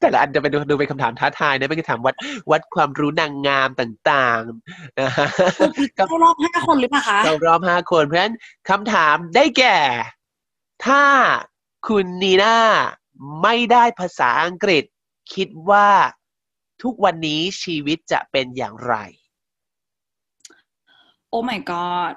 [0.00, 2.14] แต่ละอันจะเป็นดูดูเป็นคำถามท้าทายนะเป็นคำถามวัด
[2.50, 5.26] วัดความรู้นางงามต่างๆนะฮะ
[5.96, 8.34] เข้ารอบห้าคนหรือเปล่าคะเรารอบห้าคนเพราะฉะนั้น
[8.70, 9.78] คำถามได้แก่
[10.86, 11.02] ถ้า
[11.88, 12.56] คุณนีน่า
[13.42, 14.84] ไม่ได้ภาษาอังกฤษ
[15.34, 15.88] คิดว่า
[16.82, 18.94] ทุกวันนี้ชีวิตจะเป็นอย่างไร
[21.34, 22.14] Oh my god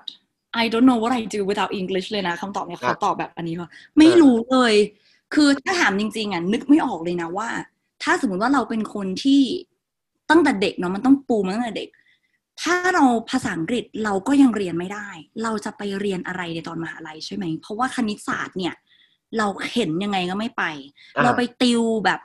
[0.61, 4.73] I don't know what I do without English เลยนะคำตอบเนี่ยครัเขาบตอบแบบอันนี้ว่าไม่รู้เลย
[5.33, 7.49] คือถ้าถามจริง ๆอะนึกไม่ออกเลยนะว่า
[8.03, 9.41] ถ้าสมมติว่าเราเป็นคนที่
[10.29, 11.89] ตั้งแต่เด็กเนาะมันต้องปูมาตั้งแต่เด็ก
[12.61, 15.07] ถ้าเราภาษาอังกฤษเราก็ยังเรียนไม่ได้
[15.43, 18.73] เราจะไปเรียนอะไรในตอนมหาลัยใช่ไหม เพราะว่าคณิตศาสตร์เนี่ย
[19.37, 20.63] เราเห็นยังไงก็ไม่ไป
[21.15, 22.19] อ่าเราไปติวแบบ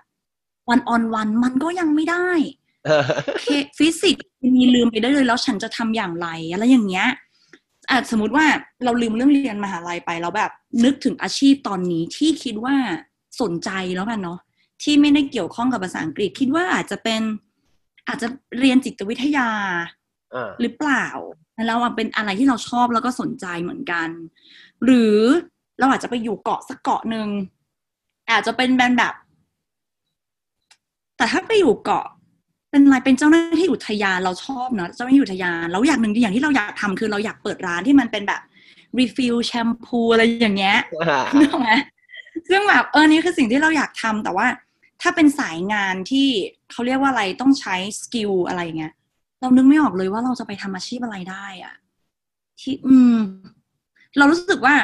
[0.70, 2.28] วันออนวันมันก็ยังไม่ได้
[2.65, 2.65] เค
[3.78, 4.26] ฟิสิกส์
[4.56, 7.08] มีลืมไปได้เลยแล้วฉันจะทำอย่างไรอะไรอย่างเงี้ย
[7.90, 8.46] อาจสมมติว่า
[8.84, 10.50] เราลืมเรื่องเรียนมหาลัยไปแล้วแบบ
[10.84, 12.76] นึกถึงอาชีพตอนนี้ที่คิดว่า
[13.40, 14.38] สนใจแล้วกันเนาะ
[14.82, 17.22] ที่ไม่ได้เกี่ยวข้องกับภาษาอังกฤษคิดว่าอาจจะเป็น
[18.08, 18.28] อาจจะ
[18.58, 19.48] เรียนจิตวิทยา
[20.34, 21.06] อ่าหรือเปล่า
[21.66, 24.08] แล้วอะเป็นอะไรที่เราชอบแล้วก็สนใจเหมือนกัน
[24.84, 25.16] หรือ
[25.78, 27.28] เราอาจจะไปอยู่เกาะสักเกาะหนึ่ง
[28.30, 29.14] อาจจะเป็นแบรนด์แบบ
[31.16, 32.06] แต่ถ้าไปอยู่เกาะ
[32.76, 38.40] เป็นอะไรเป็นเจ้าหน้าที่อุทยานเราชอบเนอะเจ้าหน้าที่อุทยานแล้วอย่างหนึ่งอย่างที่เราอยากทำคือเราอยากเปิดร้านที่มันเป็นแบบ
[38.98, 40.78] refill แชมพูอะไรอย่างเงี้ย
[41.40, 41.72] นึกออกไหม
[42.48, 44.46] ซึ่งแบบเออนี่คือสิ่งที่เราอยากทำแต่ว่า
[45.02, 46.28] ถ้าเป็นสายงานที่
[46.70, 48.92] เขาเรียกว่าอะไรต้องใช้ skill อะไรเงี้ย
[49.40, 51.74] เรานึกไม่ออกเลยว่าเราจะไปทำอาชีพอะไรได้อะ
[52.60, 53.16] ที่อืม
[54.18, 54.74] เรารู้สึกว่า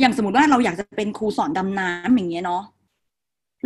[0.00, 2.62] อย่างสมมติว่าเราอยากจะเป็นครูสอนดำน้ำอย่างเงี้ยเนาะ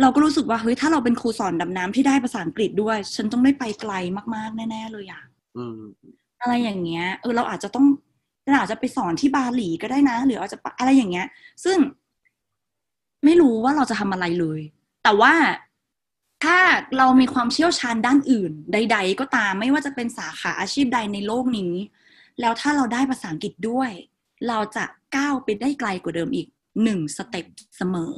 [0.01, 3.93] เราก็รู้สึกว่าเฮ้ยถ้าเราเป็นครูสอนดำน้ำที่ได้ภาษาอังกฤษด้วย ฉันต้องได้ไปไกล
[4.35, 5.23] มากๆ แน่ ๆ เลยอะ
[5.57, 5.81] อืม
[6.41, 7.85] อะไรอย่างเงี้ยเออเราอาจจะต้อง
[8.51, 11.27] เราอาจจะไปสอนที่บาหลีก็ได้นะ หรืออาจจะไปอะไรอย่างเงี้ย
[11.65, 11.77] ซึ่ง
[13.25, 14.61] ไม่รู้ว่าเราจะทำอะไรเลย
[15.03, 15.33] แต่ว่า
[16.43, 16.57] ถ้า
[16.97, 21.73] เรามีความเชี่ยวชาญด้านอื่น ใด ๆ ก็ตามไม่ว่าจะเป็นสาขาอาชีพใดในโลกนี้
[22.39, 23.91] แล้วถ้าเราได้ภาษาอังกฤษด้วย
[24.47, 24.85] เราจะ
[25.15, 26.47] ก้าวไปได้ไกลกว่าเดิมอีก
[26.83, 27.45] หนึ่งสเต็ป
[27.77, 28.15] เสมอ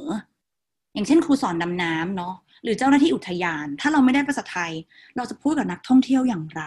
[0.94, 4.72] อย่างเช่น ครูสอนดำน้ำเนาะหรือเจ้าหน้าที่อุทยาน ถ้าเราไม่ได้ภาษาไทย
[5.16, 6.62] เราจะพูดกับนักท่องเที่ยวอย่างไร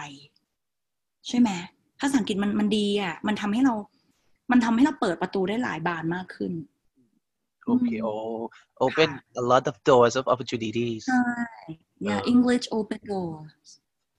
[1.28, 1.50] ใช่ไหม
[2.00, 3.74] ภาษาอังกฤษมันมันดีอะ มันทำให้เรา
[4.50, 6.52] มันทำให้เราเปิดประตูได้หลายบานมากขึ้น
[7.64, 8.08] โอเคโอ
[8.84, 9.10] open
[9.40, 11.26] a lot of doors of opportunities ใช่
[12.06, 13.68] yeah เออ English open doors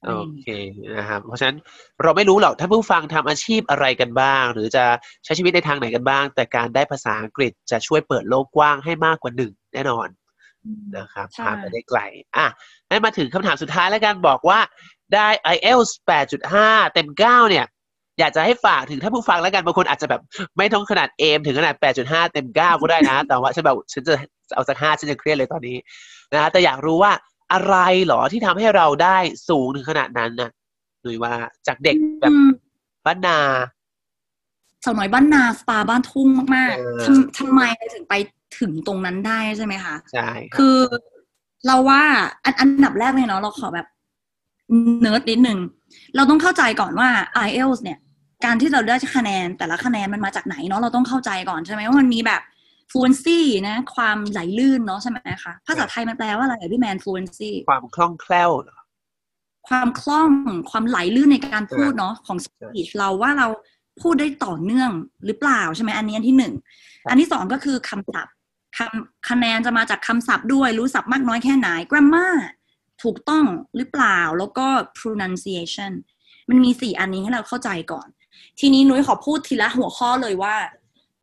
[0.02, 0.48] อะไรโออย่างเค
[0.78, 1.58] เงี้ยนะครับเพราะฉะนั้น
[2.02, 4.84] เราไม่รู้หรอกถ้าผู้ฟังทำอาชีพอะไรกันบ้าง หรือจะ
[5.24, 10.08] ใช้ชีวิตในทางไหนกันบ้าง แต่การได้ภาษาอังกฤษจะช่วยเปิดโลกกว้างให้มากกว่าหนึ่ง แน่นอน
[10.96, 12.00] นะครับใช่พาไปได้ไกล
[12.36, 12.46] อะ
[12.88, 14.58] ให้มาถึงคำถามสุดท้ายแล้วกันบอกว่า
[15.14, 15.90] ได้ IELTS
[16.42, 17.66] 8.5 เต็ม 9 เนี่ย
[18.18, 20.20] อยากจะให้ฝากถึงถ้าผู้ฟังแล้วกันบางคนอาจจะแบบ
[20.58, 24.14] ไม่ต้องขนาดเอมถึงขนาด 8.5 เต็ม 9 ก็ได้นะ แต่ว่าฉันแบบฉันจะ
[24.54, 25.76] เอาสักห้าฉันจะเครียดเลยตอนนี้
[26.32, 27.12] นะฮะแต่อยากรู้ว่า
[27.52, 29.16] อะไรเหรอที่ทำให้เราได้
[29.48, 30.50] สูงถึงขนาดนั้นนะ
[31.04, 31.32] หรือว่า
[31.66, 32.50] จากเด็กแบบอืม
[33.06, 33.38] บ้านนา
[34.84, 38.14] สาวน้อยบ้านนาสปาบ้านทุ่งมากเออๆทำทำไมเราถึงไป
[38.58, 40.78] ถึงตรงนั้นได้ใช่ไหมคะใช่ครับคือ
[41.66, 42.02] เราว่า
[42.44, 43.86] อันอันดับแรกเลยเนาะเราขอแบบ
[45.00, 45.58] เนิร์ดนิดนึง
[46.16, 47.08] เราต้องเข้าใจก่อนว่า
[47.46, 47.98] IELTS เนี่ย
[48.44, 52.42] การที่เราได้คะแนนแต่ละคะแนนมันมาจากไหนเนาะเราต้องเข้าใจก่อนใช่ไหมว่ามันมีแบบ
[52.92, 53.38] fluency
[53.68, 58.78] นะ ความไหลลื่นเนาะใช่ไหมคะภาษาไทยมันแปลว่าอะไรอะพี่แมน fluency ความคล่องแคล่วเหรอ
[59.68, 60.30] ความคล่อง
[60.70, 63.46] ความไหลลื่นในการพูดเนาะของ speech เราว่าเรา
[64.02, 64.90] พูดได้ต่อเนื่อง
[65.26, 66.54] หรือเปล่าใช่ไหมอันนี้อันที่หนึ่ง
[67.10, 68.34] อันที่สองก็คือคำศัพท์
[68.76, 72.34] คำคะแนนจะมาจากคำศัพท์ด้วยรู้ศัพท์มากน้อยแค่ไหน grammar
[73.02, 73.44] ถูกต้อง
[73.76, 74.66] หรือเปล่าแล้วก็
[74.98, 75.92] pronunciation
[76.48, 78.08] มันมีสี่อันนี้ให้เราเข้าใจก่อน
[78.60, 80.54] ทีนี้นุ้ยขอพูดทีละหัวข้อเลยว่า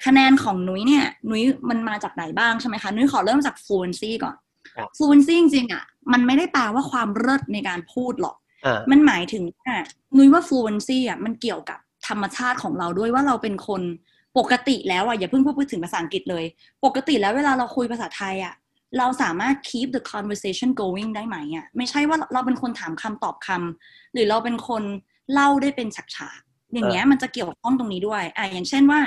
[0.05, 4.35] คะแนนของนุ้ยเนี่ยนุ้ยมันมาจากไหนบ้างใช่ไหมคะ นุ้ยขอเริ่มจาก fluency ก่อน
[4.75, 5.83] ครับ fluency จริงๆอะ
[6.13, 8.35] มันไม่ได้แปลว่าความเลิศในการพูดหรอก
[8.65, 9.73] อ่ามันหมายถึงว่า
[10.17, 13.81] นุ้ยว่า fluency อะมันเกี่ยวกับธรรมชาติของเราด้วยว่าเราเป็นคน
[14.37, 16.45] ปกติแล้วอะอย่าเพิ่งพูดถึงภาษาอังกฤษเลย
[16.85, 18.53] ปกติแล้วเวลาเราคุยภาษาไทยอะ
[18.97, 24.83] เราสามารถ keep the conversation going ได้ไหมอะไม่ใช่ว่าเราเป็นคนถามคำตอบคำหรือเราเป็นคน
[25.33, 29.01] เล่าได้เป็นฉากๆอย่างเงี้ยมันจะเกี่ยวข้องตรงนี้ด้วยอะอย่างเช่นว่า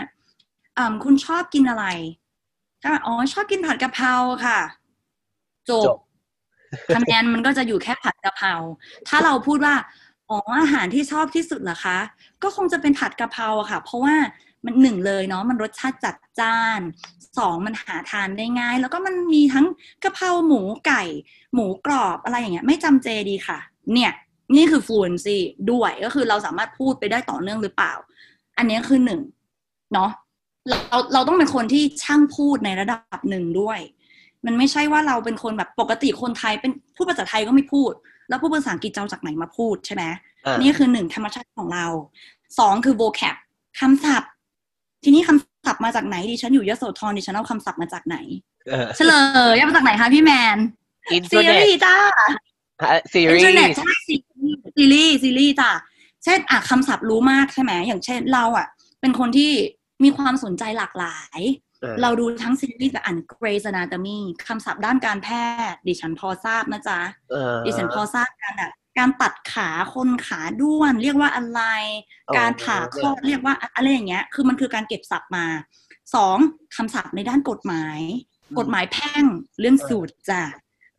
[0.78, 1.84] อ่าคุณชอบกินอะไร
[2.84, 4.14] ก็อ๋อชอบกินผัดกะเพรา
[4.46, 4.60] ค่ะ
[5.68, 5.98] จจบบ
[6.94, 8.52] คะแนนมันก็จะอยู่แค่ผัดกะเพรา
[9.08, 9.74] ถ้าเราพูดว่า
[10.30, 11.98] อ๋ออาหารที่ชอบที่สุดเหรอคะ
[12.42, 14.14] ก็คงจะเป็นผัดกะเพราอะค่ะ เพราะว่า
[14.64, 16.80] มันหนึ่งเลยเนาะมันรสชาติจัดจ้าน
[17.38, 19.66] สองมันหาทานได้ง่าย แล้วก็มันมีทั้ง
[20.02, 21.02] กะเพราหมูไก่
[21.54, 23.58] หมูกรอบอะไรอย่างเงี้ยไม่จำเจดีค่ะ
[23.92, 24.12] เนี่ย
[24.56, 25.38] นี่คือ fluency
[25.70, 27.92] ด้วยก็คือเราสามารถพูดไปได้ต่อเนื่องหรือเปล่า
[28.58, 29.20] อันนี้คือหนึ่ง
[29.94, 30.10] เนาะ
[30.68, 33.78] เราเราเราต้องเป็นคนที่ช่างพูดในระดับหนึ่งด้วย
[34.46, 37.92] มันไม่ใช่ว่าเราเป็นคนแบบปกติคนไทยเป็นพูดภาษาไทยก็ไม่พูด
[38.28, 40.04] แล้วพูดภาษาอังกฤษจะเอาจากไหนมาพูดใช่ไหม
[40.46, 41.86] อ่านี่คือหนึ่งธรรมชาติของเรา
[42.58, 43.36] สองคือ vocab
[43.80, 44.30] คำศัพท์
[45.04, 48.16] ทีนี้คำศัพท์มาจากไหนดิฉันอยู่ยโสธรดิฉันเอาคำศัพท์มาจากไหน
[48.68, 49.12] เออเฉล
[49.54, 50.58] ยเอามาจากไหนคะพี่แมน
[51.12, 51.94] อินเทอซีร์เน็รีตส์จ้า
[53.12, 55.70] ซีอินรีเทอร์เน็ตส์ใช่ซีรีส์ซีรีส์ซีรีส์จ้ะ
[56.24, 58.66] เช่นอะคำศัพท์รู้มากใช่ไหมอย่างเช่นเราอะ
[59.00, 59.52] เป็นคนที่
[60.04, 61.40] มีความสนใจหลากหลาย
[62.02, 65.28] เราดูทั้งซีรีส์แบบอ่าน Grey's Anatomy คำศัพท์ด้านการแพ
[65.70, 67.00] ทย์ ดิฉันพอทราบนะจ๊ะ
[67.30, 71.60] เออดิฉันพอทราบการแบบ การตัดขาคนขาด้วนเรียกว่าอะไร
[72.28, 75.46] อ๋อการผ่าคลอดเรียกว่าอะไรอย่างเงี้ย คือมันคือการเก็บศัพท์มา
[76.14, 76.36] สอง
[76.76, 77.98] คำศัพท์ในด้านกฎหมาย
[78.58, 79.24] กฎหมายแพ่ง
[79.60, 80.42] เรื่อง Suits จ้ะ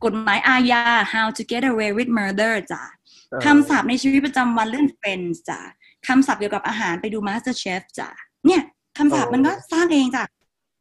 [0.04, 0.82] กฎหมายอาญา
[1.12, 2.82] how to get away with murder จ้ะ
[3.30, 5.60] เออคำศัพท์ในชีวิตประจำวันเรื่อง friends จ้ะ
[6.08, 8.08] คำศัพท์เกี่ยวกับอาหารไปดู master chef จ้ะ
[8.46, 8.62] เนี่ย
[8.98, 10.24] คำศัพท์มันก็สร้างเองจ้ะ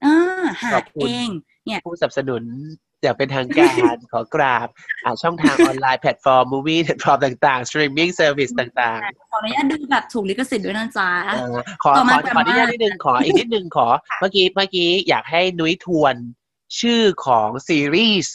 [0.06, 1.30] อ่าหาขอบคุณเอง
[1.66, 2.44] เนี่ยผู้สนับสนุน
[3.06, 4.68] อย่างเป็นทางการขอกราบ
[5.04, 9.00] อ่าช่องทางออนไลน์แพลตฟอร์ม movie แพลตฟอร์มต่างๆ streaming service ต่าง
[9.32, 13.88] ขออนุญาตดูแบบถูกลิขสิทธิ์ด้วยนะจ๊ะๆเอ่อขอต่อขมาอขออนุญาต grammar นิดนึงขออีกนิดนึงขอ
[14.20, 16.16] เมื่อกี้เมื่อกี้อยากให้นุ้ยทวน
[16.80, 18.34] ชื่อของซีรีส์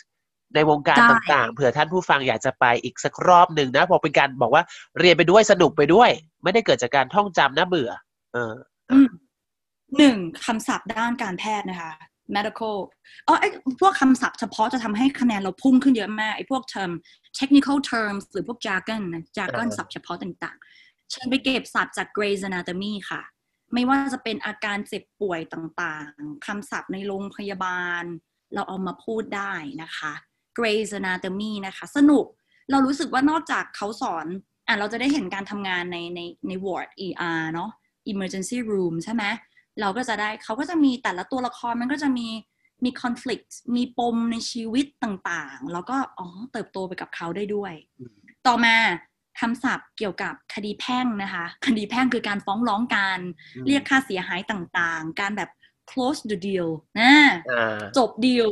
[0.54, 4.62] ในวงการได้ต่างๆ เผื่อท่านผู้ฟังอยากจะไปอีกสักรอบหนึ่งนะเพอเป็นการบอกว่า
[4.98, 6.10] เรียนไปด้วยสนุกไปด้วย
[6.42, 7.90] ไม่ได้เกิดจากการท่องจำนะเบื่อ
[8.32, 8.54] เออ
[8.92, 9.08] อืม
[9.98, 11.92] หนึ่งคำศัพท์ด้านการแพทย์นะคะ
[12.36, 12.76] medical
[13.26, 13.44] อ๋อไอ
[13.80, 16.92] พวกคำศัพท์เฉพาะจะทำให้คะแนนเราพุ่งขึ้นเยอะมากไอพวก term
[17.38, 23.22] technical terms หรือพวก jargon นะ jargon อ่าศัพท์เฉพาะต่างๆ เชิญไปเก็บศัพท์จาก Grey's Anatomy ค่ะ
[23.74, 28.04] ไม่ว่าจะเป็นอาการเจ็บป่วยต่างๆคำศัพท์ในโรงพยาบาล
[28.54, 29.52] เราเอามาพูดได้
[29.82, 30.12] นะคะ
[30.58, 32.26] Grey's Anatomy นะคะ สนุก
[32.70, 34.26] เรารู้สึกว่านอกจากเขาสอน
[34.66, 37.70] อะเราจะได้เห็นการทำงานในในใน ward ER เนาะ
[38.12, 39.24] emergency room ใช่ไหม
[39.80, 42.28] เราก็จะได้เขาก็จะมีแต่ละตัวละครมันก็จะมี
[42.84, 48.16] มี conflict มีปมในชีวิตต่างๆ แล้วก็อ๋อเติบโตไปกับเขาได้ด้วยอืม
[48.46, 48.76] ต่อมา
[49.40, 53.18] คำศัพท์เกี่ยวกับคดีแพ่งนะคะ คดีแพ่งคือการฟ้องร้องกัน
[53.66, 55.50] เรียกค่าเสียหายต่างๆ การแบบ
[55.90, 56.68] close the deal
[57.00, 57.12] นะ
[57.50, 58.48] อ่าจบ deal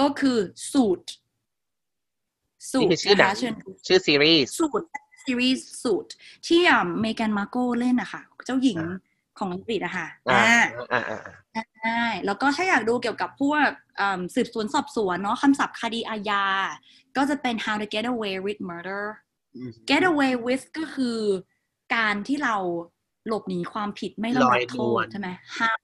[0.00, 0.38] ก็คือ
[0.72, 1.06] สูตร
[2.72, 4.86] สูนี่ตคืรอชื่อหนันะงคะเชิญดูชื่อซีรีส์สูตร
[5.24, 6.10] ซีรีส์สูตร
[6.46, 8.96] ที่อ่าเมแกนมาโกเล่นนะคะเจ้าหญิงอ่า
[9.38, 10.62] ของอังกฤษอะค่ะอ่า
[10.92, 11.34] อ่าอ่าอ่า
[11.80, 13.68] ใช่แล้วก็ถ้าอยากดูเกี่ยวกับพวก
[14.00, 16.44] อ่าสืบสวนสอบสวนเนาะคำศัพท์คดีอาญา
[17.16, 19.04] ก็จะเป็น how to get away with murder
[19.56, 21.18] อืม get away with ก็คือ
[21.94, 22.56] การที่เรา
[23.28, 25.28] หลบหนีความผิดไม่ต้องรับโทลอยนวษลใช่ไหม
[25.58, 25.76] how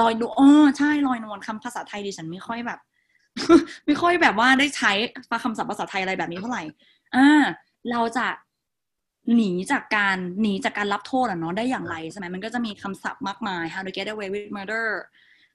[0.00, 0.48] ลอยนวลอ๋อ
[0.78, 2.78] ใช่ลอยนวลคำภาษาไทยดิฉันไม่ค่อยแบบ
[3.86, 4.92] ไม่ค่อยแบบว่าได้ใช้
[5.44, 6.62] คำศัพท์ภาษาไทยอะไรแบบนี้เท่าไหร่
[7.14, 7.44] อ่า
[7.90, 8.26] เราจะ
[9.36, 14.88] หนีจากการหนีจากการรับโทษอะเนาะได้อย่างไรใช่ไหมมันก็จะมีคำศัพท์มากมาย how to get away with murder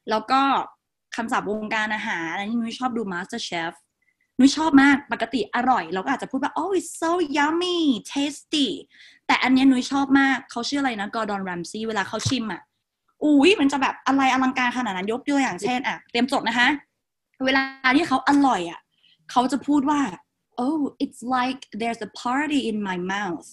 [0.09, 0.41] แล้วก็
[1.15, 3.73] คำศัพท์วงการอาหารอันนี้นุ้ยชอบดู Master Chef
[4.39, 7.79] นุ้ยชอบมากปกติอร่อย เราก็อาจจะพูดว่า oh it's so yummy
[8.11, 8.67] tasty
[9.27, 12.61] แต่อันเนี้ยนุ้ยชอบมากเขาชื่ออะไรนะ Gordon Ramsay เวลาเขาชิมอะ
[13.23, 16.67] อุ้ยมันจะแบบอะไรอลังการขนาดนั้นยกตัวอย่างเช่นอะเตรียมจดนะคะ
[17.45, 17.61] เวลา
[17.95, 18.79] ที่เขาอร่อยอะ
[19.31, 20.01] เขาจะพูดว่า
[20.65, 23.47] oh it's like there's a party in my mouth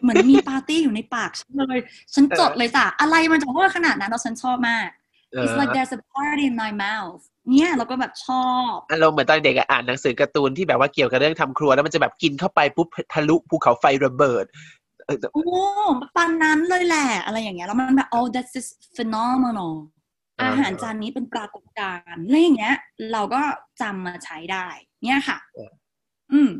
[0.00, 1.78] เหมือนมีปาร์ตี้อยู่ในปากฉันเลย
[2.14, 4.88] ฉันจดเลยจ้ะอะไรมันจะว่าขนาดนั้นเราฉันชอบมาก
[5.32, 14.44] เออ it's like there's a party in my mouth เนี่ยเราก็แบบชอบอารมณ์เหมือนตอนเด็กอะอ่านหนังสือการ์ตูนที่แบบว่าเกี่ยวกับเรื่องทำครัว แล้วมันจะแบบกินเข้าไปปุ๊บทะลุภูเขาไฟระเบิด
[15.06, 15.44] เออโอ้
[16.16, 19.74] ปันนั้นเลยแหละ อะไรอย่างเงี้ยแล้วมันแบบ oh that's just phenomenal
[20.40, 22.76] อ่าอาหารจานนี้เป็นปรากฏการณ์อะไรอย่างเงี้ย
[23.12, 23.40] เราก็
[23.80, 24.66] จำมาใช้ได้
[25.04, 25.38] เนี่ยค่ะ
[26.32, 26.50] อืม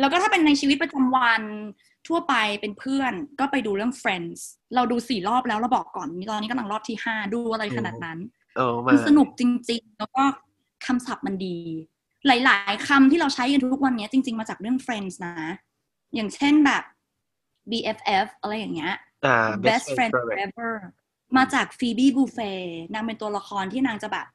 [0.00, 1.42] แล้วก็ถ้าเป็นในชีวิตประจำวัน
[2.08, 4.38] ทั่วไปเป็นเพื่อนก็ไปดูเรื่อง Friends
[4.74, 8.18] เราดูสี่รอบแล้วเราบอกก่อนตอนนี้กำลังรอบที่ห้าดูอะไรขนาดนั้น
[8.56, 10.22] เออมามันสนุกจริง ๆ แล้วก็
[10.86, 11.56] คำศัพท์มันดี
[12.26, 15.34] หลาย ๆคำที่เราใช้กันทุกวันนี้จริง ๆ มาจากเรื่อง Friends นะ
[16.14, 16.82] อย่างเช่นแบบ
[17.70, 18.94] BFF อะไรอย่างเงี้ย
[19.26, 20.74] อ่า best friend forever forever
[21.36, 22.38] มาจากฟีบีบูเฟ
[22.94, 24.26] นางเป็นตัวละครที่นางจะแบบ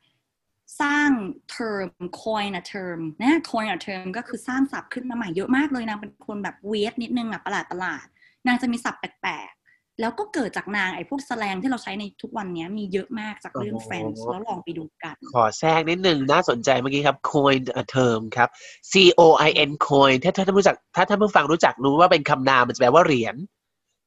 [0.81, 1.09] สร้าง
[1.55, 1.89] term
[2.23, 18.21] coin a term นะ coin a term ก็คือสร้างศัพท์ขึ้นมาใหม่เยอะมากเลยนางเป็นคนแบบเวทนิดนึงอะประหลาดประหลาดๆนางจะมีศัพท์แปลกๆ แล้วก็เกิดจากนางไอ้พวกแสลงที่เราใช้ในทุกวันนี้มีเยอะมากจากเรื่องอ๋อ Friends แล้วลองไปดูกัน ขอแทรกนิดหนึ่งน่าสนใจเมื่อกี้ครับ coin a term
[18.37, 18.49] ครับ
[18.91, 23.35] C O I N coin ถ้าถ้าท่านรู้จักถ้าท่านผู้ฟังรู้จักรู้ว่าเป็นคำนามมันจะแปลว่าเหรียญ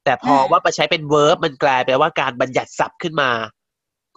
[0.05, 3.31] แต่พออ่าว่าไปใช้เป็น verb มันกลายแปลว่าการบัญญัติศัพท์ขึ้นมา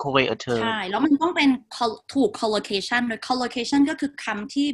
[0.03, 4.67] coin a term ใช่ แล้วมันต้องเป็น col- ถูก collocation โดย collocation ก็คือคำที่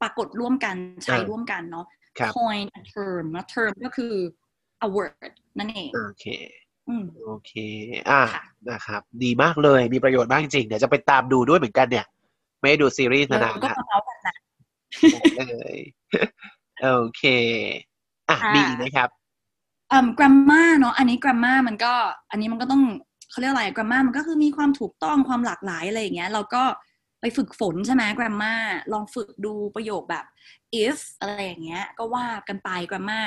[0.00, 1.86] ปรากฏร่วมกันใช้อ่าร่วมกันเนาะ
[2.18, 4.12] ครับ coin a term แล้ว term ก็คือ
[4.86, 6.26] a word นั่นเอง โอเค
[6.88, 7.52] อืมโอเค
[8.10, 12.06] อ่าค่ะนะครับ ดีมากเลย มีประโยชน์มากจริง เดี๋ยวจะไปตามดูด้วยเหมือนกันเนี่ย
[12.60, 14.34] ไม่ได้ดูซีรีส์แล้วนานก็แล้วมาเมาส์กันนะ
[15.50, 15.78] เลย
[16.82, 17.22] โอเค
[18.28, 19.08] อะค่ะ มีอีกไหมครับ
[19.92, 21.92] อืม grammar เนาะ อันนี้ grammar มันก็
[22.30, 22.82] อันนี้มันก็ต้อง
[23.34, 26.62] เขาเรียกอะไร grammar มันก็คือมีความถูกต้องความหลากหลายอะไรอย่างเงี้ยเราก็
[27.20, 28.62] ไปฝึกฝนใช่ไหม grammar
[28.92, 30.24] ลองฝึกดูประโยคแบบ
[30.84, 33.26] if อะไรอย่างเงี้ย ก็ว่ากันไป grammar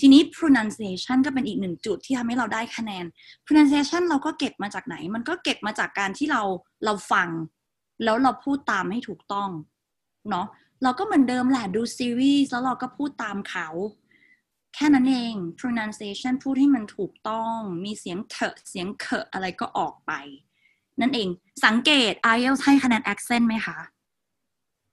[0.00, 3.04] ทีนี้ pronunciation ก็เป็นอีกหนึ่งจุดที่ทำให้เราได้คะแนน
[3.46, 6.42] pronunciation เราก็เก็บมาจากไหน มันก็เก็บมาจากการที่เรา
[6.84, 7.28] เราฟัง
[8.04, 9.50] แล้วเราพูดตามให้ถูกต้อง
[10.30, 10.46] เนาะ
[10.82, 13.68] เราก็เหมือนเดิมแหละดูซีรีส์แล้วเราก็พูดตามเขา
[14.74, 20.12] แค่นั้นเอง pronunciation พูดให้มันถูกต้อง มีเสียงเถอะเสียงเขอะอะไรก็ออกไป
[21.00, 21.28] นั่นเอง
[21.64, 23.78] สังเกต IELTS ให้คะแนน accent ไหมคะ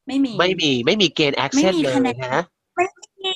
[0.08, 2.44] ไม่มี ไม่มี ไม่มีเกณฑ์ accent ไม่มีเลยคะแนนฮะ
[2.76, 3.32] ไม่มี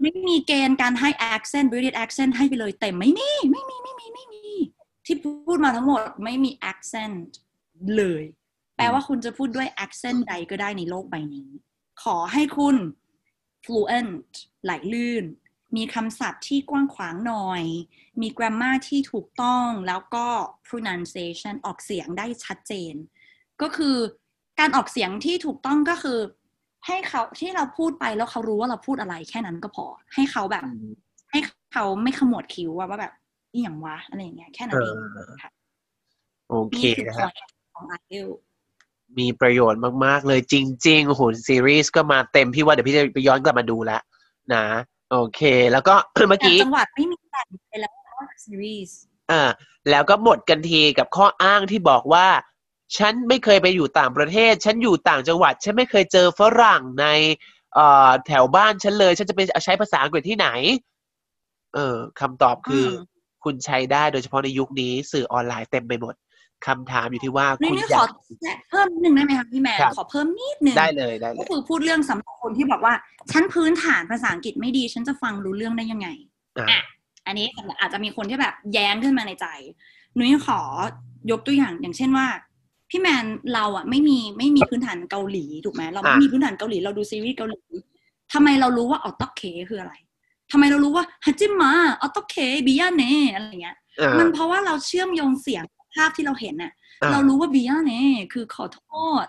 [0.00, 4.44] ไม่มีเกณฑ์การให้ accent British accent ให้ไปเลยเต็มไม่มี ไม่มี ไม่มี ไม่มี
[5.06, 7.28] ที่พูดมาทั้งหมดไม่มี accent
[7.96, 8.22] เลย
[8.76, 11.48] แปลว่าคุณจะพูดด้วย accent ใดก็ได้ในโลกใบนี้
[12.02, 12.76] ขอให้คุณ
[13.64, 14.30] fluent
[14.64, 15.24] ไหลลื่น
[15.76, 17.62] มีคำศัพท์ที่กว้างขวางหน่อย
[18.20, 20.26] มี grammar ที่ถูกต้องแล้วก็
[20.68, 22.94] pronunciation ออกเสียงได้ชัดเจน
[23.62, 23.96] ก็คือ
[24.60, 26.18] การออกเสียงที่ถูกต้องก็คือ
[26.86, 30.64] ให้เขาที่เราพูดไปแล้วเขารู้ว่าเราพูดอะไรแค่นั้นก็พอ ให้เขาแบบ
[31.30, 31.40] ให้
[31.72, 33.12] เขาไม่ขมวดคิ้วอะว่าแบบ
[33.52, 35.50] อีหยังวะอะไรอย่างเงี้ยแค่นั้นเองเออค่ะ
[36.48, 38.28] โอเคนี่คือนะครับ point ของอาเอล
[39.18, 40.54] มีประโยชน์มาก ๆ เลยจ
[40.86, 44.02] ริงๆโอ้โหซีรีส์ก็มาเต็มพี่ว่าเดี๋ยวพี่จะไปย้อนกลับมาดูแล้ว
[44.54, 44.64] นะ
[45.14, 45.40] โอเค
[45.72, 45.94] แล้วก็
[46.28, 47.92] เมื่อแต่กี้จังหวัดไม่มีแต่ไปแล้ว
[48.44, 48.98] ซีรีส์
[49.30, 49.42] อ่า
[49.90, 52.26] แล้วก็หมดกันทีกับข้ออ้างที่บอกว่า
[52.98, 57.06] ฉันไม่เคยไปอยู่ต่างประเทศ ฉันอยู่ต่างจังหวัด ฉันไม่เคยเจอฝรั่งใน
[57.74, 60.48] เอ่อแถวบ้านฉันเลย ฉันจะไปใช้ภาษาอังกฤษที่ไหน
[61.74, 62.86] เออคำตอบคือม
[63.44, 66.14] คุณใช้ได้โดยเฉพาะในยุคนี้สื่อออนไลน์เต็มไปหมด
[66.66, 68.08] คำถามอยู่ที่ว่านี่คุณนี่อขยาอก
[68.42, 72.94] แทรกเพิ่มนิดนึงได้ไหมคะพี่แมนครับขอเพิ่มนิดนึงได้เลยได้เลก็ยคือพูดเรื่องสำหรับคนที่บอกว่า
[73.32, 76.08] ฉันพื้นฐานภาษาอังกฤษไม่ดี ฉันจะฟังรู้เรื่องได้ยังไง
[76.58, 76.82] อ่าอะ
[77.26, 77.46] อันนี้
[77.80, 79.46] อาจจะมีคนที่แบบแย้งขึ้นมาในใจ
[80.16, 80.60] นุ้ยขอ
[81.30, 82.26] ยกตัวอย่างอย่างเช่นว่า
[82.90, 87.60] พี่แมนเราอะไม่มีไม่มีพื้นฐานเกาหลีถูกไหมเราไม่อะมีพื้นฐานเกาหลีเราดูซีรีส์เกาหลี
[88.32, 89.94] ทำไมเรารู้ว่าออตโตเคคืออะไร
[90.52, 91.70] ทำไมเรารู้ว่าฮัจิมา
[92.02, 92.34] ออตโตเค
[92.66, 93.04] บิยาเน
[93.34, 95.64] อะไรอย่างเงี้ยอ่ามันเพราะว่าเราเชื่อมโยงเสียง
[95.94, 96.72] ภาพที่เราเห็นน่ะ
[97.02, 98.90] อ่าเรารู้ว่าบิยาเน่คือขอโท
[99.24, 99.26] ษ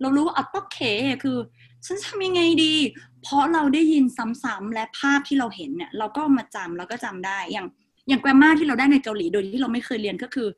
[0.00, 0.78] เรารู้ว่าอัตโตเค
[1.22, 1.38] คือ
[1.86, 2.74] ฉันทำยังไงดี
[3.22, 7.66] เพราะเราได้ยินซ้ำๆและภาพที่เราเห็นเนี่ย เราก็เอามาจำเราก็จำได้อย่าง
[8.08, 10.48] อย่างแกรมมาที่เราได้ในเกาหลีโดยที่เราไม่เคยเรียนก็คือ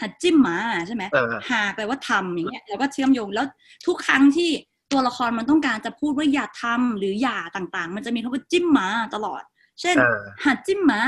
[0.00, 3.46] ฮัดจิมมาใช่ไหมอ่าหาแปลว่าทำอย่างเงี้ยเราก็เชื่อมโยงแล้ว
[3.86, 4.50] ทุกครั้งที่
[4.92, 9.42] ตัวละครมันต้องการจะพูดว่าอย่าทำหรืออย่าต่างๆ มันจะมีคำว่าจิ้มมาตลอด
[9.80, 11.00] เช่นอ่าหัดจิ้มมา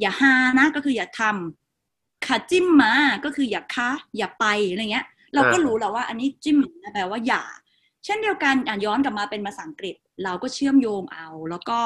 [0.00, 1.65] อย่าหานะก็คืออย่าทำ
[2.26, 2.92] ขัดจิ้มมา
[3.24, 7.42] ก็คืออย่าคะอย่าไปอะไรเงี้ย เราก็อ่ารู้รู้แล้วว่าอันนี้จิ้มมาแปลว่าอย่า
[8.04, 11.78] เช่นเดียวกันอะย้อนกลับมาเป็นภาษาอังกฤษ เราก็เชื่อมโยงเอา แล้วก็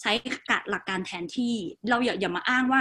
[0.00, 0.12] ใช้
[0.50, 1.54] กะหลักการแทนที่
[1.88, 2.80] เราอย่าอย่ามาอ้างว่า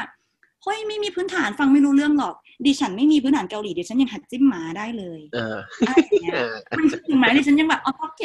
[0.63, 2.35] เฮ้ยไม่มีพื้นฐานฟังไม่รู้เรื่องหรอก
[2.65, 8.23] ดิฉันไม่มีพื้นฐานเกาหลีดิฉันยังหัดจิ้มหมาได้เลยเอออะไรอย่างเงี้ยเออมันถึงไหมดิฉันยังแบบอ๋อโอเค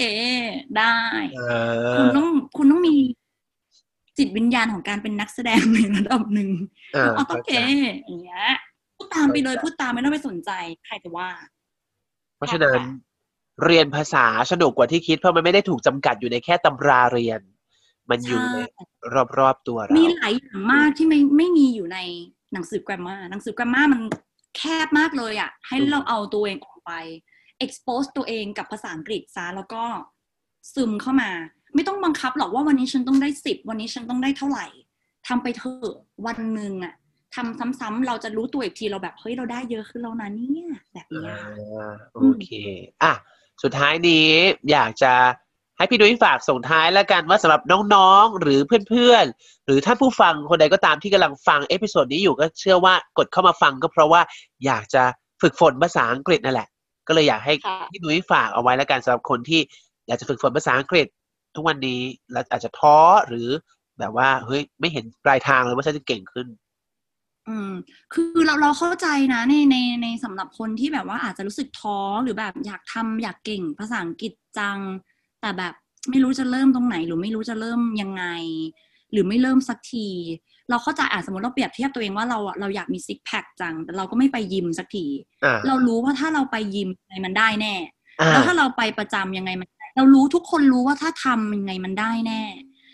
[0.78, 0.96] ได้
[1.36, 1.52] เอ
[1.94, 2.94] คุณอต้องคุณต้องมี
[4.20, 6.50] จิตวิญญาณของการเป็นนักแสดงในระดับหนึ่ง
[6.94, 7.50] เอออ๋อโอเค
[8.06, 8.44] อย่างเงี้ย
[8.96, 10.50] พูดตามไปเลยพูดตามไม่ต้องไปสนใจ
[10.86, 11.28] ใครจะว่า
[12.36, 12.80] เพราะฉะนั้น
[13.64, 17.40] เรียนภาษาสนุกกว่าที่คิดเพราะมันไม่ได้ถูกจำกัดอยู่ในแค่ตำราเรียน
[18.10, 18.84] มันอยู่ในใช่
[19.38, 21.98] รอบๆตัวเรา มีหลายอย่างมากที่ไม่ไม่มีอยู่ใน
[22.52, 24.00] หนังสือ grammar หนังสือ grammar มัน
[24.56, 26.92] แคบมากเลยอะ่ะ ให้เราเอาตัวเองออกไป
[27.64, 29.82] expose ตัวเองกับภาษาอังกฤษซะแล้วก็
[30.74, 31.30] ซึมเข้ามา
[31.74, 34.66] ไม่ต้องบังคับหรอกว่าวันนี้ฉันต้องได้สิบวันนี้ฉันต้องได้เท่าไหร่
[35.28, 35.94] ทำไปเถอะ
[36.26, 36.94] วันหนึ่งอะ
[37.34, 41.34] ทำซ้ำๆเราจะรู้ตัวอีกทีเราแบบเฮ้ยเราได้เยอะขึ้นแล้วนะเนี่ยแบบเนี้ย
[41.78, 42.50] อ่าโอเค
[43.02, 43.12] อะ
[43.62, 44.28] สุดท้ายนี้
[44.70, 45.12] อยากจะ
[45.76, 47.62] ให้พี่ดุ้ยฝากส่งท้ายแล้วกันว่าสำหรับ
[47.94, 54.20] น้องๆ หรือเพื่อนๆ หรือท่านผู้ฟังคนใดก็ตามที่กำลังฟังเอพิโซดนี้อยู่ก็เชื่อว่ากดเข้ามาฟังก็เพราะว่า
[54.66, 55.02] อยากจะ
[55.42, 56.68] ฝึกฝนภาษาอังกฤษนั่นแหละ
[57.08, 59.60] ก็เลยอยากให้ค่ะพี่ดุ้ยฝากเอาไว้แล้วกันสำหรับคนที่
[60.06, 61.06] อยากจะฝึกฝนภาษาอังกฤษ
[61.55, 62.01] ทุกวันนี้
[62.32, 62.96] แล้วอาจจะท้อ
[63.28, 63.48] หรือ
[63.98, 66.46] แบบว่าเฮ้ยไม่เห็นปลายทางเลยว่าฉันจะเก่งขึ้น
[67.48, 67.70] อืม
[68.12, 74.78] คือเราเราเข้าใจนะในในในสำหรับคนที่แบบว่าอาจจะรู้สึกท้อหรือแบบอยากทำอยากเก่งภาษาอังกฤษจัง
[75.40, 75.74] แต่แบบ
[76.11, 78.24] ไม่รู้จะเริ่มตรงไหน หรือไม่รู้จะเริ่มยังไง
[79.12, 80.09] หรือไม่เริ่มสักที
[80.70, 85.07] เราเข้าใจอะสมมติเราเปรียบเทียบตัวเองว่าเราอะเราอยากมีซิกแพคจัง แต่เราก็ไม่ไปยิมสักที
[85.44, 87.74] อ่าเรารู้ว่าถ้าเราไปยิมยังไงมันได้แน่
[88.20, 92.43] อ่าแล้วถ้าเราไปประจำยังไงมันได้ เรารู้ทุกคนรู้ว่าถ้าทำยังไงมันได้แน่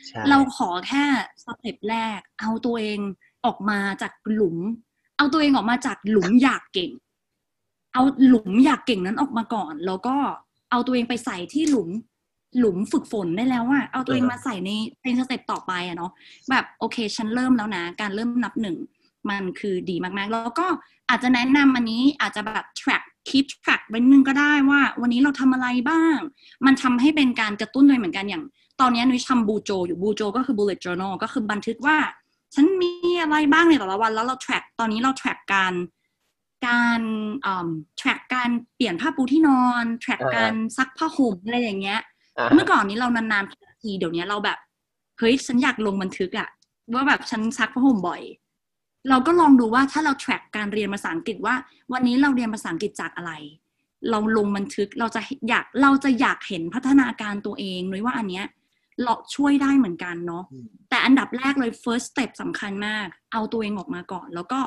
[0.06, 1.04] ใช่เราขอแค่
[1.44, 2.98] สเต็ปแรก เอาตัวเอง
[3.44, 4.56] ออกมาจากหลุม
[5.16, 6.90] เอาตัวเองออกมาจากหลุมอยากเก่ง
[7.92, 10.16] เอาหลุมอยากเก่งนั้นออกมาก่อน แล้วก็
[10.70, 11.88] เอาตัวเองไปใส่ที่หลุม
[12.58, 14.70] หลุมฝึกฝนได้แล้วอะเอาตัวเองมาใส่ใน
[15.04, 16.12] ในสเต็ปต่อไปอะเนาะ
[16.50, 18.76] แบบโอเคฉันเริ่มแล้วนะ การเริ่มนับหนึ่ง
[19.28, 20.66] มันคือดีมากๆ แล้วก็
[21.08, 26.18] อาจจะแนะนำอันนี้อาจจะแบบ track keep track ไว้นึงก็ได้ว่า วันนี้เราทำอะไรบ้าง
[26.66, 28.44] มันทำให้เป็นการกระตุ้นด้วยเหมือนกันอย่าง
[28.80, 31.96] ตอนนี้นุ้ยทำบูโจ อยู่บูโจ ก็คือ bullet journal ก็คือบันทึกว่า
[32.54, 35.74] ฉันมีอะไรบ้างในแต่ละวัน แล้วเรา track ตอนนี้เรา track การ
[36.66, 37.00] การ
[37.46, 37.68] อ่า
[38.00, 42.00] track การเปลี่ยนผ้าปูที่นอน track อ่าการซักผ้าห่มอะไรอย่างเงี้ย
[42.38, 44.58] อ่าเมื่อก่อนนี้เรานานๆทีเดี๋ยวนี้เราแบบ
[45.18, 46.48] เฮ้ยฉันอยากลงบันทึกอะ
[46.94, 48.22] ว่าแบบฉันซักผ้าห่มบ่อย
[49.08, 51.54] เราก็ลองดูว่าถ้าเรา track การเรียนภาษาอังกฤษว่า
[51.92, 53.32] วันนี้เราเรียนภาษาอังกฤษจากอะไร
[54.10, 58.46] เราลงบันทึกเราจะอยากเราจะอยากเห็นพัฒนาการตัวเองนุ้ยว่าอันเนี้ย
[59.04, 64.60] เราช่วยได้เหมือนกันเนาะอืมแต่อันดับแรกเลย first step สำคัญมาก เอาตัวเองออกมาก่อน แล้วก็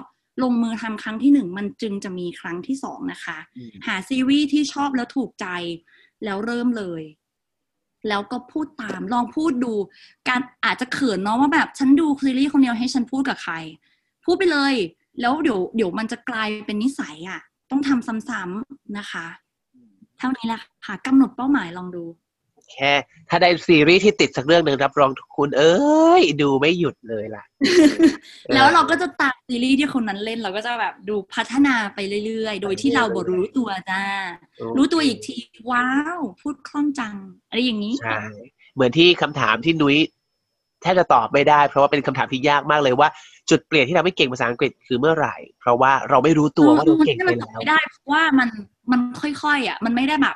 [0.44, 5.48] ลงมือทำครั้งที่หนึ่งมันจึงจะมีครั้งที่สองนะคะอืมหาซีรีส์ที่ชอบแล้วถูกใจ
[6.26, 7.04] แล้วเริ่มเลย
[8.10, 9.74] แล้วก็พูดตามลองพูดดู
[10.30, 13.56] การอาจจะเขินเนาะว่าแบบฉันดูซีรีส์คนเดียวให้ฉันพูดกับใคร
[14.30, 14.76] พูดไปเลย
[15.22, 17.40] แล้วเดี๋ยวเดี๋ยวมันจะกลายเป็นนิสัยอะ่ะ
[17.72, 19.26] ต้องทำซ้ำๆนะคะ
[20.18, 22.06] เท่านี้แหละค่ะกำหนดเป้าหมายลองดู
[22.74, 22.94] แค่
[23.30, 27.44] ถ้าได้ซีรีส์ที่ติดสักเรื่องหนึ่งรับรองทุกคุณ เอ้ย ดูไม่หยุดเลยล่ะ
[28.54, 34.04] แล้วเราก็จะตามซีรีส์ที่คนนั้นเล่นเราก็จะแบบดูพัฒนาไปเรื่อยๆ โดยที่เราบรู้ตัวจ้า
[34.78, 35.36] รู้ตัวอีกที
[35.72, 37.16] ว้าว พูดคล่องจัง
[37.50, 38.20] อะไรอย่างนี้ใช่
[38.76, 39.98] เหมือนที่คำถามที่นุ้ย
[40.82, 43.10] แทบจะตอบไม่ได้ เพราะว่าเป็นคำถามที่ยากมากเลยว่า
[43.50, 48.50] จุดเปลี่ยนที่ทำให้เก่งภาษาอังกฤษคือเมื่อไหร่ เพราะว่าเราไม่รู้ตัวว่าเราเก่งออไปมันตอบแล้วไม่ได้เพราะว่ามัน
[48.91, 50.36] มันค่อยๆอะ มันไม่ได้แบบ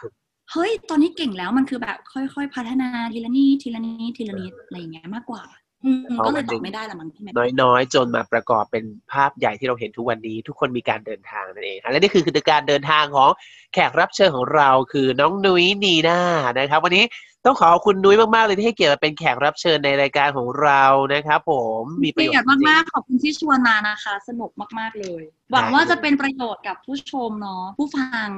[0.51, 5.43] เฮ้ยตอนนี้เก่งแล้วมันคือแบบค่อยๆ พัฒนาทีละนิดทีละนิดทีละนิดอะไรอย่างเงี้ยมากกว่า
[5.85, 13.29] อืมเอาก็เลยวันหตนึ่องบไม่ได้ละมั้งพี่แม่น้อยๆ จนมาประกอบเป็นภาพใหญ่ที่เราเห็นทุกวันนี้ ทุกคนมีการเดินทางนั่นเองค่ะและนี่คือคือการเดินทางของ
[13.73, 16.19] แขกรับเชิญของเราคือน้องนุ้ยนีน่า
[16.59, 17.03] นะครับ วันนี้
[17.45, 20.83] ต้องขอขอบคุณนุ้ยมากๆเลยที่ให้เกียรติมาเป็นแขกรับเชิญในรายการของเรา
[21.13, 28.29] นะครับ ผมมีประเกีโยชยรน์ติมากๆขอบคุณที่ชวนมานะคะ สนุกมากๆเลย หวังว่าจะเป็นประโยชน์กับผู้ชมเนาะผู้ฟัง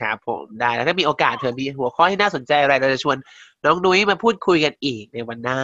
[0.00, 3.16] ครับผมได้แล้วถ้ามีโอกาสเธอมีหัวข้อที่น่าสนใจอะไรเราจะชวน
[3.64, 5.60] น้องนุ้ยมาพูดคุยกันอีกในวันหน้า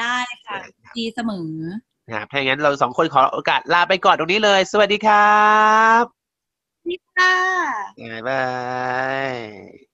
[0.00, 0.56] ได้ค่ะ
[0.96, 1.50] ดีเสมอ
[2.06, 5.48] นะครับถ้าอย่างนั้นเราสองคนขอโอกาสลาไปก่อนตรงนี้เลย สวัสดีครั
[6.00, 6.02] บ
[6.88, 7.36] นี่ค่ะ
[8.00, 8.42] บ๊ายบา
[9.26, 9.93] ย